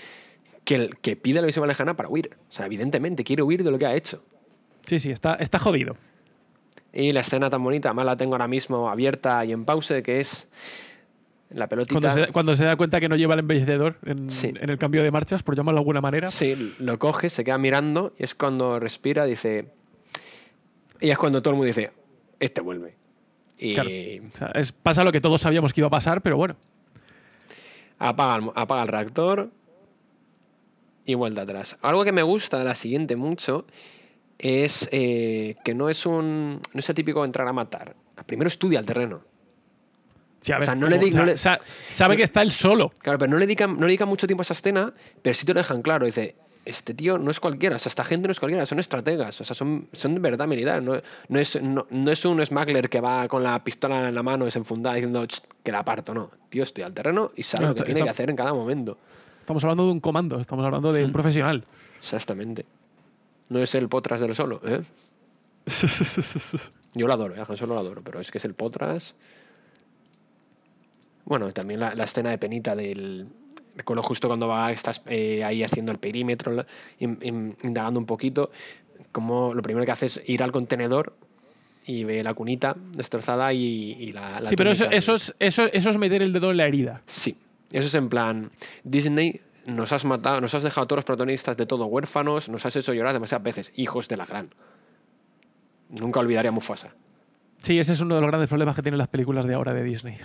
Que, 0.64 0.76
el- 0.76 0.98
que 0.98 1.16
pide 1.16 1.42
la 1.42 1.48
misión 1.48 1.62
más 1.64 1.70
lejana 1.70 1.96
para 1.96 2.08
huir, 2.10 2.30
o 2.50 2.52
sea, 2.54 2.66
evidentemente 2.68 3.24
quiere 3.24 3.42
huir 3.42 3.64
de 3.64 3.72
lo 3.72 3.80
que 3.80 3.86
ha 3.88 3.96
hecho. 3.96 4.24
Sí, 4.86 5.00
sí, 5.00 5.12
está, 5.12 5.36
está 5.36 5.58
jodido. 5.60 5.98
Y 6.94 7.12
la 7.12 7.22
escena 7.22 7.50
tan 7.50 7.64
bonita, 7.64 7.90
además 7.90 8.06
la 8.06 8.16
tengo 8.18 8.36
ahora 8.36 8.48
mismo 8.48 8.90
abierta 8.90 9.44
y 9.44 9.52
en 9.52 9.66
pause, 9.66 10.02
que 10.04 10.20
es 10.22 10.48
la 11.50 11.68
pelotita. 11.68 12.00
Cuando 12.00 12.26
se, 12.26 12.32
cuando 12.32 12.56
se 12.56 12.66
da 12.66 12.76
cuenta 12.76 13.00
que 13.00 13.08
no 13.10 13.16
lleva 13.16 13.34
el 13.36 13.42
embellecedor 13.42 13.98
en, 14.06 14.30
Sí. 14.30 14.54
en 14.56 14.70
el 14.70 14.78
cambio 14.78 15.04
de 15.04 15.12
marchas, 15.12 15.44
por 15.44 15.56
llamarlo 15.56 15.78
de 15.78 15.82
alguna 15.82 16.02
manera. 16.02 16.30
Sí, 16.30 16.76
lo 16.80 16.98
coge, 17.00 17.30
se 17.30 17.44
queda 17.44 17.58
mirando 17.58 18.14
y 18.18 18.24
es 18.24 18.36
cuando 18.36 18.80
respira, 18.80 19.26
dice. 19.26 19.70
Y 21.00 21.10
es 21.10 21.18
cuando 21.18 21.42
todo 21.42 21.52
el 21.52 21.56
mundo 21.58 21.68
dice, 21.68 21.92
este 22.40 22.62
vuelve. 22.62 22.96
Y 23.58 23.74
Claro. 23.74 23.90
O 23.90 24.38
sea, 24.38 24.48
es, 24.56 24.72
pasa 24.72 25.04
lo 25.04 25.12
que 25.12 25.22
todos 25.22 25.40
sabíamos 25.42 25.72
que 25.74 25.82
iba 25.82 25.88
a 25.88 25.92
pasar, 25.92 26.22
pero 26.22 26.36
bueno. 26.38 26.56
apaga, 28.00 28.38
el, 28.38 28.52
apaga 28.56 28.82
el 28.82 28.88
reactor 28.88 29.50
y 31.06 31.14
vuelta 31.14 31.44
atrás. 31.44 31.78
Algo 31.82 32.04
que 32.04 32.12
me 32.12 32.24
gusta 32.24 32.58
de 32.60 32.66
la 32.66 32.76
siguiente 32.76 33.16
mucho 33.16 33.66
es 34.40 34.90
eh, 34.92 35.56
que 35.64 35.74
no 35.76 35.90
es 35.90 36.06
un. 36.06 36.60
No 36.74 36.80
es 36.80 36.90
el 36.90 36.96
típico 36.96 37.24
entrar 37.24 37.48
a 37.48 37.54
matar. 37.54 37.96
Primero 38.26 38.48
estudia 38.48 38.80
el 38.80 38.86
terreno. 38.86 39.22
Sí, 40.46 40.52
a 40.52 40.58
O 40.58 40.60
ver, 40.60 40.66
sea, 40.68 40.76
no 40.76 40.88
le 40.88 40.98
no 41.10 41.26
sabe 41.90 42.18
que 42.18 42.22
está 42.24 42.44
él 42.44 42.52
solo. 42.52 42.92
Claro, 43.00 43.18
pero 43.18 43.32
no 43.32 43.38
le 43.40 43.48
dedican, 43.48 43.74
no 43.74 43.80
le 43.82 43.88
dedican 43.88 44.08
mucho 44.08 44.28
tiempo 44.28 44.42
a 44.42 44.44
esa 44.44 44.54
escena, 44.54 44.94
pero 45.24 45.34
sí 45.34 45.44
te 45.44 45.56
lo 45.56 45.60
dejan 45.60 45.82
claro. 45.82 46.06
Dice, 46.06 46.36
este 46.66 46.94
tío 46.94 47.18
no 47.18 47.32
es 47.32 47.40
cualquiera, 47.40 47.78
o 47.78 47.80
sea, 47.80 47.90
esta 47.90 48.04
gente 48.04 48.28
no 48.28 48.32
es 48.32 48.40
cualquiera, 48.40 48.64
son 48.68 48.78
estrategas, 48.78 49.42
o 49.42 49.44
sea, 49.44 49.56
son, 49.56 49.88
son 49.92 50.14
de 50.14 50.20
verdad 50.22 50.48
militares. 50.48 50.84
No, 50.84 51.02
no 51.30 51.40
es, 51.40 51.60
no, 51.64 51.88
no 51.90 52.12
es 52.12 52.24
un 52.26 52.46
smuggler 52.46 52.90
que 52.90 53.02
va 53.02 53.28
con 53.28 53.42
la 53.42 53.64
pistola 53.64 54.08
en 54.08 54.14
la 54.14 54.22
mano 54.22 54.46
desenfundada 54.46 54.96
diciendo 54.98 55.26
"Ch, 55.26 55.42
que 55.64 55.72
la 55.72 55.84
parto, 55.84 56.14
no. 56.14 56.30
Tío, 56.50 56.62
estoy 56.62 56.84
al 56.84 56.94
terreno 56.94 57.32
y 57.36 57.42
sabe 57.42 57.64
No, 57.64 57.70
lo 57.70 57.76
que 57.78 57.82
tiene 57.84 58.02
está- 58.02 58.04
que 58.06 58.10
hacer 58.12 58.30
en 58.30 58.36
cada 58.36 58.54
momento. 58.54 59.00
Estamos 59.40 59.64
hablando 59.64 59.86
de 59.88 59.94
un 59.94 60.00
comando, 60.00 60.40
estamos 60.40 60.64
hablando 60.64 60.94
de 60.94 61.06
un 61.06 61.12
profesional. 61.12 61.64
Exactamente. 62.00 62.68
No 63.50 63.58
es 63.64 63.74
el 63.74 63.90
potras 63.90 64.20
del 64.22 64.36
solo, 64.36 64.62
¿eh? 64.64 64.82
Yo 66.94 67.08
lo 67.08 67.14
adoro, 67.14 67.36
¿eh? 67.36 67.58
Solo 67.58 67.74
lo 67.74 67.80
adoro, 67.80 68.02
pero 68.04 68.20
es 68.20 68.32
que 68.32 68.38
es 68.38 68.46
el 68.46 68.54
potras. 68.54 69.16
Bueno, 71.26 71.52
también 71.52 71.80
la, 71.80 71.96
la 71.96 72.04
escena 72.06 72.30
de 72.30 72.38
penita 72.38 72.76
del. 72.76 73.28
Recuerdo 73.76 74.04
justo 74.04 74.28
cuando 74.30 74.48
va, 74.48 74.72
estás 74.72 75.02
eh, 75.08 75.44
ahí 75.44 75.62
haciendo 75.64 75.92
el 75.92 75.98
perímetro, 75.98 76.54
la- 76.54 76.66
in- 77.00 77.18
in- 77.22 77.58
indagando 77.64 78.00
un 78.00 78.06
poquito, 78.06 78.50
como 79.12 79.54
lo 79.54 79.62
primero 79.62 79.86
que 79.86 79.92
hace 79.92 80.06
es 80.06 80.22
ir 80.28 80.42
al 80.44 80.54
contenedor 80.54 81.18
y 81.86 82.04
ve 82.06 82.24
la 82.24 82.34
cunita 82.34 82.76
destrozada 82.94 83.52
y, 83.52 83.92
y 84.00 84.12
la, 84.14 84.40
la 84.40 84.50
sí, 84.50 84.56
pero 84.56 84.72
eso, 84.72 84.86
eso, 84.90 85.16
es, 85.16 85.36
eso, 85.40 85.66
eso 85.74 85.90
es 85.90 85.98
meter 85.98 86.22
el 86.22 86.32
dedo 86.32 86.52
en 86.52 86.58
la 86.58 86.66
herida. 86.68 87.02
Sí, 87.06 87.38
eso 87.72 87.88
es 87.88 87.96
en 87.96 88.08
plan, 88.08 88.50
Disney, 88.86 89.42
nos 89.66 89.92
has 89.92 90.06
matado, 90.06 90.40
nos 90.40 90.56
has 90.56 90.64
dejado 90.64 90.86
a 90.86 90.88
todos 90.88 91.00
los 91.00 91.06
protagonistas 91.06 91.58
de 91.58 91.66
todo 91.66 91.86
huérfanos, 91.88 92.48
nos 92.48 92.66
has 92.66 92.76
hecho 92.78 92.94
llorar 92.94 93.12
demasiadas 93.14 93.44
veces, 93.44 93.72
hijos 93.76 94.08
de 94.08 94.16
la 94.16 94.26
gran. 94.26 94.52
Nunca 95.90 96.20
olvidaré 96.22 96.48
a 96.48 96.52
Mufasa. 96.52 96.94
Sí, 97.62 97.78
ese 97.78 97.94
es 97.94 98.00
uno 98.00 98.16
de 98.16 98.22
los 98.22 98.30
grandes 98.30 98.48
problemas 98.48 98.76
que 98.76 98.82
tienen 98.82 98.98
las 99.00 99.08
películas 99.10 99.46
de 99.46 99.54
ahora 99.54 99.74
de 99.74 99.84
Disney. 99.84 100.18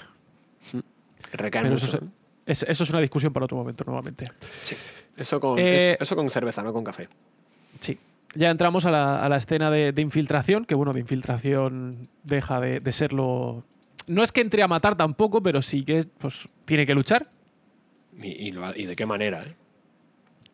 Recae 1.32 1.64
mucho. 1.70 1.86
eso, 1.86 1.98
es, 2.46 2.62
es- 2.62 2.68
eso 2.68 2.84
es 2.84 2.90
una 2.90 3.00
discusión 3.00 3.32
para 3.32 3.44
otro 3.44 3.56
momento, 3.56 3.84
nuevamente. 3.84 4.26
Sí. 4.62 4.76
Eso 5.16 5.40
con, 5.40 5.58
Eh, 5.58 5.92
es- 5.94 6.00
eso 6.00 6.16
con 6.16 6.28
cerveza, 6.30 6.62
no 6.62 6.72
con 6.72 6.84
café. 6.84 7.08
Sí. 7.80 7.98
Ya 8.34 8.50
entramos 8.50 8.86
a 8.86 8.90
la, 8.90 9.20
a 9.24 9.28
la 9.28 9.36
escena 9.36 9.70
de, 9.70 9.92
de 9.92 10.02
infiltración, 10.02 10.64
que 10.64 10.74
bueno, 10.74 10.92
de 10.92 11.00
infiltración 11.00 12.08
deja 12.22 12.60
de, 12.60 12.80
de 12.80 12.92
serlo. 12.92 13.64
No 14.06 14.22
es 14.22 14.32
que 14.32 14.40
entre 14.40 14.62
a 14.62 14.68
matar 14.68 14.96
tampoco, 14.96 15.42
pero 15.42 15.62
sí 15.62 15.84
que 15.84 16.04
pues, 16.18 16.48
tiene 16.64 16.86
que 16.86 16.94
luchar. 16.94 17.28
Y, 18.22 18.28
y 18.48 18.52
lo 18.52 18.74
y 18.76 18.86
de 18.86 18.94
qué 18.96 19.06
manera, 19.06 19.44
¿eh? 19.44 19.54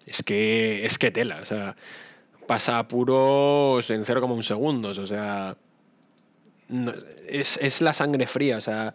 Es 0.06 0.22
que, 0.22 0.86
es 0.86 0.98
que 0.98 1.10
tela, 1.10 1.40
o 1.42 1.46
sea, 1.46 1.74
pasa 2.46 2.78
apuros 2.78 3.90
en 3.90 4.04
0,1 4.04 4.42
segundos, 4.42 4.98
o 4.98 5.06
sea, 5.06 5.56
no- 6.68 6.92
es, 7.28 7.58
es 7.60 7.80
la 7.80 7.92
sangre 7.92 8.26
fría, 8.26 8.58
o 8.58 8.60
sea, 8.60 8.94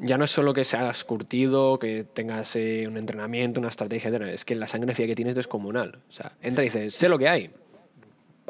ya 0.00 0.18
no 0.18 0.24
es 0.24 0.30
solo 0.30 0.52
que 0.54 0.64
seas 0.64 1.04
curtido, 1.04 1.78
que 1.78 2.04
tengas 2.04 2.54
eh, 2.56 2.86
un 2.88 2.96
entrenamiento, 2.96 3.60
una 3.60 3.68
estrategia, 3.70 4.08
etcétera, 4.08 4.32
es 4.32 4.44
que 4.44 4.54
la 4.54 4.66
sangre 4.68 4.94
fría 4.94 5.06
que 5.06 5.14
tienes 5.14 5.32
es 5.32 5.36
descomunal. 5.36 5.98
O 6.08 6.12
sea, 6.12 6.32
entra 6.42 6.64
y 6.64 6.68
dices, 6.68 6.94
sé 6.94 7.08
lo 7.08 7.18
que 7.18 7.28
hay, 7.28 7.50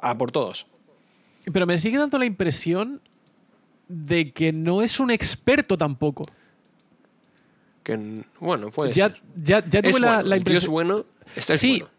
a 0.03 0.17
por 0.19 0.33
todos. 0.33 0.67
Pero 1.53 1.67
me 1.67 1.79
sigue 1.79 1.99
dando 1.99 2.19
la 2.19 2.25
impresión 2.25 3.01
de 3.89 4.33
que 4.33 4.53
no 4.53 4.83
es 4.83 4.99
un 4.99 5.11
experto 5.13 5.79
tampoco. 5.79 6.25
Que, 7.83 8.25
bueno, 8.41 8.71
puede 8.71 8.93
ya, 8.93 9.11
ser. 9.11 9.21
ya, 9.43 9.65
ya 9.65 9.81
tuve 9.83 9.91
Es 9.93 10.01
la, 10.01 10.15
bueno, 10.17 10.23
la 10.29 10.37
tío 10.37 10.37
es 10.37 10.41
impresión. 10.65 10.73
bueno, 10.73 11.05
este 11.37 11.55
es 11.55 11.61
Sí, 11.61 11.79
bueno. 11.81 11.95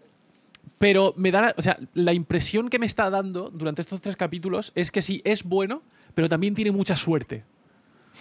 Pero 0.79 1.13
me 1.17 1.31
da, 1.31 1.41
la- 1.41 1.55
o 1.57 1.62
sea, 1.62 1.79
la 1.95 2.13
impresión 2.13 2.69
que 2.69 2.77
me 2.77 2.86
está 2.86 3.10
dando 3.10 3.49
durante 3.49 3.81
estos 3.81 3.99
tres 4.01 4.15
capítulos 4.15 4.71
es 4.75 4.91
que 4.91 5.01
sí, 5.01 5.21
es 5.23 5.43
bueno, 5.43 5.81
pero 6.13 6.29
también 6.29 6.53
tiene 6.53 6.71
mucha 6.71 6.95
suerte. 6.95 7.43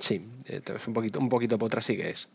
Sí, 0.01 0.27
eh, 0.47 0.61
es 0.75 0.87
un 0.87 0.95
poquito, 0.95 1.19
un 1.19 1.29
poquito 1.29 1.59
potra 1.59 1.81
sí 1.81 1.97
que 1.97 2.11
es. 2.11 2.29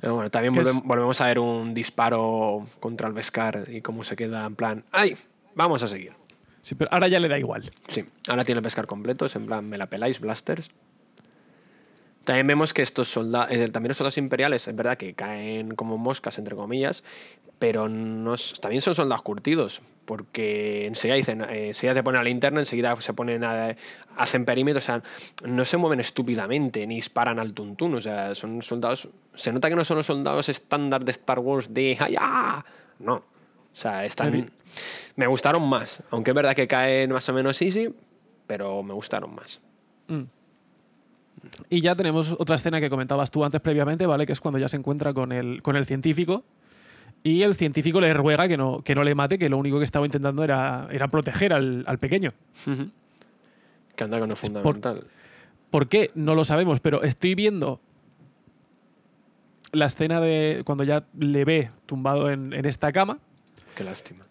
Pero 0.00 0.14
bueno, 0.14 0.30
también 0.30 0.54
volvemos 0.84 1.20
a 1.20 1.26
ver 1.26 1.40
un 1.40 1.74
disparo 1.74 2.66
contra 2.78 3.08
el 3.08 3.14
Vescar 3.14 3.64
y 3.68 3.80
cómo 3.80 4.04
se 4.04 4.14
queda 4.14 4.46
en 4.46 4.54
plan, 4.54 4.84
¡ay! 4.92 5.16
Vamos 5.54 5.82
a 5.82 5.88
seguir. 5.88 6.12
Sí, 6.62 6.74
pero 6.74 6.92
ahora 6.92 7.08
ya 7.08 7.18
le 7.18 7.28
da 7.28 7.38
igual. 7.38 7.72
Sí, 7.88 8.04
ahora 8.28 8.44
tiene 8.44 8.58
el 8.58 8.64
Vescar 8.64 8.86
completo, 8.86 9.26
es 9.26 9.34
en 9.34 9.46
plan, 9.46 9.68
me 9.68 9.76
la 9.76 9.86
peláis, 9.86 10.20
blasters. 10.20 10.70
También 12.28 12.46
vemos 12.46 12.74
que 12.74 12.82
estos 12.82 13.08
soldados, 13.08 13.48
también 13.72 13.88
los 13.88 13.96
soldados 13.96 14.18
imperiales, 14.18 14.68
es 14.68 14.76
verdad 14.76 14.98
que 14.98 15.14
caen 15.14 15.74
como 15.74 15.96
moscas, 15.96 16.36
entre 16.36 16.54
comillas, 16.54 17.02
pero 17.58 17.88
no 17.88 18.34
es- 18.34 18.52
también 18.60 18.82
son 18.82 18.94
soldados 18.94 19.22
curtidos, 19.22 19.80
porque 20.04 20.84
enseguida 20.84 21.16
dicen, 21.16 21.40
eh, 21.40 21.68
enseguida 21.68 21.94
te 21.94 22.02
ponen 22.02 22.20
a 22.20 22.22
la 22.24 22.28
linterna, 22.28 22.60
enseguida 22.60 22.94
se 23.00 23.14
ponen 23.14 23.44
a, 23.44 23.74
hacen 24.18 24.44
perímetros, 24.44 24.84
o 24.84 24.86
sea, 24.86 25.02
no 25.46 25.64
se 25.64 25.78
mueven 25.78 26.00
estúpidamente, 26.00 26.86
ni 26.86 26.96
disparan 26.96 27.38
al 27.38 27.54
tuntún, 27.54 27.94
o 27.94 28.00
sea, 28.02 28.34
son 28.34 28.60
soldados, 28.60 29.08
se 29.34 29.50
nota 29.50 29.70
que 29.70 29.76
no 29.76 29.86
son 29.86 29.96
los 29.96 30.04
soldados 30.06 30.50
estándar 30.50 31.06
de 31.06 31.12
Star 31.12 31.38
Wars 31.38 31.72
de 31.72 31.96
¡Ay, 31.98 32.14
No, 32.98 33.14
o 33.14 33.24
sea, 33.72 34.04
están, 34.04 34.32
Maybe. 34.32 34.50
me 35.16 35.26
gustaron 35.26 35.66
más, 35.66 36.02
aunque 36.10 36.32
es 36.32 36.34
verdad 36.34 36.54
que 36.54 36.68
caen 36.68 37.10
más 37.10 37.26
o 37.26 37.32
menos 37.32 37.62
easy, 37.62 37.88
pero 38.46 38.82
me 38.82 38.92
gustaron 38.92 39.34
más. 39.34 39.62
Mm. 40.08 40.24
Y 41.70 41.80
ya 41.80 41.94
tenemos 41.94 42.34
otra 42.38 42.56
escena 42.56 42.80
que 42.80 42.88
comentabas 42.90 43.30
tú 43.30 43.44
antes 43.44 43.60
previamente, 43.60 44.06
¿vale? 44.06 44.26
Que 44.26 44.32
es 44.32 44.40
cuando 44.40 44.58
ya 44.58 44.68
se 44.68 44.76
encuentra 44.76 45.12
con 45.12 45.32
el, 45.32 45.62
con 45.62 45.76
el 45.76 45.86
científico. 45.86 46.44
Y 47.22 47.42
el 47.42 47.56
científico 47.56 48.00
le 48.00 48.14
ruega 48.14 48.46
que 48.46 48.56
no, 48.56 48.82
que 48.82 48.94
no 48.94 49.02
le 49.02 49.14
mate, 49.14 49.38
que 49.38 49.48
lo 49.48 49.58
único 49.58 49.78
que 49.78 49.84
estaba 49.84 50.06
intentando 50.06 50.44
era, 50.44 50.88
era 50.90 51.08
proteger 51.08 51.52
al, 51.52 51.84
al 51.86 51.98
pequeño. 51.98 52.32
Que 53.96 54.04
anda 54.04 54.20
con 54.20 54.28
lo 54.28 54.36
fundamental. 54.36 55.04
¿Por 55.70 55.88
qué? 55.88 56.10
No 56.14 56.34
lo 56.34 56.44
sabemos, 56.44 56.80
pero 56.80 57.02
estoy 57.02 57.34
viendo 57.34 57.80
la 59.72 59.86
escena 59.86 60.20
de 60.20 60.62
cuando 60.64 60.84
ya 60.84 61.04
le 61.18 61.44
ve 61.44 61.70
tumbado 61.86 62.30
en, 62.30 62.52
en 62.54 62.64
esta 62.64 62.90
cama 62.92 63.18
Qué 63.76 63.84
lástima. 63.84 64.24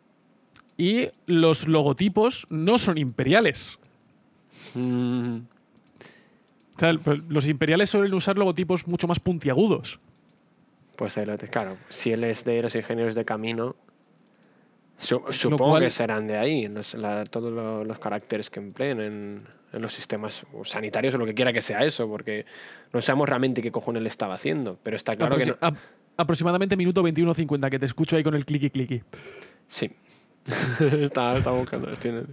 y 0.78 1.10
los 1.28 1.68
logotipos 1.68 2.48
no 2.50 2.78
son 2.80 2.98
imperiales. 2.98 3.78
Mm, 4.74 5.38
Los 7.30 7.48
imperiales 7.48 7.90
suelen 7.90 8.14
usar 8.14 8.38
logotipos 8.38 8.88
mucho 8.88 9.08
más 9.08 9.20
puntiagudos. 9.20 10.00
pues 10.96 11.16
claro, 11.52 11.78
si 11.90 12.12
él 12.12 12.24
es 12.24 12.44
de 12.44 12.62
los 12.62 12.76
ingenieros 12.76 13.14
de 13.16 13.24
camino, 13.24 13.76
su- 14.98 15.22
supongo 15.30 15.70
cual- 15.72 15.84
que 15.84 15.90
serán 15.92 16.26
de 16.28 16.38
ahí, 16.38 16.68
los- 16.68 16.96
la- 16.96 17.24
todos 17.26 17.54
lo- 17.54 17.84
los 17.84 18.00
caracteres 18.00 18.50
que 18.50 18.60
empleen 18.60 19.00
en, 19.02 19.44
en 19.74 19.82
los 19.82 19.94
sistemas 19.94 20.44
sanitarios 20.64 21.14
o 21.14 21.18
lo 21.20 21.26
que 21.28 21.36
quiera 21.36 21.54
que 21.54 21.62
sea 21.62 21.84
eso, 21.86 22.08
porque 22.08 22.46
no 22.94 23.02
sabemos 23.02 23.30
realmente 23.30 23.62
qué 23.62 23.72
cojones 23.72 24.02
le 24.02 24.10
estaba 24.10 24.34
haciendo, 24.34 24.80
pero 24.82 24.96
está 24.98 25.14
claro 25.14 25.36
que 25.38 25.46
no. 25.46 25.78
aproximadamente 26.18 26.76
minuto 26.76 27.04
21.50, 27.04 27.70
que 27.70 27.78
te 27.78 27.86
escucho 27.86 28.16
ahí 28.16 28.24
con 28.24 28.34
el 28.34 28.44
clicky 28.46 28.72
clicky. 28.72 29.04
Sí. 29.68 29.92
estaba, 30.80 31.40
buscando. 31.52 31.92
Estoy 31.92 32.12
en 32.12 32.18
el 32.18 32.28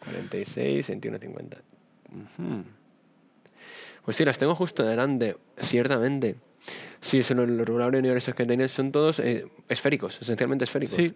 46, 0.00 0.88
21, 0.88 1.18
50. 1.18 1.58
Ujú. 2.10 2.64
Pues 4.04 4.16
sí, 4.16 4.24
las 4.24 4.38
tengo 4.38 4.54
justo 4.54 4.82
delante. 4.84 5.36
Ciertamente. 5.58 6.36
Sí, 7.00 7.22
son 7.22 7.38
los, 7.38 7.50
los 7.50 7.66
regulares 7.66 7.98
universales 7.98 8.36
que 8.36 8.44
tienen 8.44 8.68
son 8.68 8.90
todos 8.92 9.18
eh, 9.18 9.46
esféricos, 9.68 10.20
esencialmente 10.22 10.64
esféricos. 10.64 10.96
Sí. 10.96 11.14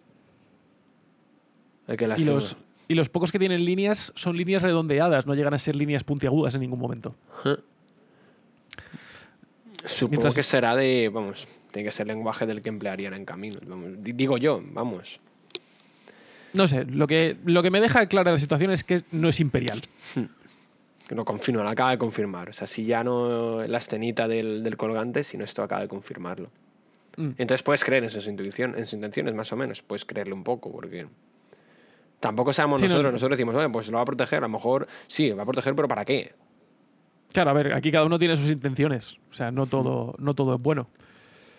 Hay 1.87 1.97
que 1.97 2.05
Y 2.19 2.25
los, 2.25 2.57
y 2.87 2.95
los 2.95 3.09
pocos 3.09 3.33
que 3.33 3.39
tienen 3.39 3.65
líneas 3.65 4.13
son 4.15 4.37
líneas 4.37 4.63
redondeadas, 4.63 5.27
no 5.27 5.35
llegan 5.35 5.55
a 5.55 5.59
ser 5.59 5.75
líneas 5.75 6.05
puntiagudas 6.05 6.55
en 6.55 6.61
ningún 6.61 6.79
momento. 6.79 7.15
Supongo 9.85 10.11
Mientras- 10.11 10.35
que 10.35 10.43
será 10.43 10.77
de, 10.77 11.09
vamos, 11.13 11.49
tiene 11.73 11.89
que 11.89 11.93
ser 11.93 12.07
lenguaje 12.07 12.47
del 12.47 12.61
que 12.63 12.69
emplearían 12.69 13.15
en 13.15 13.25
camino. 13.25 13.59
vamos. 13.67 13.91
Digo 14.01 14.37
yo, 14.39 14.61
vamos. 14.73 15.21
No 16.53 16.67
sé, 16.67 16.85
lo 16.87 17.07
que, 17.07 17.37
lo 17.45 17.63
que 17.63 17.71
me 17.71 17.81
deja 17.81 18.07
clara 18.07 18.33
la 18.33 18.39
situación 18.39 18.71
es 18.71 18.83
que 18.85 19.03
no 19.13 19.29
es 19.29 19.39
imperial. 19.41 19.83
Que 20.15 20.29
lo 21.11 21.25
confirma, 21.25 21.63
lo 21.63 21.69
acaba 21.71 21.91
de 21.93 21.99
confirmar. 21.99 22.51
O 22.51 22.53
sea, 22.53 22.67
si 22.67 22.85
ya 22.85 23.03
no 23.05 23.63
la 23.67 23.79
escenita 23.79 24.29
del, 24.29 24.63
del 24.63 24.77
colgante, 24.77 25.25
sino 25.25 25.45
esto 25.45 25.63
acaba 25.63 25.81
de 25.83 25.89
confirmarlo. 25.89 26.51
Mm. 27.17 27.31
Entonces 27.39 27.63
puedes 27.63 27.83
creer 27.85 28.05
en 28.05 28.11
sus, 28.11 28.27
intuición, 28.27 28.75
en 28.77 28.85
sus 28.87 28.95
intenciones, 28.95 29.35
más 29.35 29.53
o 29.53 29.57
menos. 29.57 29.83
Puedes 29.83 30.05
creerle 30.05 30.35
un 30.35 30.45
poco, 30.45 30.71
porque 30.71 31.07
tampoco 32.21 32.53
sabemos 32.53 32.81
Sí, 32.81 32.87
no- 32.87 32.95
nosotros. 32.95 33.13
Nosotros 33.13 33.37
decimos, 33.39 33.55
bueno, 33.55 33.73
pues 33.73 33.89
lo 33.89 33.97
va 33.97 34.03
a 34.03 34.07
proteger. 34.07 34.39
A 34.39 34.43
lo 34.43 34.49
mejor 34.49 34.87
sí, 35.07 35.31
va 35.31 35.43
a 35.43 35.47
proteger, 35.47 35.75
pero 35.75 35.89
¿para 35.89 36.05
qué? 36.05 36.35
Claro, 37.33 37.51
a 37.51 37.53
ver, 37.53 37.73
aquí 37.75 37.91
cada 37.93 38.05
uno 38.05 38.19
tiene 38.19 38.37
sus 38.37 38.51
intenciones. 38.51 39.17
O 39.31 39.35
sea, 39.35 39.51
no 39.51 39.67
todo, 39.67 40.15
no 40.19 40.35
todo 40.35 40.55
es 40.55 40.61
bueno. 40.63 40.89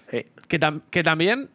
Que, 0.09 0.59
tam- 0.59 0.81
que 0.89 1.03
también, 1.03 1.49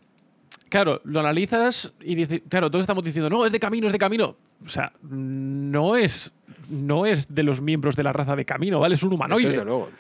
claro, 0.69 1.01
lo 1.05 1.19
analizas 1.21 1.93
y 2.01 2.15
dices, 2.15 2.43
claro, 2.49 2.71
todos 2.71 2.85
estamos 2.85 3.03
diciendo, 3.03 3.29
no, 3.29 3.45
es 3.45 3.51
de 3.51 3.59
camino, 3.59 3.87
es 3.89 3.93
de 3.93 3.99
camino. 3.99 4.37
O 4.65 4.69
sea, 4.69 4.93
no 5.03 5.97
es, 5.97 6.31
no 6.69 7.07
es 7.07 7.33
de 7.35 7.43
los 7.43 7.61
miembros 7.61 7.97
de 7.97 8.03
la 8.03 8.13
raza 8.13 8.35
de 8.37 8.45
camino, 8.45 8.81
¿vale? 8.81 8.95
Es 8.95 9.03
un 9.03 9.09
eso 9.09 9.15
humanoide. 9.17 9.49
desde 9.51 9.65
luego. 9.65 9.91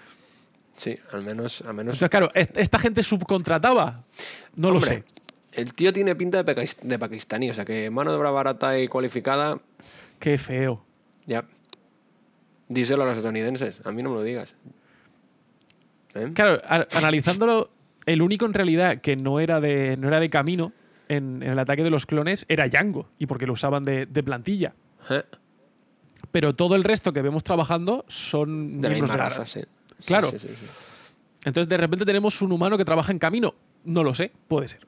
Sí, 0.76 0.98
al 1.12 1.22
menos, 1.22 1.60
al 1.62 1.74
menos 1.74 1.94
Entonces, 1.94 2.10
claro, 2.10 2.30
est- 2.34 2.56
esta 2.56 2.78
gente 2.78 3.02
subcontrataba. 3.02 4.02
No 4.56 4.70
lo 4.70 4.80
sé. 4.80 5.04
El 5.52 5.72
tío 5.74 5.92
tiene 5.92 6.16
pinta 6.16 6.42
de, 6.42 6.70
de 6.82 6.98
pakistaní, 6.98 7.50
o 7.50 7.54
sea 7.54 7.64
que 7.64 7.88
mano 7.90 8.10
de 8.10 8.16
obra 8.16 8.30
barata 8.30 8.78
y 8.78 8.88
cualificada, 8.88 9.58
Qué 10.18 10.36
feo. 10.38 10.82
ya. 11.26 11.44
Díselo 12.68 13.02
a 13.02 13.06
los 13.06 13.16
estadounidenses, 13.18 13.86
a 13.86 13.92
mí 13.92 14.02
no 14.02 14.08
me 14.10 14.16
lo 14.16 14.22
digas. 14.22 14.54
¿Eh? 16.14 16.30
Claro, 16.34 16.60
analizándolo, 16.92 17.70
el 18.06 18.22
único 18.22 18.46
en 18.46 18.54
realidad 18.54 19.00
que 19.00 19.16
no 19.16 19.38
era 19.38 19.60
de, 19.60 19.96
no 19.96 20.08
era 20.08 20.18
de 20.18 20.30
camino 20.30 20.72
en, 21.08 21.42
en 21.42 21.50
el 21.50 21.58
ataque 21.58 21.82
de 21.82 21.90
los 21.90 22.06
clones 22.06 22.44
era 22.48 22.68
Django, 22.68 23.08
y 23.18 23.26
porque 23.26 23.46
lo 23.46 23.52
usaban 23.54 23.84
de, 23.84 24.06
de 24.06 24.22
plantilla. 24.22 24.74
¿Eh? 25.10 25.22
Pero 26.32 26.54
todo 26.54 26.74
el 26.74 26.84
resto 26.84 27.12
que 27.12 27.22
vemos 27.22 27.44
trabajando 27.44 28.04
son 28.08 28.80
De 28.80 28.88
la 28.88 28.94
misma 28.94 29.08
de 29.08 29.18
la 29.18 29.24
raza, 29.28 29.46
sí. 29.46 29.60
Claro. 30.06 30.30
sí, 30.30 30.38
sí, 30.38 30.48
sí. 30.48 30.66
Entonces, 31.44 31.68
de 31.68 31.76
repente 31.76 32.04
tenemos 32.06 32.40
un 32.42 32.52
humano 32.52 32.78
que 32.78 32.84
trabaja 32.84 33.12
en 33.12 33.18
camino. 33.18 33.54
No 33.84 34.02
lo 34.02 34.14
sé, 34.14 34.32
puede 34.48 34.66
ser. 34.66 34.86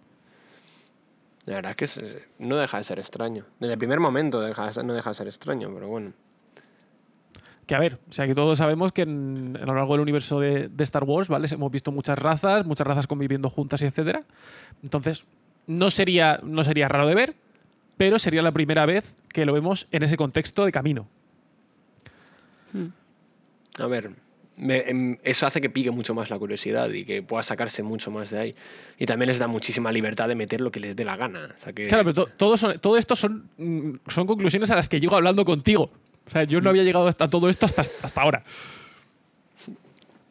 La 1.44 1.56
verdad 1.56 1.70
es 1.72 1.76
que 1.76 1.84
es- 1.84 2.28
no 2.38 2.56
deja 2.56 2.78
de 2.78 2.84
ser 2.84 2.98
extraño. 2.98 3.44
Desde 3.60 3.74
el 3.74 3.78
primer 3.78 4.00
momento 4.00 4.40
deja 4.40 4.66
de 4.66 4.74
ser- 4.74 4.84
no 4.84 4.94
deja 4.94 5.10
de 5.10 5.14
ser 5.14 5.26
extraño, 5.28 5.70
pero 5.72 5.88
bueno. 5.88 6.12
Que 7.66 7.74
a 7.74 7.80
ver, 7.80 7.98
o 8.08 8.12
sea, 8.12 8.26
que 8.26 8.34
todos 8.34 8.58
sabemos 8.58 8.92
que 8.92 9.02
en- 9.02 9.56
a 9.60 9.66
lo 9.66 9.74
largo 9.74 9.92
del 9.94 10.00
universo 10.00 10.40
de, 10.40 10.68
de 10.68 10.84
Star 10.84 11.04
Wars, 11.04 11.28
¿vale? 11.28 11.46
Hemos 11.50 11.70
visto 11.70 11.92
muchas 11.92 12.18
razas, 12.18 12.64
muchas 12.64 12.86
razas 12.86 13.06
conviviendo 13.06 13.50
juntas 13.50 13.82
y 13.82 13.86
etcétera. 13.86 14.22
Entonces, 14.82 15.24
no 15.66 15.90
sería, 15.90 16.40
no 16.42 16.64
sería 16.64 16.88
raro 16.88 17.06
de 17.06 17.14
ver, 17.14 17.34
pero 17.96 18.18
sería 18.18 18.42
la 18.42 18.52
primera 18.52 18.86
vez 18.86 19.04
que 19.32 19.44
lo 19.46 19.52
vemos 19.52 19.86
en 19.90 20.02
ese 20.02 20.16
contexto 20.16 20.64
de 20.64 20.72
camino. 20.72 21.08
A 23.78 23.86
ver, 23.86 24.10
me- 24.56 24.88
em, 24.88 25.18
eso 25.22 25.46
hace 25.46 25.60
que 25.60 25.68
pique 25.70 25.90
mucho 25.90 26.14
más 26.14 26.30
la 26.30 26.38
curiosidad 26.38 26.88
y 26.90 27.04
que 27.04 27.22
pueda 27.22 27.42
sacarse 27.42 27.82
mucho 27.82 28.10
más 28.10 28.30
de 28.30 28.38
ahí. 28.38 28.54
Y 28.98 29.06
también 29.06 29.28
les 29.28 29.38
da 29.38 29.46
muchísima 29.46 29.92
libertad 29.92 30.28
de 30.28 30.34
meter 30.34 30.60
lo 30.60 30.70
que 30.70 30.80
les 30.80 30.96
dé 30.96 31.04
la 31.04 31.16
gana. 31.16 31.54
O 31.56 31.58
sea 31.60 31.72
que, 31.72 31.84
Claro, 31.84 32.04
pero 32.04 32.14
to- 32.26 32.30
todo, 32.36 32.56
son- 32.56 32.78
todo 32.80 32.96
esto 32.96 33.16
son, 33.16 33.48
mm, 33.58 33.90
son 34.08 34.26
conclusiones 34.26 34.70
a 34.70 34.76
las 34.76 34.88
que 34.88 35.00
llego 35.00 35.16
hablando 35.16 35.44
contigo. 35.44 35.90
O 36.26 36.30
sea, 36.30 36.44
yo 36.44 36.60
no 36.60 36.70
había 36.70 36.82
llegado 36.84 37.06
hasta 37.06 37.28
todo 37.28 37.48
esto 37.50 37.66
hasta, 37.66 37.82
hasta 38.02 38.20
ahora. 38.22 38.42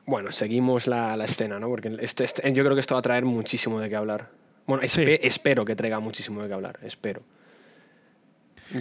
Bueno, 0.08 0.32
seguimos 0.32 0.86
la, 0.88 1.16
la 1.18 1.26
escena, 1.26 1.60
¿no? 1.60 1.68
Porque 1.70 1.96
este- 2.00 2.26
este- 2.26 2.54
yo 2.54 2.64
creo 2.64 2.76
que 2.76 2.82
esto 2.82 2.94
va 2.96 3.00
a 3.00 3.04
traer 3.04 3.26
muchísimo 3.26 3.80
de 3.80 3.90
qué 3.90 3.96
hablar. 3.96 4.30
Bueno, 4.68 4.84
Sí. 4.88 5.04
espero 5.22 5.64
que 5.66 5.76
traiga 5.76 6.00
muchísimo 6.00 6.42
de 6.42 6.48
qué 6.48 6.54
hablar, 6.54 6.80
espero. 6.84 7.22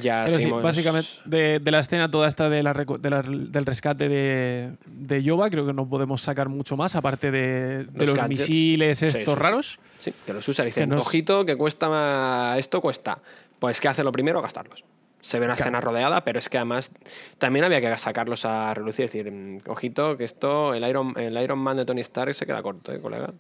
Ya 0.01 0.30
sí, 0.30 0.51
básicamente, 0.51 1.09
de, 1.26 1.59
de 1.61 1.70
la 1.70 1.80
escena 1.80 2.11
toda 2.11 2.26
esta 2.26 2.49
de 2.49 2.62
la 2.62 2.72
de 2.72 3.11
la- 3.11 3.20
del 3.22 3.66
rescate 3.66 4.09
de, 4.09 4.72
de 4.87 5.22
Yoba, 5.22 5.51
creo 5.51 5.66
que 5.66 5.74
no 5.74 5.87
podemos 5.87 6.22
sacar 6.22 6.49
mucho 6.49 6.74
más, 6.78 6.97
aparte 6.97 7.30
de, 7.30 7.87
Los 7.93 8.28
misiles 8.28 9.03
estos 9.03 9.35
sí, 9.35 9.39
raros. 9.39 9.78
Sí, 9.99 10.14
que 10.24 10.32
los 10.32 10.49
usa 10.49 10.64
y 10.64 10.66
dicen, 10.66 10.89
nos- 10.89 11.03
ojito, 11.03 11.45
que 11.45 11.55
cuesta 11.57 11.91
más- 11.91 12.59
esto 12.59 12.80
cuesta. 12.80 13.18
Pues 13.59 13.78
¿qué 13.80 13.89
hace 13.89 14.03
lo 14.03 14.11
primero? 14.11 14.41
Gastarlos. 14.41 14.85
Se 15.20 15.39
ve 15.39 15.45
una 15.45 15.55
Claro. 15.55 15.68
escena 15.68 15.80
rodeada, 15.82 16.24
pero 16.24 16.39
es 16.39 16.49
que 16.49 16.57
además 16.57 16.91
también 17.37 17.66
había 17.66 17.80
que 17.82 17.97
sacarlos 17.99 18.47
a 18.47 18.72
relucir. 18.72 19.05
Es 19.05 19.12
decir, 19.12 19.61
ojito, 19.66 20.16
que 20.16 20.24
esto, 20.24 20.72
el 20.72 20.82
Iron, 20.89 21.12
el 21.18 21.37
Iron 21.43 21.59
Man 21.59 21.76
de 21.76 21.85
Tony 21.85 22.01
Stark 22.01 22.35
se 22.35 22.47
queda 22.47 22.62
corto, 22.62 22.91
¿eh, 22.93 23.01
colega? 23.01 23.32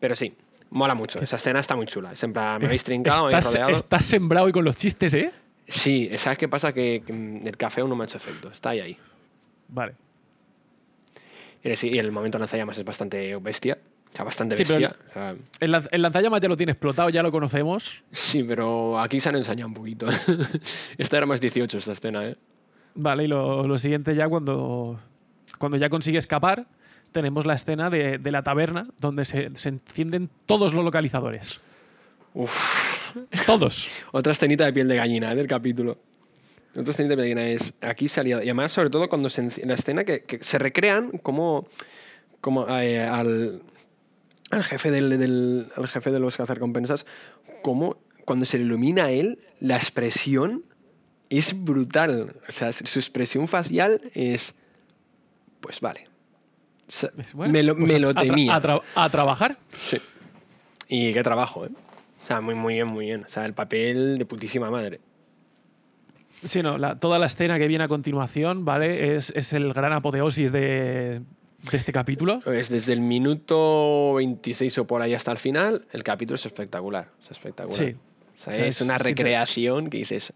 Pero 0.00 0.14
sí, 0.16 0.34
mola 0.70 0.94
mucho. 0.94 1.20
Esa 1.20 1.36
escena 1.36 1.60
está 1.60 1.76
muy 1.76 1.86
chula. 1.86 2.12
Plan, 2.32 2.60
me 2.60 2.66
habéis 2.66 2.84
trincado, 2.84 3.26
me 3.26 3.28
habéis 3.34 3.46
estás, 3.46 3.54
rodeado. 3.54 3.76
estás 3.76 4.04
sembrado 4.04 4.48
y 4.48 4.52
con 4.52 4.64
los 4.64 4.76
chistes, 4.76 5.14
¿eh? 5.14 5.32
Sí, 5.68 6.10
¿sabes 6.16 6.38
qué 6.38 6.48
pasa? 6.48 6.72
Que, 6.72 7.02
que, 7.04 7.12
mm, 7.12 7.46
el 7.46 7.56
café 7.56 7.80
aún 7.80 7.90
no 7.90 7.96
me 7.96 8.04
ha 8.04 8.06
hecho 8.06 8.16
efecto. 8.18 8.50
Está 8.50 8.70
ahí, 8.70 8.80
ahí. 8.80 8.96
Vale. 9.68 9.94
Y 11.64 11.98
el 11.98 12.12
momento 12.12 12.38
lanzallamas 12.38 12.78
es 12.78 12.84
bastante 12.84 13.34
bestia. 13.36 13.76
O 14.12 14.16
sea, 14.16 14.24
bastante 14.24 14.56
Sí, 14.56 14.62
pero 14.64 14.78
bestia. 14.80 14.96
O 15.10 15.12
sea, 15.12 15.34
El, 15.58 15.74
el 15.90 16.02
lanzallamas 16.02 16.40
ya 16.40 16.48
lo 16.48 16.56
tiene 16.56 16.72
explotado, 16.72 17.08
ya 17.10 17.22
lo 17.24 17.32
conocemos. 17.32 18.02
sí, 18.12 18.44
pero 18.44 19.00
aquí 19.00 19.18
se 19.18 19.28
han 19.30 19.36
ensañado 19.36 19.68
un 19.68 19.74
poquito. 19.74 20.06
esta 20.98 21.16
era 21.16 21.26
más 21.26 21.40
18, 21.40 21.78
esta 21.78 21.92
escena, 21.92 22.24
¿eh? 22.24 22.36
Vale, 22.94 23.24
y 23.24 23.26
lo, 23.26 23.66
lo 23.66 23.76
siguiente 23.78 24.14
ya 24.14 24.28
cuando, 24.28 25.00
cuando 25.58 25.76
ya 25.76 25.90
consigue 25.90 26.18
escapar, 26.18 26.66
tenemos 27.16 27.46
la 27.46 27.54
escena 27.54 27.88
de, 27.88 28.18
de 28.18 28.30
la 28.30 28.42
taberna 28.42 28.86
donde 29.00 29.24
se, 29.24 29.50
se 29.56 29.70
encienden 29.70 30.28
todos 30.44 30.74
los 30.74 30.84
localizadores. 30.84 31.60
Uf. 32.34 32.52
Todos. 33.46 33.88
Otra 34.12 34.32
escenita 34.32 34.66
de 34.66 34.74
piel 34.74 34.86
de 34.86 34.96
gallina 34.96 35.32
¿eh? 35.32 35.34
del 35.34 35.46
capítulo. 35.46 35.96
Otra 36.76 36.90
escenita 36.90 37.16
de 37.16 37.22
piel 37.22 37.28
de 37.34 37.34
gallina 37.34 37.48
es 37.48 37.72
aquí 37.80 38.06
salía. 38.08 38.36
Y 38.40 38.48
además, 38.48 38.70
sobre 38.72 38.90
todo, 38.90 39.08
cuando 39.08 39.30
se 39.30 39.48
la 39.64 39.72
escena 39.72 40.04
que, 40.04 40.24
que 40.24 40.44
se 40.44 40.58
recrean 40.58 41.12
como, 41.22 41.66
como 42.42 42.66
eh, 42.68 43.02
al, 43.02 43.62
al 44.50 44.62
jefe 44.62 44.90
del, 44.90 45.18
del- 45.18 45.68
al 45.74 45.88
jefe 45.88 46.10
de 46.10 46.20
los 46.20 46.36
cazarrecompensas, 46.36 47.06
como 47.62 47.96
cuando 48.26 48.44
se 48.44 48.58
le 48.58 48.64
ilumina 48.64 49.04
a 49.06 49.10
él, 49.10 49.38
la 49.60 49.76
expresión 49.76 50.64
es 51.30 51.64
brutal. 51.64 52.36
O 52.46 52.52
sea, 52.52 52.72
su 52.74 52.98
expresión 52.98 53.48
facial 53.48 54.00
es. 54.12 54.54
Pues 55.60 55.80
vale. 55.80 56.08
Bueno, 57.32 57.52
me 57.52 57.62
lo, 57.62 57.74
pues 57.76 57.92
me 57.92 57.98
lo 57.98 58.10
a 58.10 58.14
temía. 58.14 58.54
A, 58.56 58.62
tra- 58.62 58.82
a 58.94 59.08
trabajar. 59.10 59.58
Sí. 59.72 59.98
Y 60.88 61.12
qué 61.12 61.22
trabajo, 61.22 61.66
¿eh? 61.66 61.70
O 62.22 62.26
sea, 62.26 62.40
muy, 62.40 62.54
muy 62.54 62.74
bien, 62.74 62.86
muy 62.86 63.06
bien. 63.06 63.24
O 63.24 63.28
sea, 63.28 63.44
el 63.46 63.54
papel 63.54 64.18
de 64.18 64.24
putísima 64.26 64.70
madre. 64.70 65.00
Sí, 66.44 66.62
no, 66.62 66.78
la- 66.78 66.98
toda 66.98 67.18
la 67.18 67.26
escena 67.26 67.58
que 67.58 67.66
viene 67.66 67.84
a 67.84 67.88
continuación, 67.88 68.64
¿vale? 68.64 69.16
Es, 69.16 69.30
es 69.34 69.52
el 69.52 69.72
gran 69.72 69.92
apoteosis 69.92 70.52
de, 70.52 71.22
de 71.70 71.76
este 71.76 71.92
capítulo. 71.92 72.40
Pues 72.44 72.68
desde 72.68 72.92
el 72.92 73.00
minuto 73.00 74.14
26 74.14 74.78
o 74.78 74.86
por 74.86 75.02
ahí 75.02 75.14
hasta 75.14 75.32
el 75.32 75.38
final, 75.38 75.86
el 75.92 76.02
capítulo 76.04 76.34
es 76.36 76.46
espectacular. 76.46 77.08
Es 77.22 77.30
espectacular. 77.30 77.78
Sí. 77.78 77.94
O 77.94 78.38
sea, 78.38 78.52
es 78.52 78.60
es- 78.76 78.80
una 78.82 78.98
sí 78.98 79.04
recreación 79.04 79.88
que 79.90 79.98
dices. 79.98 80.32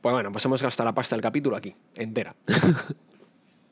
Pues 0.00 0.12
bueno, 0.14 0.32
pues 0.32 0.44
hemos 0.46 0.62
gastado 0.62 0.88
la 0.88 0.94
pasta 0.94 1.14
del 1.14 1.22
capítulo 1.22 1.54
aquí, 1.56 1.74
entera. 1.94 2.34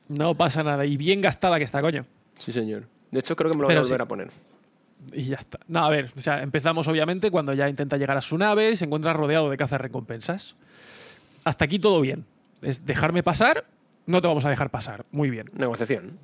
No 0.08 0.34
pasa 0.34 0.62
nada. 0.62 0.84
Y 0.86 0.96
bien 0.96 1.20
gastada 1.20 1.58
que 1.58 1.64
está, 1.64 1.80
coño. 1.80 2.06
sí, 2.38 2.52
señor. 2.52 2.84
De 3.10 3.20
hecho, 3.20 3.36
creo 3.36 3.50
que 3.50 3.56
me 3.56 3.62
lo 3.62 3.68
voy 3.68 3.76
a 3.76 3.80
volver 3.80 3.98
sí. 3.98 4.02
a 4.02 4.06
poner. 4.06 4.28
Y 5.12 5.24
ya 5.24 5.36
está. 5.36 5.58
No, 5.68 5.84
a 5.84 5.90
ver, 5.90 6.12
o 6.16 6.20
sea, 6.20 6.42
empezamos 6.42 6.86
obviamente 6.88 7.30
cuando 7.30 7.54
ya 7.54 7.68
intenta 7.68 7.96
llegar 7.96 8.16
a 8.16 8.20
su 8.20 8.36
nave 8.36 8.72
y 8.72 8.76
se 8.76 8.84
encuentra 8.84 9.12
rodeado 9.14 9.48
de 9.48 9.56
cazas 9.56 9.80
recompensas. 9.80 10.56
Hasta 11.44 11.64
aquí 11.64 11.78
todo 11.78 12.00
bien. 12.00 12.26
Es 12.60 12.84
dejarme 12.84 13.22
pasar, 13.22 13.64
no 14.06 14.20
te 14.20 14.28
vamos 14.28 14.44
a 14.44 14.50
dejar 14.50 14.70
pasar. 14.70 15.06
Muy 15.12 15.30
bien. 15.30 15.46
Negociación. 15.54 16.18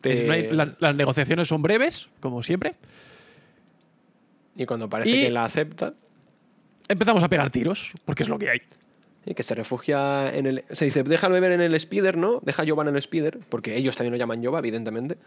Te- 0.00 0.52
la- 0.52 0.76
las 0.78 0.94
negociaciones 0.94 1.48
son 1.48 1.62
breves, 1.62 2.08
como 2.20 2.42
siempre. 2.42 2.74
Y 4.56 4.66
cuando 4.66 4.88
parece 4.88 5.10
Y- 5.16 5.22
que 5.24 5.30
la 5.30 5.44
acepta, 5.44 5.94
Empezamos 6.88 7.20
a 7.24 7.28
pegar 7.28 7.50
tiros, 7.50 7.90
porque 8.04 8.22
es 8.22 8.28
lo 8.28 8.38
que 8.38 8.48
hay. 8.48 8.60
Y 9.26 9.34
que 9.34 9.42
se 9.42 9.54
refugia 9.54 10.32
en 10.34 10.46
el. 10.46 10.64
Se 10.70 10.84
dice, 10.86 11.02
déjalo 11.02 11.34
beber 11.34 11.52
en 11.52 11.60
el 11.60 11.78
speeder, 11.78 12.16
¿no? 12.16 12.40
Deja 12.42 12.62
a 12.62 12.64
Yoba 12.64 12.84
en 12.88 12.94
el 12.94 13.02
speeder, 13.02 13.38
porque 13.48 13.76
ellos 13.76 13.96
también 13.96 14.12
lo 14.12 14.18
llaman 14.18 14.40
Yoba, 14.40 14.60
evidentemente. 14.60 15.18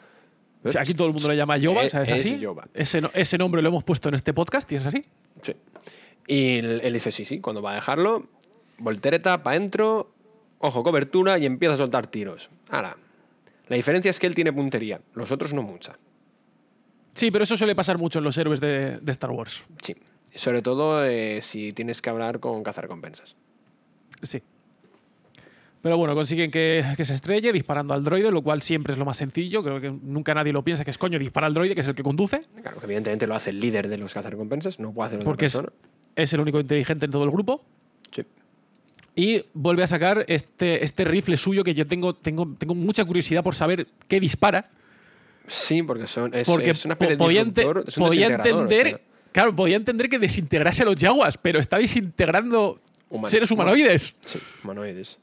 O 0.64 0.72
sea, 0.72 0.82
aquí 0.82 0.94
todo 0.94 1.08
el 1.08 1.14
mundo 1.14 1.30
le 1.30 1.38
llama 1.38 1.58
Yoba, 1.58 1.84
o 1.84 1.90
sea, 1.90 2.04
es 2.04 2.12
así. 2.12 2.40
Yoba. 2.40 2.68
Ese, 2.74 3.02
no- 3.02 3.12
ese 3.14 3.38
nombre 3.38 3.62
lo 3.62 3.70
hemos 3.70 3.84
puesto 3.84 4.10
en 4.10 4.16
este 4.16 4.34
podcast 4.34 4.72
y 4.72 4.76
es 4.76 4.86
así. 4.86 5.06
Sí. 5.42 5.54
Y 6.28 6.58
él, 6.60 6.82
él 6.84 6.94
dice, 6.94 7.12
sí, 7.12 7.26
sí, 7.26 7.40
cuando 7.40 7.62
va 7.62 7.72
a 7.72 7.76
dejarlo, 7.76 8.28
voltereta, 8.78 9.42
para 9.44 9.58
adentro, 9.58 10.12
ojo, 10.60 10.84
cobertura 10.84 11.38
y 11.38 11.46
empieza 11.46 11.76
a 11.76 11.78
soltar 11.78 12.08
tiros. 12.08 12.50
Ahora, 12.70 12.96
La 13.70 13.76
diferencia 13.76 14.10
es 14.12 14.20
que 14.20 14.28
él 14.28 14.36
tiene 14.36 14.52
puntería, 14.54 15.00
los 15.14 15.32
otros 15.32 15.54
no 15.54 15.62
mucha. 15.64 15.98
Sí, 17.14 17.32
pero 17.32 17.44
eso 17.44 17.56
suele 17.58 17.76
pasar 17.76 17.98
mucho 17.98 18.20
en 18.20 18.26
los 18.26 18.38
héroes 18.38 18.60
de, 18.62 18.98
de 19.00 19.12
Star 19.12 19.32
Wars. 19.32 19.64
Sí. 19.82 19.96
Sobre 20.36 20.62
todo 20.62 21.04
eh, 21.06 21.40
si 21.42 21.72
tienes 21.74 22.02
que 22.02 22.10
hablar 22.10 22.40
con 22.40 22.64
cazarrecompensas. 22.64 23.36
Sí. 24.24 24.42
Pero 25.82 25.98
bueno, 25.98 26.14
consiguen 26.14 26.52
que, 26.52 26.84
que 26.98 27.06
se 27.06 27.14
estrelle 27.14 27.54
disparando 27.54 27.94
al 27.94 28.04
droide, 28.04 28.32
lo 28.32 28.42
cual 28.42 28.62
siempre 28.62 28.92
es 28.92 29.00
lo 29.00 29.06
más 29.06 29.16
sencillo. 29.16 29.64
Creo 29.64 29.80
que 29.80 29.90
nunca 29.90 30.34
nadie 30.34 30.52
lo 30.52 30.62
piensa 30.62 30.84
que 30.84 30.92
es 30.92 30.98
coño 30.98 31.18
dispara 31.18 31.48
al 31.48 31.54
droide, 31.54 31.74
que 31.74 31.80
es 31.82 31.88
el 31.88 31.96
que 31.96 32.04
conduce, 32.04 32.44
Claro, 32.62 32.80
que 32.80 32.86
evidentemente 32.86 33.26
lo 33.28 33.36
hace 33.36 33.52
el 33.52 33.60
líder 33.62 33.88
de 33.88 33.98
los 33.98 34.14
cazarrecompensas, 34.14 34.78
no 34.80 34.92
puede 34.92 35.08
hacer 35.08 35.18
otra 35.20 35.26
porque 35.26 35.46
es, 35.46 35.54
persona. 35.56 35.74
es 36.18 36.34
el 36.34 36.42
único 36.42 36.60
inteligente 36.60 37.06
en 37.06 37.12
todo 37.12 37.24
el 37.24 37.32
grupo. 37.32 37.64
Sí. 38.12 38.24
Y 39.16 39.46
vuelve 39.54 39.84
a 39.84 39.88
sacar 39.88 40.26
este, 40.28 40.84
este 40.84 41.06
rifle 41.06 41.38
suyo 41.38 41.64
que 41.64 41.74
yo 41.74 41.88
tengo, 41.88 42.14
tengo, 42.14 42.54
tengo 42.58 42.76
mucha 42.76 43.06
curiosidad 43.06 43.42
por 43.42 43.56
saber 43.56 43.88
qué 44.10 44.20
dispara. 44.20 44.70
Sí, 45.48 45.82
porque 45.82 46.08
son, 46.08 46.34
es, 46.34 46.46
Porque 46.46 46.72
es 46.72 46.84
una 46.86 46.98
po- 46.98 47.08
podía, 47.18 47.42
ente- 47.42 47.66
es 47.88 47.98
un 47.98 48.06
podía 48.06 48.28
o 48.28 48.32
entender. 48.32 48.88
sea, 48.88 49.00
Claro, 49.32 49.56
podía 49.56 49.78
entender 49.78 50.10
que 50.10 50.20
desintegrase 50.20 50.82
a 50.82 50.86
los 50.86 50.96
yaguas, 50.96 51.38
pero 51.38 51.60
está 51.60 51.78
desintegrando 51.78 52.82
Seres 53.26 53.50
humanoides. 53.52 54.14
Sí, 54.26 54.40
humanoides. 54.64 55.20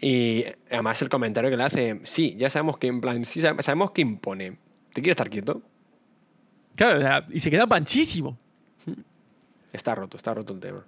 Y 0.00 0.44
además 0.70 1.00
el 1.02 1.08
comentario 1.08 1.50
que 1.50 1.56
le 1.56 1.62
hace, 1.62 2.00
sí, 2.04 2.34
ya 2.38 2.48
sabemos 2.50 2.78
que 2.78 2.86
en 2.86 3.00
plan, 3.00 3.24
sí, 3.24 3.40
sab- 3.40 3.60
sabemos 3.62 3.90
que 3.90 4.00
impone. 4.00 4.52
¿Te 4.92 5.02
quieres 5.02 5.12
estar 5.12 5.28
quieto? 5.30 5.62
Claro, 6.74 6.98
o 6.98 7.02
sea, 7.02 7.26
y 7.30 7.38
se 7.40 7.50
queda 7.50 7.66
panchísimo. 7.66 8.38
Está 9.72 9.94
roto, 9.94 10.16
está 10.16 10.32
roto 10.34 10.52
el 10.54 10.60
tema. 10.60 10.84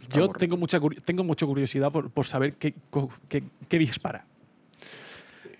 Está 0.00 0.16
Yo 0.18 0.26
roto. 0.28 0.38
tengo 0.38 0.56
mucha, 0.56 0.80
tengo 1.04 1.22
mucha 1.22 1.46
curiosidad 1.46 1.92
por, 1.92 2.10
por 2.10 2.26
saber 2.26 2.54
qué, 2.54 2.74
qué- 3.28 3.44
qué 3.68 3.78
dispara. 3.78 4.24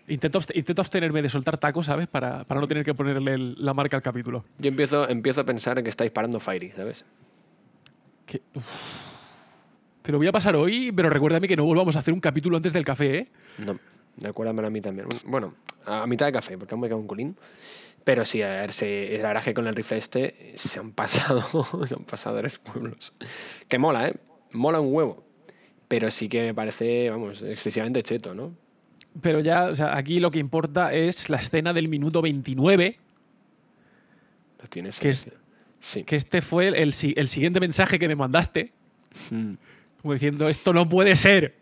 Intento, 0.08 0.40
intento 0.54 0.82
abstenerme 0.82 1.20
de 1.20 1.28
soltar 1.28 1.58
tacos, 1.58 1.86
¿sabes? 1.86 2.06
Para, 2.06 2.44
para 2.44 2.60
no 2.60 2.66
tener 2.68 2.84
que 2.84 2.94
ponerle 2.94 3.34
el- 3.34 3.56
la 3.64 3.74
marca 3.74 3.96
al 3.96 4.02
capítulo. 4.02 4.44
Yo 4.58 4.68
empiezo, 4.68 5.08
empiezo 5.08 5.40
a 5.42 5.44
pensar 5.44 5.78
en 5.78 5.84
que 5.84 5.90
está 5.90 6.04
disparando 6.04 6.40
Fairy, 6.40 6.70
¿sabes? 6.70 7.04
Que-. 8.24 8.42
Te 10.06 10.12
lo 10.12 10.18
voy 10.18 10.28
a 10.28 10.32
pasar 10.32 10.54
hoy, 10.54 10.92
pero 10.92 11.10
recuérdame 11.10 11.48
que 11.48 11.56
no 11.56 11.64
volvamos 11.64 11.96
a 11.96 11.98
hacer 11.98 12.14
un 12.14 12.20
capítulo 12.20 12.56
antes 12.56 12.72
del 12.72 12.84
café, 12.84 13.18
¿eh? 13.18 13.28
No, 13.58 13.76
acuérdame 14.28 14.64
a 14.64 14.70
mí 14.70 14.80
también. 14.80 15.08
Bueno, 15.26 15.54
a 15.84 16.06
mitad 16.06 16.26
de 16.26 16.32
café, 16.32 16.56
porque 16.56 16.74
aún 16.74 16.80
me 16.82 16.86
queda 16.86 16.96
un 16.96 17.08
culín. 17.08 17.36
Pero 18.04 18.24
sí, 18.24 18.40
a 18.40 18.48
ver, 18.48 18.72
se, 18.72 19.18
la 19.20 19.28
verdad 19.28 19.42
que 19.42 19.52
con 19.52 19.66
el 19.66 19.74
rifle 19.74 19.96
este 19.98 20.52
se 20.56 20.78
han 20.78 20.92
pasado, 20.92 21.42
se 21.86 21.94
han 21.96 22.04
pasado 22.04 22.38
tres 22.38 22.58
pueblos. 22.60 23.12
Que 23.66 23.78
mola, 23.78 24.08
¿eh? 24.08 24.14
Mola 24.52 24.78
un 24.80 24.94
huevo. 24.94 25.24
Pero 25.88 26.10
sí 26.12 26.28
que 26.28 26.42
me 26.42 26.54
parece, 26.54 27.10
vamos, 27.10 27.42
excesivamente 27.42 28.04
cheto, 28.04 28.32
¿no? 28.32 28.54
Pero 29.20 29.40
ya, 29.40 29.64
o 29.64 29.74
sea, 29.74 29.96
aquí 29.96 30.20
lo 30.20 30.30
que 30.30 30.38
importa 30.38 30.94
es 30.94 31.28
la 31.30 31.38
escena 31.38 31.72
del 31.72 31.88
minuto 31.88 32.22
29, 32.22 32.98
Lo 34.60 34.68
tienes 34.68 35.00
Que 35.00 35.10
es- 35.10 35.28
sí. 35.80 36.04
Que 36.04 36.14
este 36.14 36.42
fue 36.42 36.68
el, 36.68 36.74
el 36.76 37.28
siguiente 37.28 37.58
mensaje 37.58 37.98
que 37.98 38.06
me 38.06 38.14
mandaste, 38.14 38.72
Mm. 39.30 39.54
Como 40.06 40.14
diciendo, 40.14 40.48
esto 40.48 40.72
no 40.72 40.88
puede 40.88 41.16
ser. 41.16 41.56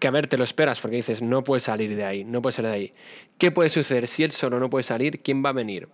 Que 0.00 0.08
a 0.08 0.10
ver, 0.10 0.26
te 0.26 0.36
lo 0.36 0.42
esperas 0.42 0.80
porque 0.80 0.96
dices, 0.96 1.22
no 1.22 1.44
puede 1.44 1.60
salir 1.60 1.94
de 1.94 2.04
ahí, 2.04 2.24
no 2.24 2.42
puede 2.42 2.52
salir 2.52 2.70
de 2.72 2.76
ahí. 2.76 2.92
¿Qué 3.38 3.52
puede 3.52 3.68
suceder? 3.68 4.08
Si 4.08 4.24
él 4.24 4.32
solo 4.32 4.58
no 4.58 4.68
puede 4.68 4.82
salir, 4.82 5.20
¿quién 5.20 5.44
va 5.44 5.50
a 5.50 5.52
venir? 5.52 5.88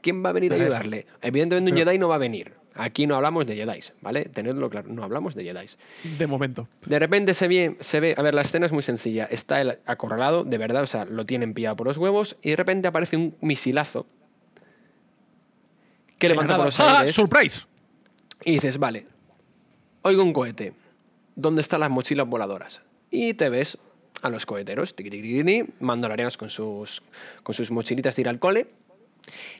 ¿Quién 0.00 0.24
va 0.24 0.30
a 0.30 0.32
venir 0.32 0.54
a 0.54 0.56
ayudarle? 0.56 1.06
Evidentemente 1.20 1.70
un 1.70 1.76
Jedi 1.76 1.98
no 1.98 2.08
va 2.08 2.14
a 2.14 2.18
venir. 2.18 2.54
Aquí 2.74 3.06
no 3.06 3.14
hablamos 3.16 3.44
de 3.44 3.56
Jedi, 3.56 3.80
¿vale? 4.00 4.24
Tenedlo 4.24 4.70
claro, 4.70 4.88
no 4.88 5.04
hablamos 5.04 5.34
de 5.34 5.44
Jedi. 5.44 5.66
De 6.16 6.26
momento. 6.26 6.66
De 6.86 6.98
repente 6.98 7.34
se 7.34 7.46
ve, 7.46 7.76
se 7.80 8.00
ve, 8.00 8.14
a 8.16 8.22
ver, 8.22 8.32
la 8.32 8.40
escena 8.40 8.64
es 8.64 8.72
muy 8.72 8.82
sencilla. 8.82 9.26
Está 9.26 9.60
él 9.60 9.78
acorralado, 9.84 10.44
de 10.44 10.56
verdad, 10.56 10.82
o 10.82 10.86
sea, 10.86 11.04
lo 11.04 11.26
tienen 11.26 11.52
pillado 11.52 11.76
por 11.76 11.86
los 11.86 11.98
huevos 11.98 12.38
y 12.40 12.50
de 12.50 12.56
repente 12.56 12.88
aparece 12.88 13.18
un 13.18 13.36
misilazo 13.42 14.06
que 16.16 16.30
levanta 16.30 16.56
por 16.56 16.64
los 16.66 16.80
¡Ah! 16.80 17.00
aires 17.00 17.14
¡Surprise! 17.14 17.60
y 18.44 18.52
dices, 18.52 18.78
vale, 18.78 19.06
oigo 20.02 20.22
un 20.22 20.32
cohete. 20.32 20.72
¿Dónde 21.36 21.62
están 21.62 21.80
las 21.80 21.90
mochilas 21.90 22.26
voladoras? 22.26 22.80
Y 23.10 23.34
te 23.34 23.48
ves 23.48 23.78
a 24.22 24.28
los 24.30 24.44
coheteros, 24.46 24.94
mandalorianos 25.80 26.36
con 26.36 26.50
sus, 26.50 27.02
con 27.42 27.54
sus 27.54 27.70
mochilitas 27.70 28.16
de 28.16 28.22
ir 28.22 28.28
al 28.28 28.38
cole, 28.40 28.66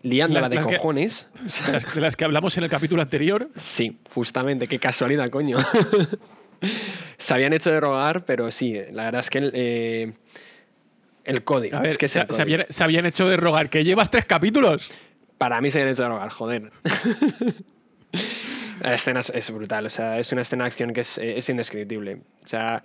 liándola 0.03 0.43
La- 0.43 0.49
de 0.49 0.57
las 0.57 0.67
cojones. 0.67 1.29
Las, 1.73 1.95
de 1.95 2.01
las 2.01 2.17
que 2.17 2.25
hablamos 2.25 2.57
en 2.59 2.65
el 2.65 2.71
capítulo 2.71 3.01
anterior. 3.03 3.49
Sí, 3.57 3.99
justamente, 4.13 4.67
qué 4.67 4.79
casualidad, 4.79 5.31
coño. 5.31 5.59
se 7.19 7.35
habían 7.35 7.53
hecho 7.53 7.71
de 7.71 7.81
rogar, 7.81 8.25
pero 8.25 8.51
sí, 8.51 8.75
la 8.93 9.05
verdad 9.05 9.21
es 9.21 9.31
que 9.31 9.39
el, 9.39 9.51
eh, 9.55 10.13
el 11.25 11.45
código. 11.45 11.77
A 11.77 11.81
ver, 11.81 11.93
es 11.93 11.99
que 11.99 12.09
habían, 12.43 12.67
se 12.69 12.83
habían 12.83 13.07
hecho 13.07 13.29
de 13.29 13.37
rogar. 13.37 13.71
Que 13.71 13.85
llevas 13.85 14.11
tres 14.11 14.25
capítulos. 14.25 14.91
Para 15.37 15.61
mí 15.61 15.71
se 15.71 15.79
habían 15.79 15.93
hecho 15.93 16.03
de 16.03 16.09
rogar, 16.09 16.31
joder. 16.31 16.73
la 18.81 18.95
escena 18.95 19.21
es, 19.21 19.51
brutal, 19.53 19.87
o 19.87 19.91
sea, 19.91 20.19
es 20.19 20.33
una 20.33 20.43
escena 20.43 20.65
de 20.65 20.69
acción 20.69 20.93
que 20.93 21.03
es, 21.03 21.19
eh, 21.19 21.39
es 21.39 21.49
indescriptible. 21.49 22.21
O 22.45 22.47
sea, 22.47 22.83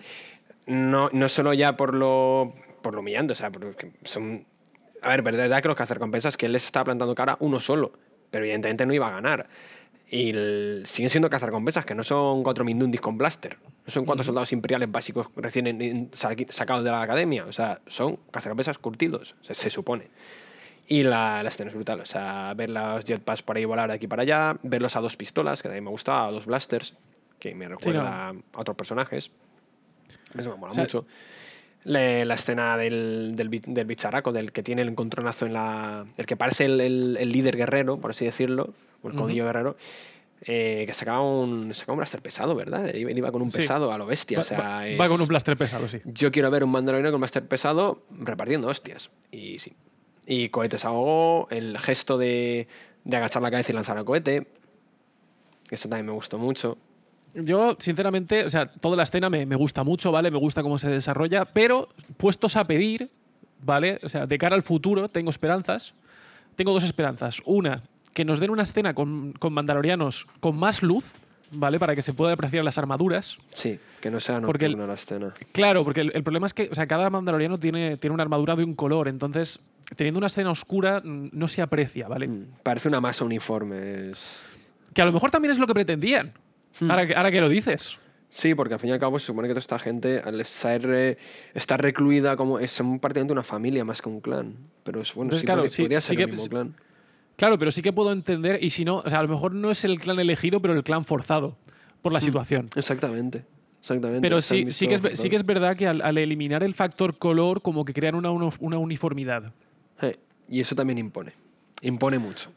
no, 0.66 1.10
no 1.12 1.30
solo 1.30 1.54
ya 1.54 1.76
por 1.78 1.94
lo, 1.94 2.54
por 2.82 2.94
lo 2.94 3.02
humillante, 3.02 3.34
o 3.34 3.36
sea, 3.36 3.52
porque 3.52 3.92
son... 4.04 4.46
A 5.02 5.10
ver, 5.10 5.22
verdad 5.22 5.62
que 5.62 5.68
los 5.68 5.76
cazarrecompensas 5.78 6.38
que 6.38 6.46
él 6.46 6.54
les 6.54 6.64
estaba 6.66 6.86
plantando 6.86 7.14
cara 7.14 7.36
uno 7.40 7.60
solo, 7.60 7.94
pero 8.32 8.46
evidentemente 8.46 8.86
no 8.86 8.94
iba 8.94 9.08
a 9.08 9.12
ganar. 9.12 9.48
Y 10.10 10.30
el- 10.30 10.84
siguen 10.86 11.10
siendo 11.10 11.30
cazarrecompensas, 11.30 11.86
que 11.86 11.96
no 11.96 12.04
son 12.04 12.44
cuatro 12.44 12.64
mindundis 12.64 13.02
con 13.02 13.18
blaster. 13.18 13.58
No 13.86 13.92
son 13.92 14.06
cuatro 14.06 14.24
soldados 14.24 14.54
imperiales 14.54 14.90
básicos 14.92 15.28
recién 15.36 15.68
en- 15.68 15.82
en- 15.82 16.12
sacados 16.14 16.84
de 16.86 16.92
la 16.92 17.02
academia. 17.02 17.46
O 17.46 17.52
sea, 17.52 17.82
son 17.88 18.18
cazarrecompensas 18.32 18.78
curtidos, 18.78 19.36
se, 19.42 19.56
se 19.56 19.70
supone. 19.70 20.08
Y 20.94 21.04
la, 21.04 21.42
la 21.42 21.50
escena 21.50 21.70
es 21.70 21.76
brutal. 21.76 22.02
O 22.02 22.06
sea, 22.06 22.54
ver 22.56 22.70
los 22.70 23.04
jetpacks 23.06 23.42
por 23.42 23.58
ahí 23.58 23.66
volar 23.66 23.90
de 23.90 23.96
aquí 23.96 24.08
para 24.08 24.22
allá, 24.24 24.58
verlos 24.64 24.96
a 24.96 25.02
dos 25.02 25.16
pistolas, 25.18 25.62
que 25.62 25.68
también 25.70 25.84
me 25.86 25.90
gustaba, 25.90 26.28
a 26.28 26.32
dos 26.32 26.46
blasters, 26.46 26.94
que 27.40 27.56
me 27.56 27.68
recuerda 27.68 28.30
a 28.30 28.34
otros 28.56 28.78
personajes. 28.78 29.32
Eso 30.38 30.52
me 30.52 30.58
mola 30.58 30.72
O 30.72 30.76
sea, 30.76 30.84
mucho. 30.84 31.06
Le- 31.86 32.26
la 32.26 32.36
escena 32.36 32.78
del, 32.78 33.34
del, 33.36 33.50
del 33.50 33.86
bicharaco, 33.86 34.32
del 34.32 34.52
que 34.52 34.62
tiene 34.64 34.84
el 34.84 34.90
encontronazo 34.90 35.46
en 35.46 35.54
la. 35.54 36.06
El 36.18 36.26
que 36.26 36.38
parece 36.38 36.66
el, 36.66 36.80
el- 36.80 37.18
el 37.20 37.30
líder 37.32 37.58
guerrero, 37.58 37.98
por 38.00 38.12
así 38.12 38.26
decirlo, 38.26 38.74
o 39.02 39.08
el 39.10 39.14
Ujú. 39.16 39.24
codillo 39.24 39.46
guerrero, 39.46 39.76
eh, 40.46 40.84
que 40.88 40.94
sacaba 40.94 41.22
un, 41.22 41.74
sacaba 41.74 41.94
un 41.94 41.98
blaster 42.00 42.22
pesado, 42.22 42.56
¿verdad? 42.56 42.88
Él 42.90 43.18
iba 43.18 43.32
con 43.32 43.42
un 43.42 43.50
Sí. 43.50 43.58
pesado 43.58 43.92
a 43.92 43.98
lo 43.98 44.06
bestia. 44.06 44.38
Va, 44.38 44.42
o 44.42 44.44
sea, 44.46 44.60
va- 44.60 44.88
es- 44.88 45.00
va 45.00 45.08
con 45.08 45.20
un 45.20 45.28
blaster 45.28 45.58
pesado, 45.58 45.88
sí. 45.88 46.00
yo 46.06 46.32
quiero 46.32 46.50
ver 46.52 46.64
un 46.64 46.72
mandaloriano 46.72 47.12
con 47.12 47.20
blaster 47.22 47.46
pesado 47.48 48.04
repartiendo 48.12 48.68
hostias. 48.68 49.10
Y 49.32 49.60
sí. 49.60 49.74
Y 50.26 50.50
cohetes 50.50 50.86
a 50.86 50.90
gogo, 50.90 51.48
el 51.50 51.78
gesto 51.78 52.18
de, 52.18 52.68
de 53.04 53.18
agachar 53.18 53.42
la 53.42 53.52
cabeza 53.52 53.72
y 53.72 53.76
lanzar 53.76 53.98
el 53.98 54.06
cohete. 54.06 54.48
Eso 55.70 55.90
también 55.90 56.06
me 56.06 56.12
gustó 56.14 56.38
mucho. 56.38 56.78
Yo, 57.34 57.76
sinceramente, 57.80 58.46
o 58.46 58.50
sea, 58.50 58.68
toda 58.68 58.96
la 58.96 59.04
escena 59.04 59.30
me, 59.30 59.46
me 59.46 59.56
gusta 59.56 59.84
mucho, 59.84 60.12
¿vale? 60.12 60.30
Me 60.30 60.38
gusta 60.38 60.62
cómo 60.62 60.78
se 60.78 60.90
desarrolla, 60.90 61.46
pero 61.46 61.90
puestos 62.18 62.56
a 62.56 62.66
pedir, 62.66 63.10
¿vale? 63.60 64.00
O 64.04 64.10
sea, 64.10 64.28
de 64.28 64.38
cara 64.38 64.56
al 64.56 64.62
futuro, 64.62 65.10
tengo 65.10 65.30
esperanzas. 65.30 65.94
Tengo 66.56 66.72
dos 66.72 66.84
esperanzas. 66.84 67.42
Una, 67.46 67.82
que 68.14 68.24
nos 68.24 68.40
den 68.40 68.52
una 68.52 68.64
escena 68.64 68.94
con, 68.94 69.34
con 69.34 69.54
mandalorianos 69.54 70.28
con 70.40 70.56
más 70.56 70.84
luz, 70.84 71.14
¿vale? 71.54 71.80
Para 71.80 71.96
que 71.96 72.02
se 72.02 72.14
pueda 72.14 72.34
apreciar 72.34 72.64
las 72.64 72.78
armaduras. 72.78 73.38
Sí, 73.54 73.80
que 74.02 74.10
no 74.12 74.20
sea 74.20 74.42
Porque 74.42 74.66
el- 74.66 74.78
la 74.78 74.94
escena. 74.94 75.34
Claro, 75.52 75.84
porque 75.84 76.02
el, 76.02 76.12
el 76.16 76.24
problema 76.24 76.46
es 76.46 76.54
que, 76.54 76.70
o 76.72 76.76
sea, 76.76 76.88
cada 76.88 77.10
mandaloriano 77.10 77.60
tiene, 77.60 77.98
tiene 77.98 78.14
una 78.14 78.24
armadura 78.24 78.56
de 78.56 78.64
un 78.64 78.76
color, 78.76 79.08
entonces, 79.08 79.60
teniendo 79.96 80.18
una 80.18 80.28
escena 80.28 80.52
oscura, 80.52 81.02
mm, 81.04 81.30
no 81.32 81.48
se 81.48 81.62
aprecia, 81.62 82.08
¿vale? 82.08 82.28
Mm, 82.28 82.46
Parece 82.64 82.88
una 82.88 83.00
masa 83.02 83.26
uniforme. 83.26 84.12
es- 84.12 84.40
Que 84.94 85.02
a 85.02 85.06
lo 85.06 85.12
mejor 85.12 85.32
también 85.32 85.52
es 85.52 85.58
lo 85.58 85.68
que 85.68 85.74
pretendían. 85.74 86.34
Hmm. 86.80 86.90
Ahora, 86.92 87.08
que, 87.08 87.16
ahora 87.16 87.32
que 87.32 87.42
lo 87.42 87.50
dices. 87.50 87.98
Sí, 88.30 88.56
porque 88.56 88.74
al 88.74 88.80
fin 88.80 88.90
y 88.90 88.94
al 88.94 89.00
cabo 89.00 89.20
se 89.20 89.28
supone 89.28 89.48
que 89.48 89.54
toda 89.54 89.60
esta 89.60 89.78
gente, 89.78 90.20
al 90.20 90.44
ser, 90.46 90.88
eh, 90.92 91.18
estar 91.54 91.80
recluida, 91.80 92.36
como 92.36 92.58
es 92.58 92.72
son 92.72 93.00
prácticamente 93.00 93.32
una 93.32 93.44
familia 93.44 93.86
más 93.86 94.02
que 94.02 94.10
un 94.10 94.22
clan. 94.22 94.56
Pero 94.84 95.02
es 95.02 95.14
bueno, 95.14 95.28
Entonces, 95.28 95.42
sí, 95.42 95.46
claro, 95.46 95.62
podría, 95.62 95.76
sí- 95.76 95.82
podría 95.84 96.02
sí 96.02 96.08
ser 96.08 96.18
que- 96.18 96.24
el 96.24 96.32
mismo 96.32 96.48
clan. 96.48 96.76
Claro, 97.36 97.58
pero 97.58 97.72
sí 97.72 97.82
que 97.82 97.92
puedo 97.92 98.12
entender, 98.12 98.64
y 98.64 98.70
si 98.70 98.86
no, 98.86 98.98
o 98.98 99.10
sea, 99.10 99.20
a 99.20 99.24
lo 99.24 99.30
mejor 99.30 99.54
no 99.54 99.72
es 99.72 99.84
el 99.86 100.00
clan 100.00 100.20
elegido, 100.20 100.62
pero 100.62 100.74
el 100.74 100.84
clan 100.84 101.04
forzado 101.06 101.58
por 102.02 102.14
la 102.14 102.22
situación. 102.22 102.70
Exactamente. 102.76 103.46
Exactamente. 103.82 104.22
Pero 104.22 104.40
sí, 104.40 104.72
sí, 104.72 104.88
que 104.88 104.94
es, 104.94 105.02
sí 105.20 105.30
que 105.30 105.36
es 105.36 105.46
verdad 105.46 105.76
que 105.76 105.88
al, 105.88 106.02
al 106.02 106.18
eliminar 106.18 106.64
el 106.64 106.74
factor 106.74 107.18
color, 107.18 107.62
como 107.62 107.84
que 107.84 107.94
crean 107.94 108.16
una, 108.16 108.32
una 108.32 108.78
uniformidad. 108.78 109.52
Eh, 110.02 110.16
y 110.48 110.62
eso 110.62 110.74
también 110.74 111.00
impone. 111.00 111.34
Impone 111.82 112.18
mucho. 112.18 112.50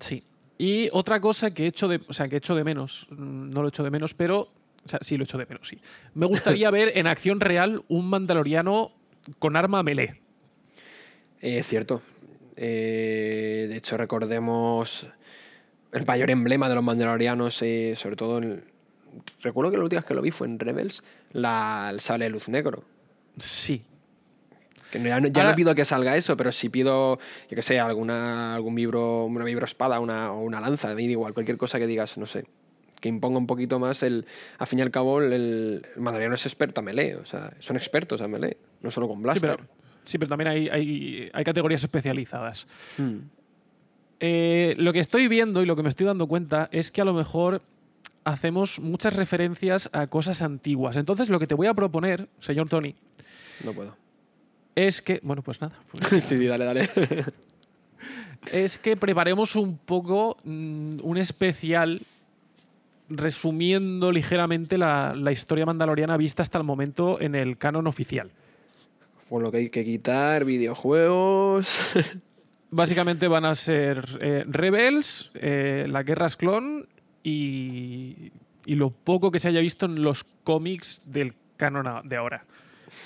Sí. 0.00 0.24
Y 0.58 0.88
otra 0.92 1.20
cosa 1.20 1.52
que 1.52 1.64
he 1.64 1.66
hecho 1.66 1.86
de, 1.86 2.00
o 2.08 2.12
sea, 2.12 2.28
que 2.28 2.36
he 2.36 2.38
hecho 2.38 2.54
de 2.54 2.64
menos, 2.64 3.06
mm, 3.10 3.50
no 3.50 3.62
lo 3.62 3.68
he 3.68 3.70
hecho 3.70 3.84
de 3.84 3.90
menos, 3.90 4.14
pero, 4.14 4.40
o 4.40 4.88
sea, 4.88 4.98
sí 5.02 5.16
lo 5.16 5.22
he 5.22 5.26
hecho 5.26 5.38
de 5.38 5.46
menos, 5.46 5.68
sí. 5.68 5.78
Me 6.14 6.26
gustaría 6.26 6.70
ver 6.72 6.92
en 6.96 7.06
acción 7.06 7.38
real 7.38 7.84
un 7.88 8.08
mandaloriano 8.08 8.92
con 9.38 9.56
arma 9.56 9.82
melee. 9.82 10.20
Eh, 11.40 11.62
cierto. 11.62 12.02
Eh, 12.56 13.66
de 13.68 13.76
hecho, 13.76 13.96
recordemos 13.96 15.06
el 15.92 16.06
mayor 16.06 16.30
emblema 16.30 16.68
de 16.68 16.74
los 16.74 16.84
mandalorianos, 16.84 17.60
eh, 17.62 17.94
sobre 17.96 18.16
todo 18.16 18.38
en... 18.38 18.64
Recuerdo 19.42 19.70
que 19.70 19.76
la 19.76 19.84
última 19.84 20.00
vez 20.00 20.06
que 20.06 20.14
lo 20.14 20.22
vi 20.22 20.30
fue 20.32 20.46
en 20.48 20.58
Rebels, 20.58 21.04
la, 21.32 21.88
el 21.92 22.00
sable 22.00 22.24
de 22.24 22.30
luz 22.30 22.48
negro. 22.48 22.82
Sí. 23.38 23.84
Que 24.90 25.00
ya 25.02 25.20
no, 25.20 25.28
ya 25.28 25.40
Ahora- 25.42 25.50
no 25.52 25.56
pido 25.56 25.74
que 25.74 25.84
salga 25.84 26.16
eso, 26.16 26.36
pero 26.36 26.50
si 26.52 26.68
pido, 26.68 27.18
yo 27.48 27.54
que 27.56 27.62
sé, 27.62 27.78
alguna, 27.78 28.54
algún 28.56 28.74
vibro, 28.74 29.24
una 29.26 29.44
vibro 29.44 29.64
espada 29.64 30.00
una, 30.00 30.32
o 30.32 30.40
una 30.42 30.60
lanza, 30.60 30.88
me 30.88 30.94
da 30.94 31.02
igual, 31.02 31.32
cualquier 31.34 31.56
cosa 31.58 31.78
que 31.78 31.86
digas, 31.86 32.18
no 32.18 32.26
sé, 32.26 32.44
que 33.00 33.08
imponga 33.08 33.38
un 33.38 33.46
poquito 33.46 33.78
más 33.78 34.02
el. 34.02 34.26
Al 34.58 34.66
fin 34.66 34.78
y 34.80 34.82
al 34.82 34.90
cabo, 34.90 35.20
el, 35.20 35.32
el 35.32 35.82
mandaloriano 35.96 36.34
es 36.36 36.46
experto 36.46 36.80
a 36.80 36.84
melee, 36.84 37.16
o 37.16 37.26
sea, 37.26 37.52
son 37.60 37.76
expertos 37.76 38.20
a 38.20 38.28
melee, 38.28 38.56
no 38.82 38.90
solo 38.90 39.06
con 39.08 39.18
Sí, 39.18 39.22
blaster. 39.24 39.56
pero, 39.56 39.68
sí, 40.04 40.18
pero 40.18 40.28
también 40.28 40.48
hay, 40.48 40.68
hay, 40.68 41.30
hay 41.32 41.44
categorías 41.44 41.82
especializadas. 41.82 42.66
Hmm. 42.96 43.18
Eh, 44.20 44.74
lo 44.78 44.92
que 44.92 45.00
estoy 45.00 45.28
viendo 45.28 45.62
y 45.62 45.66
lo 45.66 45.76
que 45.76 45.82
me 45.82 45.88
estoy 45.88 46.06
dando 46.06 46.26
cuenta 46.26 46.68
es 46.72 46.90
que 46.90 47.00
a 47.00 47.04
lo 47.04 47.12
mejor 47.12 47.60
hacemos 48.24 48.80
muchas 48.80 49.14
referencias 49.14 49.90
a 49.92 50.06
cosas 50.06 50.42
antiguas. 50.42 50.96
Entonces, 50.96 51.28
lo 51.28 51.38
que 51.38 51.46
te 51.46 51.54
voy 51.54 51.66
a 51.66 51.74
proponer, 51.74 52.28
señor 52.40 52.68
Tony, 52.68 52.94
No 53.64 53.72
puedo. 53.72 53.96
es 54.74 55.02
que. 55.02 55.20
Bueno, 55.22 55.42
pues 55.42 55.60
nada. 55.60 55.78
pues 55.90 56.06
sí, 56.24 56.38
sí, 56.38 56.46
dale, 56.46 56.64
dale. 56.64 56.88
es 58.52 58.78
que 58.78 58.96
preparemos 58.96 59.56
un 59.56 59.76
poco 59.76 60.38
mm, 60.44 61.00
un 61.02 61.18
especial 61.18 62.00
resumiendo 63.10 64.10
ligeramente 64.10 64.78
la, 64.78 65.14
la 65.14 65.32
historia 65.32 65.66
mandaloriana 65.66 66.16
vista 66.16 66.42
hasta 66.42 66.56
el 66.56 66.64
momento 66.64 67.20
en 67.20 67.34
el 67.34 67.58
canon 67.58 67.86
oficial. 67.86 68.30
Por 69.34 69.42
lo 69.42 69.50
que 69.50 69.56
hay 69.56 69.68
que 69.68 69.84
quitar, 69.84 70.44
videojuegos. 70.44 71.80
Básicamente 72.70 73.26
van 73.26 73.44
a 73.44 73.56
ser 73.56 74.06
eh, 74.20 74.44
Rebels, 74.46 75.32
eh, 75.34 75.86
las 75.88 76.04
guerras 76.04 76.36
clon 76.36 76.86
y, 77.24 78.30
y 78.64 78.74
lo 78.76 78.90
poco 78.90 79.32
que 79.32 79.40
se 79.40 79.48
haya 79.48 79.58
visto 79.58 79.86
en 79.86 80.04
los 80.04 80.22
cómics 80.44 81.02
del 81.06 81.34
canon 81.56 82.08
de 82.08 82.16
ahora. 82.16 82.44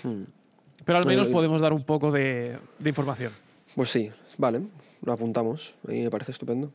Hmm. 0.02 0.24
Pero 0.84 0.98
al 0.98 1.06
menos 1.06 1.28
podemos 1.28 1.62
dar 1.62 1.72
un 1.72 1.84
poco 1.84 2.12
de, 2.12 2.58
de 2.78 2.88
información. 2.90 3.32
Pues 3.74 3.88
sí, 3.88 4.10
vale, 4.36 4.60
lo 5.00 5.14
apuntamos. 5.14 5.72
A 5.86 5.92
mí 5.92 6.02
me 6.02 6.10
parece 6.10 6.32
estupendo. 6.32 6.70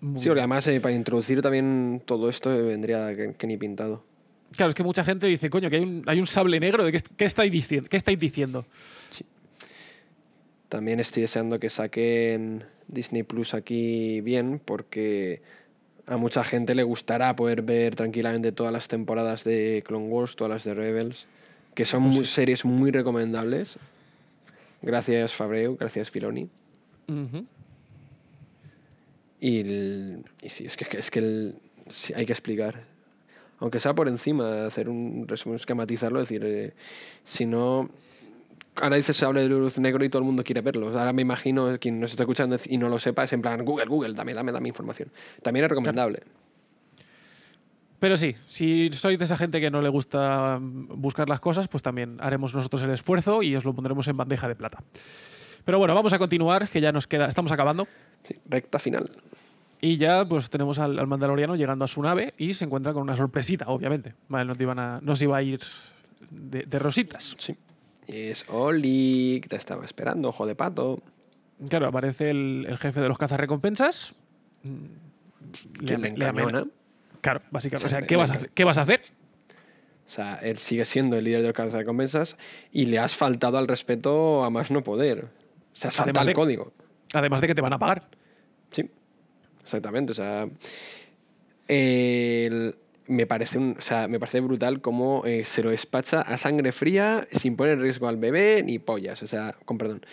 Muy 0.00 0.20
Sí, 0.20 0.26
porque 0.26 0.40
además 0.40 0.66
eh, 0.66 0.80
para 0.80 0.96
introducir 0.96 1.40
también 1.40 2.02
todo 2.04 2.28
esto 2.28 2.52
eh, 2.52 2.62
vendría 2.62 3.14
que, 3.14 3.34
que 3.34 3.46
ni 3.46 3.56
pintado. 3.56 4.02
Claro, 4.56 4.70
es 4.70 4.74
que 4.74 4.82
mucha 4.82 5.04
gente 5.04 5.26
dice, 5.26 5.50
coño, 5.50 5.68
que 5.70 5.76
hay 5.76 5.82
un, 5.82 6.02
hay 6.06 6.18
un 6.20 6.26
sable 6.26 6.58
negro. 6.58 6.84
¿de 6.84 6.92
qué, 6.92 7.00
qué 7.16 7.24
estáis 7.26 7.52
diciendo? 7.52 7.88
¿Qué 7.88 7.96
estáis 7.96 8.18
diciendo? 8.18 8.64
También 10.68 11.00
estoy 11.00 11.22
deseando 11.22 11.58
que 11.58 11.70
saquen 11.70 12.64
Disney 12.88 13.22
Plus 13.22 13.54
aquí 13.54 14.20
bien, 14.20 14.60
porque 14.62 15.40
a 16.06 16.16
mucha 16.18 16.44
gente 16.44 16.74
le 16.74 16.82
gustará 16.82 17.34
poder 17.36 17.62
ver 17.62 17.94
tranquilamente 17.96 18.52
todas 18.52 18.72
las 18.72 18.88
temporadas 18.88 19.44
de 19.44 19.82
Clone 19.86 20.08
Wars, 20.08 20.36
todas 20.36 20.50
las 20.50 20.64
de 20.64 20.74
Rebels, 20.74 21.26
que 21.74 21.84
son 21.84 22.04
Pues 22.04 22.16
muy- 22.16 22.24
series 22.26 22.64
muy 22.64 22.90
recomendables. 22.90 23.78
Gracias 24.82 25.34
Fabreu, 25.34 25.76
gracias 25.76 26.10
Filoni. 26.10 26.48
Y, 29.40 29.60
el- 29.60 30.24
y 30.42 30.48
sí, 30.50 30.66
es 30.66 30.76
que, 30.76 30.98
es 30.98 31.10
que 31.10 31.18
el- 31.20 31.54
sí, 31.88 32.12
hay 32.14 32.26
que 32.26 32.32
explicar. 32.32 32.84
Aunque 33.60 33.80
sea 33.80 33.94
por 33.94 34.08
encima, 34.08 34.66
hacer 34.66 34.88
un 34.88 35.26
resumen, 35.26 35.56
esquematizarlo, 35.56 36.20
decir, 36.20 36.42
eh, 36.44 36.74
si 37.24 37.46
no. 37.46 37.90
Ahora 38.76 38.94
dices 38.94 39.16
se 39.16 39.24
habla 39.24 39.40
de 39.40 39.48
luz 39.48 39.78
negro 39.80 40.04
y 40.04 40.08
todo 40.08 40.20
el 40.20 40.26
mundo 40.26 40.44
quiere 40.44 40.60
verlo. 40.60 40.86
Ahora 40.96 41.12
me 41.12 41.22
imagino, 41.22 41.76
quien 41.80 41.98
nos 41.98 42.12
está 42.12 42.22
escuchando 42.22 42.56
y 42.64 42.78
no 42.78 42.88
lo 42.88 43.00
sepa, 43.00 43.24
es 43.24 43.32
en 43.32 43.42
plan, 43.42 43.64
Google, 43.64 43.86
Google, 43.86 44.14
dame, 44.14 44.34
dame, 44.34 44.52
dame 44.52 44.68
información. 44.68 45.10
También 45.42 45.64
es 45.64 45.70
recomendable. 45.70 46.22
Pero 47.98 48.16
sí, 48.16 48.36
si 48.46 48.88
sois 48.92 49.18
de 49.18 49.24
esa 49.24 49.36
gente 49.36 49.60
que 49.60 49.70
no 49.70 49.82
le 49.82 49.88
gusta 49.88 50.58
mm, 50.60 51.00
buscar 51.00 51.28
las 51.28 51.40
cosas, 51.40 51.66
pues 51.68 51.82
también 51.82 52.18
haremos 52.20 52.54
nosotros 52.54 52.82
el 52.82 52.90
esfuerzo 52.90 53.42
y 53.42 53.56
os 53.56 53.64
lo 53.64 53.74
pondremos 53.74 54.06
en 54.06 54.16
bandeja 54.16 54.46
de 54.46 54.54
plata. 54.54 54.84
Pero 55.64 55.78
bueno, 55.78 55.94
vamos 55.94 56.12
a 56.12 56.18
continuar, 56.18 56.68
que 56.68 56.80
ya 56.80 56.92
nos 56.92 57.06
queda, 57.06 57.26
estamos 57.26 57.50
acabando. 57.50 57.88
Sí, 58.22 58.36
recta 58.48 58.78
final. 58.78 59.10
Y 59.80 59.96
ya 59.96 60.24
pues 60.28 60.50
tenemos 60.50 60.78
al, 60.78 60.98
al 60.98 61.06
mandaloriano 61.06 61.54
llegando 61.56 61.84
a 61.84 61.88
su 61.88 62.02
nave 62.02 62.34
y 62.36 62.54
se 62.54 62.64
encuentra 62.64 62.92
con 62.92 63.02
una 63.02 63.16
sorpresita, 63.16 63.66
obviamente. 63.68 64.14
Vale, 64.28 64.44
no, 64.46 64.54
te 64.54 64.62
iban 64.64 64.78
a, 64.78 65.00
no 65.02 65.14
se 65.14 65.24
iba 65.24 65.36
a 65.36 65.42
ir 65.42 65.60
de, 66.30 66.62
de 66.64 66.78
rositas. 66.78 67.34
Sí. 67.38 67.56
Es 68.08 68.44
Oli, 68.48 69.38
que 69.42 69.48
te 69.48 69.56
estaba 69.56 69.84
esperando, 69.84 70.28
ojo 70.30 70.46
de 70.46 70.54
pato. 70.54 71.00
Claro, 71.68 71.86
aparece 71.86 72.30
el, 72.30 72.66
el 72.68 72.78
jefe 72.78 73.00
de 73.00 73.08
los 73.08 73.18
cazarrecompensas. 73.18 74.14
Que 75.86 75.96
le 75.98 76.08
encañona. 76.08 76.64
Claro, 77.20 77.42
básicamente. 77.50 77.86
O 77.86 77.90
sea, 77.90 78.00
Le- 78.00 78.06
¿qué 78.06 78.14
le 78.14 78.18
vas, 78.18 78.30
a? 78.32 78.38
¿qué 78.54 78.64
vas 78.64 78.78
a 78.78 78.82
hacer? 78.82 79.02
O 80.06 80.10
sea, 80.10 80.36
él 80.36 80.58
sigue 80.58 80.84
siendo 80.84 81.16
el 81.16 81.24
líder 81.24 81.42
de 81.42 81.52
los 81.52 81.72
de 81.72 81.78
recompensas 81.78 82.38
y 82.72 82.86
le 82.86 82.98
has 82.98 83.14
faltado 83.14 83.58
al 83.58 83.68
respeto 83.68 84.42
a 84.44 84.50
más 84.50 84.70
no 84.70 84.82
poder. 84.82 85.24
O 85.26 85.28
sea, 85.76 85.88
has 85.88 85.96
faltado 85.96 86.26
de- 86.26 86.34
código. 86.34 86.72
Además 87.12 87.40
de 87.40 87.46
que 87.46 87.54
te 87.54 87.60
van 87.60 87.72
a 87.72 87.78
pagar. 87.78 88.08
Exactamente. 89.68 90.12
O 90.12 90.14
sea, 90.14 90.48
el- 91.68 92.74
me, 93.06 93.26
parece 93.26 93.58
un, 93.58 93.76
o 93.78 93.82
sea, 93.82 94.08
me 94.08 94.18
parece 94.18 94.40
brutal 94.40 94.80
cómo 94.80 95.22
eh, 95.24 95.44
se 95.44 95.62
lo 95.62 95.70
despacha 95.70 96.20
a 96.22 96.36
sangre 96.36 96.72
fría 96.72 97.26
sin 97.32 97.56
poner 97.56 97.74
en 97.74 97.82
riesgo 97.82 98.08
al 98.08 98.16
bebé 98.16 98.62
ni 98.64 98.78
pollas. 98.78 99.22
O 99.22 99.26
sea, 99.26 99.54
con 99.64 99.78
perdón. 99.78 100.04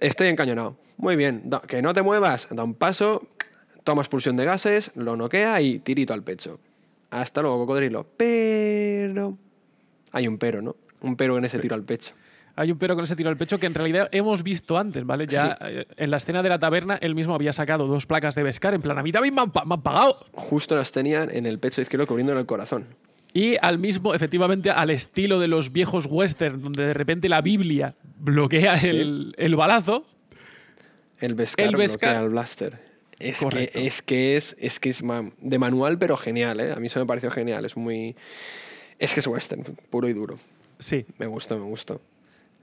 Estoy 0.00 0.28
encañonado. 0.28 0.76
Muy 0.96 1.16
bien. 1.16 1.42
Da- 1.44 1.62
que 1.66 1.82
no 1.82 1.92
te 1.94 2.02
muevas. 2.02 2.48
Da 2.50 2.62
un 2.64 2.74
paso, 2.74 3.26
toma 3.84 4.02
expulsión 4.02 4.36
de 4.36 4.44
gases, 4.44 4.90
lo 4.94 5.16
noquea 5.16 5.60
y 5.60 5.78
tirito 5.78 6.12
al 6.14 6.22
pecho. 6.22 6.60
Hasta 7.10 7.42
luego, 7.42 7.58
cocodrilo. 7.58 8.06
Pero... 8.16 9.36
Hay 10.12 10.28
un 10.28 10.38
pero, 10.38 10.62
¿no? 10.62 10.76
Un 11.00 11.16
pero 11.16 11.36
en 11.38 11.44
ese 11.44 11.58
tiro 11.58 11.74
al 11.74 11.82
pecho. 11.84 12.14
Hay 12.56 12.70
un 12.70 12.78
pero 12.78 12.94
con 12.94 13.02
ese 13.04 13.16
tiro 13.16 13.30
al 13.30 13.36
pecho 13.36 13.58
que 13.58 13.66
en 13.66 13.74
realidad 13.74 14.08
hemos 14.12 14.42
visto 14.44 14.78
antes, 14.78 15.04
¿vale? 15.04 15.26
Ya 15.26 15.58
eh, 15.60 15.86
en 15.96 16.10
la 16.10 16.18
escena 16.18 16.42
de 16.42 16.48
la 16.48 16.58
taberna 16.58 16.96
él 17.00 17.14
mismo 17.16 17.34
había 17.34 17.52
sacado 17.52 17.86
dos 17.88 18.06
placas 18.06 18.34
de 18.36 18.42
Beskar 18.44 18.74
en 18.74 18.82
plan, 18.82 18.96
a 18.98 19.02
mí 19.02 19.10
también 19.10 19.34
me 19.34 19.40
han, 19.40 19.50
pa- 19.50 19.64
me 19.64 19.74
han 19.74 19.82
pagado. 19.82 20.24
Justo 20.32 20.76
las 20.76 20.92
tenían 20.92 21.30
en 21.34 21.46
el 21.46 21.58
pecho 21.58 21.80
izquierdo 21.80 22.06
cubriéndole 22.06 22.38
el 22.40 22.46
corazón. 22.46 22.86
Y 23.32 23.56
al 23.60 23.80
mismo, 23.80 24.14
efectivamente, 24.14 24.70
al 24.70 24.90
estilo 24.90 25.40
de 25.40 25.48
los 25.48 25.72
viejos 25.72 26.06
western, 26.08 26.62
donde 26.62 26.86
de 26.86 26.94
repente 26.94 27.28
la 27.28 27.40
Biblia 27.40 27.96
bloquea 28.20 28.78
Sí. 28.78 28.86
el, 28.88 29.34
el 29.36 29.56
balazo. 29.56 30.06
El 31.18 31.34
Beskar, 31.34 31.66
El 31.66 31.76
Beskar. 31.76 32.10
bloquea 32.10 32.22
el 32.24 32.28
blaster. 32.30 32.78
Es 33.18 33.40
que, 33.40 33.70
es 33.74 34.02
que 34.02 34.36
es, 34.36 34.54
es 34.60 34.78
que 34.78 34.90
es 34.90 35.02
de 35.40 35.58
manual, 35.58 35.98
pero 35.98 36.16
genial, 36.16 36.60
¿eh? 36.60 36.72
A 36.72 36.76
mí 36.76 36.86
eso 36.86 37.00
me 37.00 37.06
pareció 37.06 37.30
genial. 37.32 37.64
Es 37.64 37.76
muy. 37.76 38.14
Es 38.98 39.14
que 39.14 39.20
es 39.20 39.26
western, 39.26 39.62
puro 39.90 40.08
y 40.08 40.12
duro. 40.12 40.38
Sí. 40.78 41.04
Me 41.18 41.26
gustó, 41.26 41.58
me 41.58 41.64
gustó. 41.64 42.00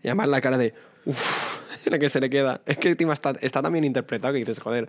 Y 0.04 0.08
además 0.08 0.30
la 0.30 0.42
cara 0.42 0.58
de. 0.58 0.74
Uff, 1.06 1.86
la 1.86 2.00
que 2.00 2.10
se 2.10 2.20
le 2.20 2.30
queda. 2.30 2.62
Es 2.66 2.78
que 2.78 2.90
encima 2.90 3.14
está, 3.14 3.32
está 3.42 3.62
tan 3.62 3.74
bien 3.74 3.86
interpretado 3.86 4.34
que 4.34 4.40
dices, 4.40 4.60
joder, 4.60 4.88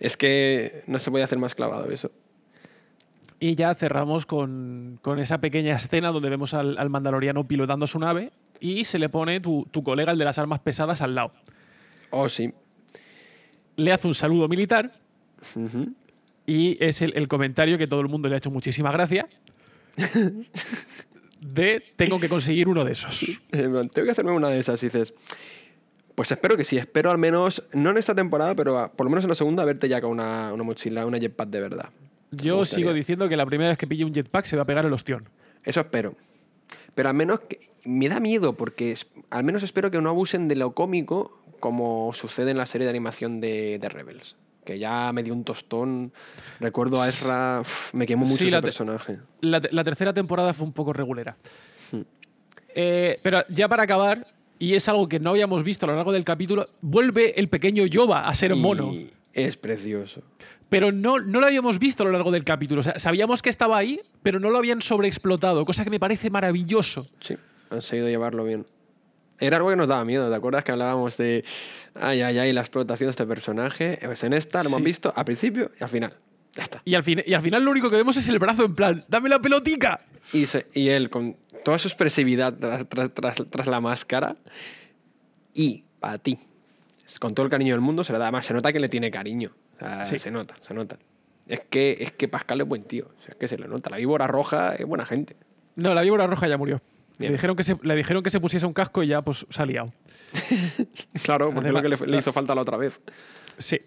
es 0.00 0.16
que 0.16 0.82
no 0.86 0.98
se 0.98 1.10
puede 1.10 1.24
hacer 1.24 1.38
más 1.38 1.54
clavado 1.54 1.90
eso. 1.90 2.10
Y 3.40 3.56
ya 3.56 3.74
cerramos 3.74 4.24
con, 4.24 5.00
con 5.02 5.18
esa 5.18 5.38
pequeña 5.38 5.74
escena 5.74 6.10
donde 6.10 6.30
vemos 6.30 6.54
al, 6.54 6.78
al 6.78 6.90
mandaloriano 6.90 7.46
pilotando 7.46 7.88
su 7.88 7.98
nave 7.98 8.30
y 8.60 8.84
se 8.84 9.00
le 9.00 9.08
pone 9.08 9.40
tu, 9.40 9.66
tu 9.72 9.82
colega, 9.82 10.12
el 10.12 10.18
de 10.18 10.24
las 10.24 10.38
armas 10.38 10.60
pesadas, 10.60 11.02
al 11.02 11.16
lado. 11.16 11.32
Oh, 12.10 12.28
sí. 12.28 12.54
Le 13.74 13.92
hace 13.92 14.06
un 14.06 14.14
saludo 14.14 14.46
militar 14.46 14.92
y 16.46 16.76
es 16.84 17.02
el, 17.02 17.16
el 17.16 17.26
comentario 17.26 17.78
que 17.78 17.88
todo 17.88 18.00
el 18.00 18.08
mundo 18.08 18.28
le 18.28 18.36
ha 18.36 18.38
hecho 18.38 18.52
muchísima 18.52 18.92
gracia. 18.92 19.28
De 21.52 21.82
tengo 21.96 22.18
que 22.20 22.28
conseguir 22.28 22.68
uno 22.68 22.84
de 22.84 22.92
esos. 22.92 23.24
Plan, 23.50 23.88
Tengo 23.88 24.06
que 24.06 24.10
hacerme 24.12 24.32
una 24.32 24.48
de 24.48 24.58
esas 24.58 24.82
y 24.82 24.86
dices. 24.86 25.14
Pues 26.14 26.30
espero 26.30 26.56
que 26.56 26.64
sí, 26.64 26.76
espero 26.76 27.10
al 27.10 27.18
menos, 27.18 27.64
no 27.72 27.90
en 27.90 27.96
esta 27.96 28.14
temporada, 28.14 28.54
pero 28.54 28.78
a- 28.78 28.92
por 28.92 29.06
lo 29.06 29.10
menos 29.10 29.24
en 29.24 29.30
la 29.30 29.34
segunda, 29.34 29.64
verte 29.64 29.88
ya 29.88 30.00
con 30.00 30.10
una, 30.10 30.52
una 30.52 30.62
mochila, 30.62 31.06
una 31.06 31.18
jetpack 31.18 31.48
de 31.48 31.60
verdad. 31.60 31.88
Yo 32.30 32.64
sigo 32.64 32.92
diciendo 32.92 33.28
que 33.28 33.36
la 33.36 33.46
primera 33.46 33.70
vez 33.70 33.78
que 33.78 33.86
pille 33.86 34.04
un 34.04 34.12
jetpack 34.14 34.44
se 34.46 34.56
va 34.56 34.62
a 34.62 34.64
pegar 34.66 34.84
el 34.84 34.92
ostión. 34.92 35.28
Eso 35.64 35.80
espero. 35.80 36.14
Pero 36.94 37.08
al 37.08 37.14
menos 37.14 37.40
que- 37.40 37.60
me 37.84 38.08
da 38.08 38.20
miedo 38.20 38.54
porque 38.54 38.92
es- 38.92 39.06
al 39.30 39.42
menos 39.44 39.62
espero 39.62 39.90
que 39.90 40.00
no 40.00 40.10
abusen 40.10 40.48
de 40.48 40.56
lo 40.56 40.72
cómico 40.72 41.38
como 41.60 42.12
sucede 42.12 42.50
en 42.50 42.58
la 42.58 42.66
serie 42.66 42.84
de 42.86 42.90
animación 42.90 43.40
de, 43.40 43.78
de 43.78 43.88
Rebels. 43.88 44.36
Que 44.64 44.78
ya 44.78 45.12
me 45.12 45.22
dio 45.22 45.32
un 45.34 45.42
tostón. 45.44 46.12
Recuerdo 46.60 47.00
a 47.02 47.08
Ezra, 47.08 47.58
uf, 47.62 47.92
me 47.94 48.06
quemó 48.06 48.24
mucho 48.24 48.36
Sí, 48.38 48.44
ese 48.44 48.52
la 48.52 48.62
personaje. 48.62 49.18
La, 49.40 49.60
te- 49.60 49.72
la 49.72 49.82
tercera 49.84 50.12
temporada 50.14 50.54
fue 50.54 50.66
un 50.66 50.72
poco 50.72 50.92
regulera. 50.92 51.36
Hmm. 51.90 52.02
Eh, 52.74 53.18
pero 53.22 53.44
ya 53.48 53.68
para 53.68 53.82
acabar, 53.82 54.24
y 54.58 54.74
es 54.74 54.88
algo 54.88 55.08
que 55.08 55.18
no 55.18 55.30
habíamos 55.30 55.64
visto 55.64 55.86
a 55.86 55.88
lo 55.90 55.96
largo 55.96 56.12
del 56.12 56.24
capítulo, 56.24 56.68
vuelve 56.80 57.38
el 57.40 57.48
pequeño 57.48 57.86
Yoba 57.86 58.28
a 58.28 58.34
ser 58.34 58.52
Y 58.52 58.54
mono. 58.60 58.92
Es 59.32 59.56
precioso. 59.56 60.22
Pero 60.68 60.92
no, 60.92 61.18
no 61.18 61.40
lo 61.40 61.46
habíamos 61.46 61.78
visto 61.78 62.02
a 62.02 62.06
lo 62.06 62.12
largo 62.12 62.30
del 62.30 62.44
capítulo. 62.44 62.80
O 62.80 62.84
sea, 62.84 62.98
sabíamos 62.98 63.42
que 63.42 63.50
estaba 63.50 63.76
ahí, 63.76 64.00
pero 64.22 64.38
no 64.40 64.48
lo 64.50 64.58
habían 64.58 64.80
sobreexplotado, 64.80 65.64
cosa 65.66 65.84
que 65.84 65.90
me 65.90 65.98
parece 66.00 66.30
maravilloso. 66.30 67.08
Sí, 67.20 67.36
han 67.68 67.82
sabido 67.82 68.08
llevarlo 68.08 68.44
bien. 68.44 68.64
Era 69.42 69.56
algo 69.58 69.70
que 69.70 69.76
nos 69.76 69.88
daba 69.88 70.04
miedo, 70.04 70.28
¿te 70.30 70.36
acuerdas 70.36 70.64
que 70.64 70.72
hablábamos 70.72 71.16
de 71.16 71.44
ay, 71.94 72.22
ay, 72.22 72.38
ay, 72.38 72.52
la 72.52 72.60
explotación 72.60 73.08
de 73.08 73.10
este 73.12 73.26
personaje? 73.26 73.98
Pues 74.04 74.22
en 74.24 74.32
esta 74.32 74.62
lo 74.62 74.68
hemos 74.68 74.78
Sí. 74.78 74.84
visto 74.84 75.12
al 75.16 75.24
principio 75.24 75.70
y 75.78 75.82
al 75.82 75.88
final. 75.88 76.14
Ya 76.54 76.62
está. 76.62 76.80
Y 76.84 76.94
al, 76.94 77.02
fin, 77.02 77.22
y 77.26 77.32
al 77.34 77.42
final 77.42 77.64
lo 77.64 77.70
único 77.70 77.90
que 77.90 77.96
vemos 77.96 78.16
es 78.16 78.28
el 78.28 78.38
brazo 78.38 78.64
en 78.64 78.74
plan, 78.74 79.04
¡dame 79.08 79.28
la 79.28 79.38
pelotica! 79.40 80.00
Y, 80.32 80.46
se- 80.46 80.66
y 80.74 80.88
él, 80.88 81.08
con 81.10 81.36
toda 81.64 81.78
su 81.78 81.88
expresividad 81.88 82.52
tras, 82.54 82.86
tras- 82.88 83.10
tras- 83.14 83.46
tras 83.50 83.66
la 83.66 83.80
máscara, 83.80 84.36
Y 85.54 85.84
para 86.00 86.18
ti, 86.18 86.38
con 87.20 87.34
todo 87.34 87.44
el 87.44 87.50
cariño 87.50 87.74
del 87.74 87.80
mundo, 87.82 88.04
se 88.04 88.12
le 88.12 88.18
da 88.18 88.30
más. 88.30 88.46
Se 88.46 88.54
nota 88.54 88.72
que 88.72 88.80
le 88.80 88.88
tiene 88.88 89.10
cariño. 89.10 89.52
O 89.76 89.78
sea, 89.78 90.06
Sí. 90.06 90.18
Se 90.18 90.30
nota, 90.30 90.54
se 90.60 90.72
nota. 90.74 90.96
Es 91.46 91.60
que, 91.68 91.98
es 92.00 92.12
que 92.12 92.28
Pascal 92.28 92.60
es 92.60 92.66
buen 92.68 92.84
tío. 92.84 93.06
O 93.18 93.22
sea, 93.22 93.32
es 93.32 93.36
que 93.36 93.48
se 93.48 93.58
le 93.58 93.68
nota. 93.68 93.90
La 93.90 93.96
víbora 93.98 94.26
roja 94.26 94.74
es 94.76 94.86
buena 94.86 95.04
gente. 95.04 95.36
No, 95.76 95.94
la 95.94 96.02
víbora 96.02 96.26
roja 96.26 96.46
ya 96.48 96.56
murió. 96.56 96.80
Le 97.28 97.32
dijeron, 97.32 97.56
que 97.56 97.62
se, 97.62 97.76
le 97.82 97.94
dijeron 97.96 98.22
que 98.22 98.30
se 98.30 98.40
pusiese 98.40 98.66
un 98.66 98.72
casco 98.72 99.02
y 99.02 99.08
ya 99.08 99.22
pues 99.22 99.46
se 99.48 99.62
ha 99.62 99.66
liado. 99.66 99.92
Claro, 101.22 101.52
porque 101.52 101.68
es 101.68 101.74
lo 101.74 101.82
que 101.82 101.88
le, 101.88 101.96
le 101.96 102.02
Además- 102.02 102.18
hizo 102.20 102.32
falta 102.32 102.54
la 102.54 102.62
otra 102.62 102.76
vez. 102.76 103.00
Sí. 103.58 103.78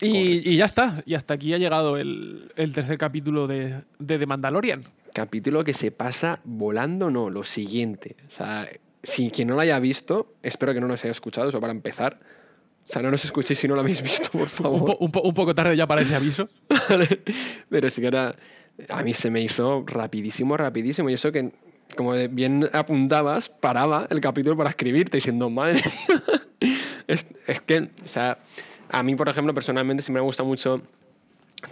Y, 0.00 0.50
y 0.52 0.56
ya 0.56 0.64
está. 0.64 1.02
Y 1.06 1.14
hasta 1.14 1.34
aquí 1.34 1.54
ha 1.54 1.58
llegado 1.58 1.96
el, 1.96 2.52
el 2.56 2.72
tercer 2.72 2.98
capítulo 2.98 3.46
de, 3.46 3.82
de 3.98 4.18
The 4.18 4.26
Mandalorian. 4.26 4.84
Capítulo 5.14 5.62
que 5.64 5.74
se 5.74 5.90
pasa 5.92 6.40
volando, 6.44 7.10
no, 7.10 7.30
lo 7.30 7.44
siguiente. 7.44 8.16
O 8.28 8.30
sea, 8.30 8.68
si 9.02 9.30
quien 9.30 9.48
no 9.48 9.54
lo 9.54 9.60
haya 9.60 9.78
visto, 9.78 10.34
espero 10.42 10.74
que 10.74 10.80
no 10.80 10.88
nos 10.88 11.02
haya 11.04 11.12
escuchado, 11.12 11.48
eso 11.48 11.60
para 11.60 11.72
empezar. 11.72 12.18
O 12.84 12.88
sea, 12.92 13.00
no 13.02 13.10
nos 13.12 13.24
escuchéis 13.24 13.58
si 13.60 13.68
no 13.68 13.74
lo 13.76 13.82
habéis 13.82 14.02
visto, 14.02 14.28
por 14.30 14.40
Un, 14.42 14.48
favor. 14.48 14.84
po- 14.84 14.96
un 15.04 15.12
po- 15.12 15.22
un 15.22 15.34
poco 15.34 15.54
tarde 15.54 15.76
ya 15.76 15.86
para 15.86 16.02
ese 16.02 16.14
aviso. 16.16 16.48
Pero 17.68 17.90
sí 17.90 18.00
que 18.00 18.06
era. 18.08 18.34
A 18.88 19.02
mí 19.02 19.12
se 19.14 19.30
me 19.30 19.40
hizo 19.40 19.84
rapidísimo, 19.86 20.56
rapidísimo. 20.56 21.10
Y 21.10 21.12
eso 21.14 21.30
que, 21.30 21.52
como 21.96 22.12
bien 22.30 22.68
apuntabas, 22.72 23.48
paraba 23.48 24.06
el 24.10 24.20
capítulo 24.20 24.56
para 24.56 24.70
escribirte 24.70 25.16
diciendo, 25.16 25.50
madre 25.50 25.74
mía. 25.74 26.22
Es, 27.08 27.26
es 27.48 27.60
que, 27.60 27.90
o 28.04 28.08
sea, 28.08 28.38
a 28.88 29.02
mí, 29.02 29.16
por 29.16 29.28
ejemplo, 29.28 29.52
personalmente 29.52 30.04
sí 30.04 30.12
me 30.12 30.20
gusta 30.20 30.44
mucho 30.44 30.80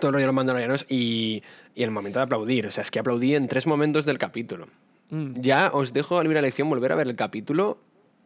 todo 0.00 0.10
rollo 0.10 0.22
de 0.22 0.26
los 0.26 0.34
mandalorianos 0.34 0.86
y, 0.88 1.44
y 1.74 1.84
el 1.84 1.92
momento 1.92 2.18
de 2.18 2.24
aplaudir. 2.24 2.66
O 2.66 2.72
sea, 2.72 2.82
es 2.82 2.90
que 2.90 2.98
aplaudí 2.98 3.36
en 3.36 3.46
tres 3.46 3.66
momentos 3.66 4.04
del 4.04 4.18
capítulo. 4.18 4.66
Mm. 5.10 5.34
Ya 5.36 5.70
os 5.72 5.92
dejo 5.92 6.18
a 6.18 6.22
libre 6.22 6.40
elección 6.40 6.68
volver 6.68 6.92
a 6.92 6.96
ver 6.96 7.06
el 7.06 7.16
capítulo 7.16 7.78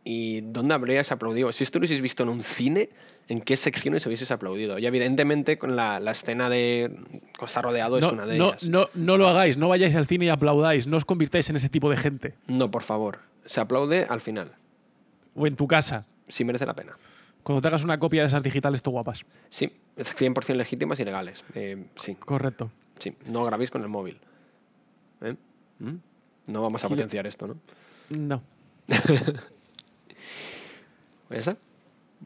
y 0.05 0.43
dónde 0.43 0.75
habríais 0.75 1.11
aplaudido. 1.13 1.51
Si 1.53 1.65
esto 1.65 1.79
lo 1.79 1.81
hubieseis 1.83 2.01
visto 2.03 2.23
en 2.25 2.29
un 2.29 2.43
cine, 2.45 2.91
¿en 3.29 3.41
qué 3.41 3.57
secciones 3.57 4.05
hubieseis 4.07 4.31
aplaudido? 4.31 4.79
Y 4.79 4.87
evidentemente 4.87 5.57
con 5.59 5.77
la, 5.77 5.99
la 6.01 6.11
escena 6.13 6.51
de 6.51 6.95
Costa 7.39 7.63
Rodeado 7.63 7.99
No, 8.01 8.07
es 8.09 8.13
una 8.13 8.27
de 8.27 8.37
no, 8.39 8.49
ellas. 8.51 8.65
no, 8.65 8.89
no 8.95 9.17
lo 9.17 9.29
hagáis, 9.29 9.57
no 9.57 9.69
vayáis 9.69 9.95
al 9.97 10.07
cine 10.07 10.27
y 10.27 10.29
aplaudáis, 10.29 10.87
no 10.87 10.99
os 10.99 11.05
convirtáis 11.05 11.49
en 11.51 11.57
ese 11.57 11.69
tipo 11.71 11.89
de 11.91 11.97
gente. 11.97 12.35
No, 12.47 12.71
por 12.71 12.83
favor. 12.83 13.21
Se 13.47 13.61
aplaude 13.61 14.05
al 14.09 14.21
final. 14.21 14.53
O 15.35 15.47
en 15.47 15.57
tu 15.57 15.67
casa, 15.67 16.07
Sí 16.29 16.45
merece 16.45 16.65
la 16.67 16.75
pena. 16.75 16.97
cuando 17.43 17.61
te 17.63 17.69
hagas 17.69 17.85
una 17.85 17.99
copia 17.99 18.23
de 18.23 18.29
esas 18.29 18.43
digitales, 18.43 18.83
tú 18.83 18.91
guapas. 18.91 19.25
Sí, 19.51 19.71
es 19.97 20.15
100% 20.17 20.55
legítimas 20.55 20.99
y 21.01 21.05
legales. 21.05 21.45
Eh, 21.55 21.85
sí, 21.97 22.15
Correcto. 22.15 22.71
sí. 22.99 23.15
No 23.27 23.45
grabéis 23.45 23.71
con 23.71 23.83
el 23.83 23.89
móvil. 23.89 24.19
¿Eh? 25.23 25.35
¿Mm? 25.81 25.95
No 26.47 26.63
vamos 26.63 26.83
a 26.85 26.89
potenciar 26.89 27.27
esto, 27.27 27.47
¿no? 27.47 27.57
No. 28.11 28.43
¿Ya 31.35 31.41
está? 31.41 31.57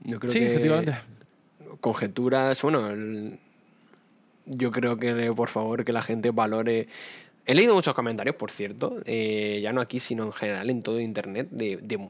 Yo 0.05 0.21
creo 0.21 0.33
Sí, 0.33 0.39
que 0.41 0.47
efectivamente. 0.49 0.95
Conjeturas, 1.81 2.61
bueno, 2.63 2.89
el- 2.89 3.39
yo 4.47 4.71
creo 4.71 4.97
que 4.99 5.33
por 5.35 5.49
favor 5.49 5.85
que 5.85 5.93
la 5.93 6.03
gente 6.03 6.31
valore. 6.31 6.89
He 7.47 7.55
leído 7.55 7.75
muchos 7.75 7.95
comentarios, 7.95 8.37
por 8.37 8.51
cierto, 8.51 9.01
eh, 9.05 9.61
ya 9.63 9.73
no 9.73 9.81
aquí, 9.81 10.01
sino 10.01 10.25
en 10.25 10.33
general 10.33 10.71
en 10.71 10.83
todo 10.83 11.01
internet, 11.01 11.49
de, 11.51 11.79
de- 11.79 12.09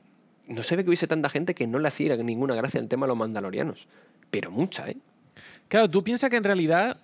no 0.49 0.63
se 0.63 0.77
ve 0.77 0.83
que 0.85 0.91
hubiese 0.91 1.07
tanta 1.07 1.29
gente 1.29 1.55
que 1.55 1.67
no 1.67 1.79
le 1.79 1.89
hacía 1.89 2.17
ninguna 2.17 2.55
gracia 2.55 2.81
el 2.81 2.89
tema 2.89 3.05
a 3.07 3.09
los 3.09 3.17
mandalorianos, 3.17 3.87
pero 4.31 4.51
mucha, 4.51 4.89
¿eh? 4.89 4.97
Claro, 5.69 5.89
tú 5.91 6.03
piensas 6.03 6.31
que 6.31 6.37
en 6.37 6.45
realidad 6.45 6.97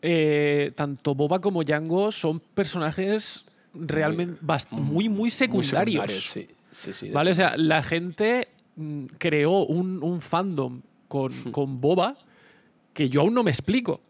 eh, 0.00 0.70
tanto 0.76 1.14
Boba 1.16 1.40
como 1.40 1.64
Django 1.64 2.12
son 2.12 2.38
personajes 2.40 3.44
realmente 3.74 4.38
muy, 4.70 5.08
muy 5.08 5.28
secundarios. 5.30 6.12
sí, 6.30 6.46
sí, 6.72 6.92
sí. 6.92 7.08
de 7.08 7.12
¿Vale? 7.14 7.32
O 7.32 7.34
sea, 7.34 7.56
la 7.56 7.82
gente 7.82 8.46
creó 9.18 9.64
un, 9.64 10.02
un 10.02 10.20
fandom 10.20 10.82
con, 11.08 11.32
con 11.52 11.80
Boba 11.80 12.16
que 12.92 13.08
yo 13.08 13.20
aún 13.22 13.34
no 13.34 13.42
me 13.44 13.50
explico. 13.50 14.00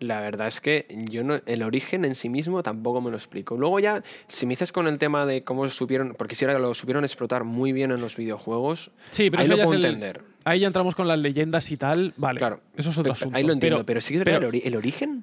La 0.00 0.18
verdad 0.20 0.48
es 0.48 0.60
que 0.60 0.86
yo 1.10 1.22
no, 1.22 1.40
el 1.46 1.62
origen 1.62 2.04
en 2.04 2.16
sí 2.16 2.28
mismo 2.28 2.64
tampoco 2.64 3.00
me 3.00 3.10
lo 3.12 3.16
explico. 3.16 3.56
Luego 3.56 3.78
ya, 3.78 4.02
si 4.26 4.46
me 4.46 4.50
dices 4.52 4.72
con 4.72 4.88
el 4.88 4.98
tema 4.98 5.26
de 5.26 5.44
cómo 5.44 5.68
supieron, 5.70 6.14
porque 6.18 6.34
si 6.34 6.44
ahora 6.44 6.58
lo 6.58 6.74
supieron 6.74 7.04
explotar 7.04 7.44
muy 7.44 7.72
bien 7.72 7.92
en 7.92 8.00
los 8.00 8.16
videojuegos, 8.16 8.90
Sí, 9.12 9.30
pero 9.30 9.42
ahí 9.42 9.46
eso 9.46 9.56
lo 9.56 9.62
puedo 9.62 9.78
el- 9.78 9.84
entender. 9.84 10.22
Ahí 10.44 10.58
ya 10.58 10.66
entramos 10.66 10.96
con 10.96 11.06
las 11.06 11.20
leyendas 11.20 11.70
y 11.70 11.76
tal. 11.76 12.14
Vale, 12.16 12.38
Claro. 12.38 12.60
eso 12.76 12.90
es 12.90 12.98
otro 12.98 13.04
Pero- 13.04 13.12
asunto. 13.14 13.36
Ahí 13.36 13.44
lo 13.44 13.52
entiendo, 13.52 13.76
Pero, 13.78 13.86
pero, 13.86 14.00
sí 14.00 14.14
que 14.14 14.24
pero- 14.24 14.48
el, 14.48 14.52
ori- 14.54 14.62
el 14.64 14.74
origen. 14.76 15.22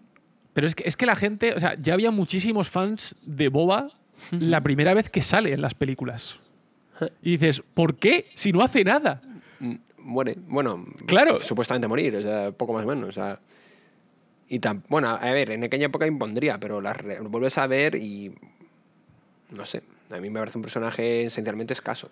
pero 0.53 0.65
es, 0.65 0.76
que, 0.76 0.84
es 0.88 0.95
que 0.95 1.05
la 1.05 1.17
gente, 1.17 1.53
o 1.53 1.59
sea, 1.59 1.76
ya 1.78 1.93
había 1.93 2.11
muchísimos 2.11 2.70
fans 2.70 3.17
de 3.26 3.49
Boba 3.49 3.89
la 4.32 4.61
primera 4.63 4.93
vez 4.93 5.09
que 5.09 5.22
sale 5.24 5.51
en 5.51 5.61
las 5.61 5.74
películas. 5.74 6.38
Y 7.22 7.38
dices, 7.38 7.62
¿por 7.74 7.95
qué? 7.95 8.28
Si 8.36 8.52
no 8.52 8.62
hace 8.62 8.84
nada. 8.84 9.22
mm, 9.60 9.76
muere. 9.97 10.36
Bueno, 10.47 10.86
Claro. 11.06 11.39
supuestamente 11.39 11.88
morir, 11.88 12.16
o 12.16 12.22
sea, 12.22 12.52
poco 12.52 12.74
más 12.74 12.84
o 12.86 12.88
menos. 12.88 13.10
O 13.10 13.12
sea, 13.12 13.39
y 14.47 14.60
tan, 14.60 14.84
bueno, 14.89 15.10
a 15.10 15.32
ver, 15.32 15.52
en 15.52 15.64
aquella 15.64 15.86
época 15.88 16.08
impondría, 16.08 16.60
pero 16.60 16.82
las 16.82 16.97
vuelves 17.22 17.58
a 17.58 17.68
ver 17.68 17.95
y. 17.95 18.34
No 19.56 19.66
sé, 19.66 19.82
a 20.12 20.18
mí 20.20 20.30
me 20.30 20.39
parece 20.39 20.58
un 20.58 20.62
personaje 20.64 21.26
esencialmente 21.26 21.74
escaso. 21.74 22.10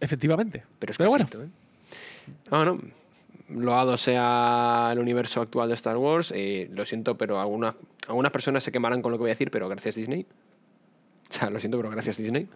Efectivamente. 0.00 0.64
Pero 0.78 0.90
es 0.92 0.98
bueno, 0.98 1.28
¿eh? 1.32 1.48
No, 2.50 2.64
no. 2.64 2.78
Loado 3.50 3.96
sea 3.98 4.88
el 4.92 4.98
universo 4.98 5.42
actual 5.42 5.68
de 5.68 5.74
Star 5.74 5.96
Wars. 5.98 6.32
eh, 6.34 6.68
lo 6.72 6.86
siento, 6.86 7.16
pero 7.18 7.40
algunas, 7.40 7.74
algunas 8.08 8.32
personas 8.32 8.64
se 8.64 8.72
quemarán 8.72 9.02
con 9.02 9.12
lo 9.12 9.18
que 9.18 9.22
voy 9.22 9.30
a 9.30 9.34
decir, 9.34 9.50
pero 9.50 9.68
gracias 9.68 9.94
Disney. 9.96 10.26
O 11.30 11.36
sea, 11.36 11.50
lo 11.50 11.58
siento, 11.58 11.78
pero 11.78 11.90
gracias 11.90 12.16
Disney. 12.18 12.46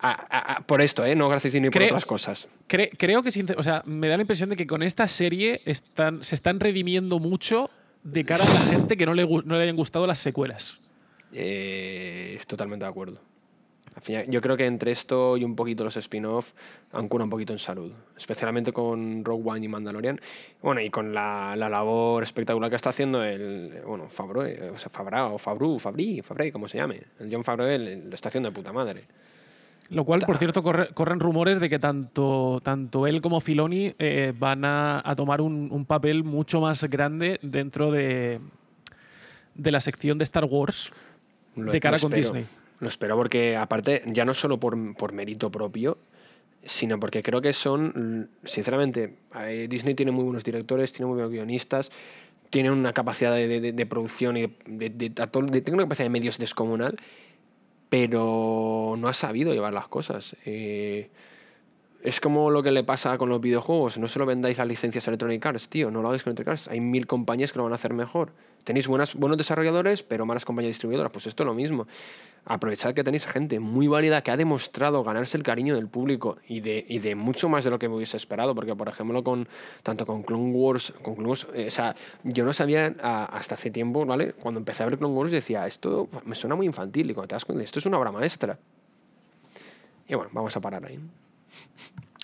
Ah, 0.00 0.26
ah, 0.30 0.62
por 0.66 0.80
esto, 0.80 1.04
¿eh? 1.04 1.14
No 1.16 1.28
gracias 1.28 1.52
Disney 1.52 1.70
por 1.70 1.82
otras 1.82 2.06
cosas. 2.06 2.48
cre- 2.68 2.90
creo 2.96 3.22
que, 3.22 3.30
o 3.56 3.62
sea, 3.62 3.82
me 3.84 4.08
da 4.08 4.16
la 4.16 4.22
impresión 4.22 4.48
de 4.50 4.56
que 4.56 4.66
con 4.66 4.82
esta 4.82 5.08
serie 5.08 5.60
están, 5.64 6.22
se 6.22 6.34
están 6.36 6.60
redimiendo 6.60 7.18
mucho 7.18 7.68
de 8.04 8.24
cara 8.24 8.44
a 8.44 8.48
la 8.54 8.60
gente 8.60 8.96
que 8.96 9.06
no 9.06 9.14
le, 9.14 9.26
no 9.26 9.56
le 9.56 9.62
hayan 9.62 9.74
gustado 9.76 10.06
las 10.06 10.18
secuelas. 10.20 10.76
Eh, 11.32 12.34
es 12.36 12.46
totalmente 12.46 12.84
de 12.84 12.90
acuerdo. 12.90 13.20
Al 13.96 14.02
fin 14.02 14.22
y- 14.26 14.30
Yo 14.30 14.40
creo 14.40 14.56
que 14.56 14.66
entre 14.66 14.92
esto 14.92 15.36
y 15.36 15.42
un 15.42 15.56
poquito 15.56 15.82
los 15.82 15.96
spin-off 15.96 16.52
han 16.92 17.08
curado 17.08 17.24
un 17.24 17.30
poquito 17.30 17.52
en 17.52 17.58
salud, 17.58 17.92
especialmente 18.16 18.72
con 18.72 19.24
Rogue 19.24 19.42
One 19.50 19.64
y 19.64 19.68
Mandalorian. 19.68 20.20
Bueno, 20.62 20.80
y 20.80 20.90
con 20.90 21.12
la, 21.12 21.54
la 21.56 21.68
labor 21.68 22.22
espectacular 22.22 22.70
que 22.70 22.76
está 22.76 22.90
haciendo 22.90 23.24
el, 23.24 23.82
bueno, 23.84 24.08
Favreau, 24.08 24.46
eh, 24.46 24.70
o 24.72 24.78
sea, 24.78 24.88
Fabra, 24.90 25.26
o 25.26 25.38
Fabru, 25.38 25.78
Fabri, 25.80 26.22
Fabri, 26.22 26.52
como 26.52 26.68
se 26.68 26.78
llame. 26.78 27.00
El 27.18 27.28
John 27.32 27.42
Favreau 27.42 27.76
lo 27.78 28.14
está 28.14 28.28
haciendo 28.28 28.48
de 28.50 28.54
puta 28.54 28.72
madre. 28.72 29.04
Lo 29.90 30.04
cual, 30.04 30.20
por 30.20 30.36
cierto, 30.36 30.62
corre- 30.62 30.92
corren 30.92 31.18
rumores 31.18 31.60
de 31.60 31.70
que 31.70 31.78
tanto, 31.78 32.60
tanto 32.62 33.06
él 33.06 33.22
como 33.22 33.40
Filoni 33.40 33.94
eh, 33.98 34.34
van 34.38 34.64
a, 34.66 35.00
a 35.02 35.16
tomar 35.16 35.40
un, 35.40 35.68
un 35.72 35.86
papel 35.86 36.24
mucho 36.24 36.60
más 36.60 36.84
grande 36.84 37.38
dentro 37.42 37.90
de, 37.90 38.38
de 39.54 39.70
la 39.70 39.80
sección 39.80 40.18
de 40.18 40.24
Star 40.24 40.44
Wars 40.44 40.90
Lo- 41.56 41.72
de 41.72 41.80
cara 41.80 41.98
con 41.98 42.12
espero. 42.12 42.34
Disney. 42.38 42.56
Lo 42.80 42.88
espero 42.88 43.16
porque, 43.16 43.56
aparte, 43.56 44.02
ya 44.06 44.24
no 44.26 44.34
solo 44.34 44.60
por, 44.60 44.76
por 44.94 45.12
mérito 45.12 45.50
propio, 45.50 45.96
sino 46.64 47.00
porque 47.00 47.22
creo 47.22 47.40
que 47.40 47.52
son, 47.54 48.28
sinceramente, 48.44 49.16
eh, 49.40 49.66
Disney 49.70 49.94
tiene 49.94 50.12
muy 50.12 50.24
buenos 50.24 50.44
directores, 50.44 50.92
tiene 50.92 51.06
muy 51.06 51.14
buenos 51.14 51.32
guionistas, 51.32 51.90
tiene 52.50 52.70
una 52.70 52.92
capacidad 52.92 53.32
de, 53.34 53.48
de- 53.60 53.72
de 53.72 53.86
producción 53.86 54.36
y 54.36 54.52
de, 54.66 54.90
de- 54.90 55.72
una 55.72 55.84
capacidad 55.84 56.04
de 56.04 56.10
medios 56.10 56.36
descomunal, 56.38 56.96
pero 57.88 58.94
no 58.98 59.08
ha 59.08 59.14
sabido 59.14 59.52
llevar 59.52 59.72
las 59.72 59.88
cosas. 59.88 60.36
Eh, 60.44 61.10
es 62.08 62.20
como 62.20 62.50
lo 62.50 62.62
que 62.62 62.70
le 62.70 62.84
pasa 62.84 63.16
con 63.18 63.28
los 63.28 63.40
videojuegos. 63.40 63.98
No 63.98 64.08
solo 64.08 64.26
vendáis 64.26 64.58
las 64.58 64.66
licencias 64.66 65.06
Electronic 65.08 65.44
Arts, 65.44 65.68
tío. 65.68 65.90
No 65.90 66.00
lo 66.02 66.08
hagáis 66.08 66.22
con 66.22 66.30
Electronic 66.30 66.48
Arts. 66.48 66.68
Hay 66.68 66.80
mil 66.80 67.06
compañías 67.06 67.52
que 67.52 67.58
lo 67.58 67.64
van 67.64 67.72
a 67.72 67.76
hacer 67.76 67.92
mejor. 67.94 68.32
Tenéis 68.64 68.86
buenos 68.88 69.14
desarrolladores, 69.36 70.02
pero 70.02 70.26
malas 70.26 70.44
compañías 70.44 70.70
distribuidoras. 70.70 71.12
Pues 71.12 71.26
esto 71.26 71.42
es 71.42 71.46
lo 71.46 71.54
mismo. 71.54 71.86
Aprovechad 72.44 72.94
que 72.94 73.04
tenéis 73.04 73.26
gente 73.26 73.60
muy 73.60 73.88
válida 73.88 74.22
que 74.22 74.30
ha 74.30 74.36
demostrado 74.36 75.04
ganarse 75.04 75.36
el 75.36 75.42
cariño 75.42 75.74
del 75.74 75.86
público 75.86 76.38
y 76.48 76.60
de, 76.60 76.84
y 76.88 76.98
de 76.98 77.14
mucho 77.14 77.48
más 77.50 77.64
de 77.64 77.70
lo 77.70 77.78
que 77.78 77.88
me 77.88 77.96
hubiese 77.96 78.16
esperado. 78.16 78.54
Porque, 78.54 78.74
por 78.74 78.88
ejemplo, 78.88 79.22
con 79.22 79.46
tanto 79.82 80.06
con 80.06 80.22
Clone 80.22 80.50
Wars, 80.52 80.94
con 81.02 81.14
Clone 81.14 81.28
Wars, 81.28 81.46
eh, 81.54 81.66
o 81.68 81.70
sea, 81.70 81.94
yo 82.24 82.44
no 82.44 82.52
sabía 82.54 82.94
a- 83.02 83.24
hasta 83.26 83.54
hace 83.54 83.70
tiempo, 83.70 84.06
¿vale? 84.06 84.32
Cuando 84.32 84.58
empecé 84.60 84.82
a 84.82 84.86
ver 84.86 84.96
Clone 84.98 85.14
Wars 85.14 85.30
decía, 85.30 85.66
esto 85.66 86.08
me 86.24 86.34
suena 86.34 86.54
muy 86.56 86.64
infantil. 86.66 87.10
Y 87.10 87.14
cuando 87.14 87.28
te 87.28 87.34
das 87.34 87.44
cuenta, 87.44 87.62
esto 87.64 87.78
es 87.80 87.86
una 87.86 87.98
obra 87.98 88.12
maestra. 88.12 88.58
Y 90.08 90.14
bueno, 90.14 90.30
vamos 90.32 90.56
a 90.56 90.60
parar 90.60 90.84
ahí. 90.86 90.98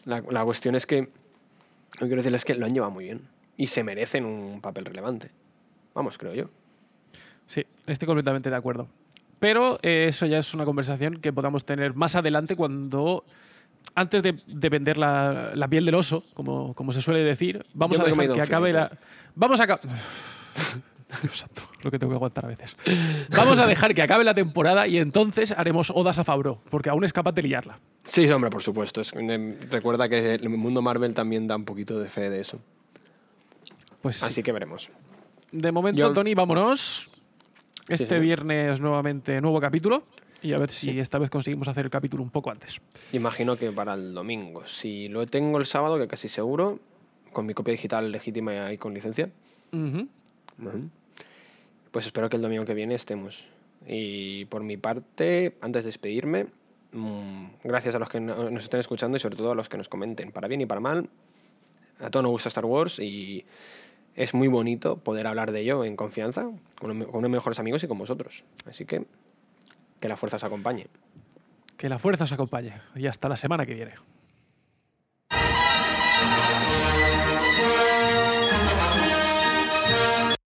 La, 0.05 0.23
la 0.31 0.45
cuestión 0.45 0.75
es 0.75 0.87
que, 0.87 1.01
lo 1.01 1.07
que 1.07 2.07
quiero 2.07 2.17
decirles 2.17 2.43
es 2.43 2.45
que 2.45 2.55
lo 2.55 2.67
han 2.67 2.73
llevado 2.73 2.93
muy 2.93 3.05
bien 3.05 3.23
y 3.57 3.69
se 3.69 3.85
merecen 3.85 4.25
un 4.25 4.61
papel 4.61 4.85
relevante. 4.85 5.31
Vamos, 5.95 6.19
creo 6.19 6.35
yo. 6.35 6.51
Sí, 7.47 7.65
estoy 7.87 8.07
completamente 8.07 8.51
de 8.51 8.57
acuerdo. 8.57 8.89
Pero 9.39 9.79
eh, 9.83 10.07
eso 10.09 10.27
ya 10.27 10.39
es 10.39 10.55
una 10.55 10.65
conversación 10.65 11.21
que 11.21 11.33
podamos 11.33 11.65
tener 11.65 11.95
más 11.95 12.17
adelante 12.17 12.57
cuando, 12.57 13.25
antes 13.95 14.23
de, 14.23 14.41
de 14.47 14.69
vender 14.69 14.97
la, 14.97 15.53
la 15.55 15.69
piel 15.69 15.85
del 15.85 15.95
oso, 15.95 16.25
como, 16.35 16.75
como 16.75 16.93
se 16.93 17.03
suele 17.03 17.21
decir, 17.21 17.65
vamos 17.75 17.99
Yo 17.99 18.05
a 18.05 18.07
dejar 18.07 18.33
que 18.33 18.43
acabe 18.43 18.73
la... 18.73 18.91
Vamos 19.35 19.61
a... 19.61 19.81
aca- 21.11 21.21
Dios 21.23 21.39
santo, 21.39 21.63
lo 21.83 21.91
que 21.91 21.99
tengo 21.99 22.11
que 22.13 22.17
aguantar 22.17 22.45
a 22.45 22.49
veces. 22.49 22.77
Vamos 23.37 23.59
a 23.59 23.67
dejar 23.67 23.95
que 23.95 24.03
acabe 24.03 24.25
la 24.25 24.35
temporada 24.35 24.87
y 24.87 24.99
entonces 24.99 25.53
haremos 25.53 25.91
odas 25.91 26.19
a 26.19 26.25
Favreau, 26.25 26.59
porque 26.71 26.91
aún 26.91 27.05
es 27.05 27.13
capaz 27.13 27.33
de 27.33 27.43
liarla. 27.43 27.79
Sí, 28.05 28.29
hombre, 28.31 28.51
por 28.51 28.63
supuesto. 28.63 29.01
Es- 29.01 29.13
em, 29.15 29.57
recuerda 29.71 30.09
que 30.09 30.35
el 30.35 30.49
mundo 30.49 30.83
Marvel 30.83 31.15
también 31.15 31.47
da 31.47 31.57
un 31.57 31.65
poquito 31.65 31.99
de 31.99 32.09
fe 32.09 32.31
de 32.31 32.41
eso. 32.41 32.59
Pues 34.03 34.17
sí. 34.17 34.25
Así 34.27 34.43
que 34.43 34.53
veremos. 34.53 34.91
De 35.53 35.73
momento, 35.73 35.99
Yo- 35.99 36.13
Tony, 36.13 36.35
vámonos. 36.35 37.09
Este 37.89 38.07
sí. 38.17 38.21
viernes 38.21 38.81
nuevamente 38.81 39.41
nuevo 39.43 39.61
capítulo 39.61 40.05
y 40.43 40.53
a 40.55 40.59
ver 40.59 40.71
si 40.71 40.99
esta 40.99 41.19
vez 41.19 41.29
conseguimos 41.29 41.69
hacer 41.69 41.85
el 41.85 41.91
capítulo 41.91 42.23
un 42.23 42.31
poco 42.31 42.51
antes. 42.51 42.81
Imagino 43.13 43.57
que 43.57 43.71
para 43.73 43.93
el 43.95 44.15
domingo. 44.15 44.67
Si 44.67 45.09
lo 45.09 45.27
tengo 45.27 45.59
el 45.59 45.67
sábado, 45.67 45.99
que 45.99 46.09
casi 46.09 46.29
seguro, 46.31 46.79
con 47.33 47.45
mi 47.45 47.53
copia 47.53 47.73
digital 47.73 48.11
legítima 48.11 48.73
y 48.73 48.79
con 48.79 48.95
licencia. 48.95 49.29
Ujú. 49.73 50.09
Pues 51.91 52.07
espero 52.07 52.29
que 52.29 52.37
el 52.37 52.43
domingo 52.43 52.65
que 52.65 52.75
viene 52.75 52.95
estemos. 52.95 53.49
Y 53.87 54.47
por 54.47 54.63
mi 54.63 54.77
parte, 54.77 55.57
antes 55.61 55.85
de 55.85 55.89
despedirme, 55.89 56.47
mm, 56.93 57.45
gracias 57.65 57.95
a 57.95 57.99
los 57.99 58.09
que 58.09 58.21
no- 58.21 58.51
nos 58.51 58.65
estén 58.65 58.81
escuchando 58.81 59.17
y 59.17 59.21
sobre 59.21 59.37
todo 59.37 59.53
a 59.53 59.55
los 59.55 59.69
que 59.69 59.77
nos 59.77 59.89
comenten, 59.89 60.33
para 60.33 60.49
bien 60.49 60.61
y 60.63 60.67
para 60.67 60.81
mal. 60.81 61.09
A 62.01 62.11
todos 62.11 62.23
nos 62.25 62.33
gusta 62.33 62.49
Star 62.49 62.65
Wars 62.65 62.99
y 62.99 63.45
es 64.17 64.35
muy 64.35 64.49
bonito 64.49 64.97
poder 64.97 65.27
hablar 65.27 65.53
de 65.53 65.61
ello 65.61 65.85
en 65.85 65.97
confianza, 65.97 66.49
con 66.81 66.91
unos 66.91 67.31
mejores 67.31 67.59
amigos 67.59 67.83
y 67.85 67.89
con 67.89 67.99
vosotros. 67.99 68.45
Así 68.67 68.85
que 68.85 69.05
que 70.01 70.09
la 70.09 70.17
fuerza 70.17 70.37
os 70.37 70.45
acompañe. 70.45 70.87
Que 71.77 71.89
la 71.89 71.99
fuerza 71.99 72.25
os 72.25 72.33
acompañe 72.33 72.81
y 72.95 73.07
hasta 73.07 73.29
la 73.29 73.37
semana 73.37 73.65
que 73.67 73.75
viene. 73.75 73.93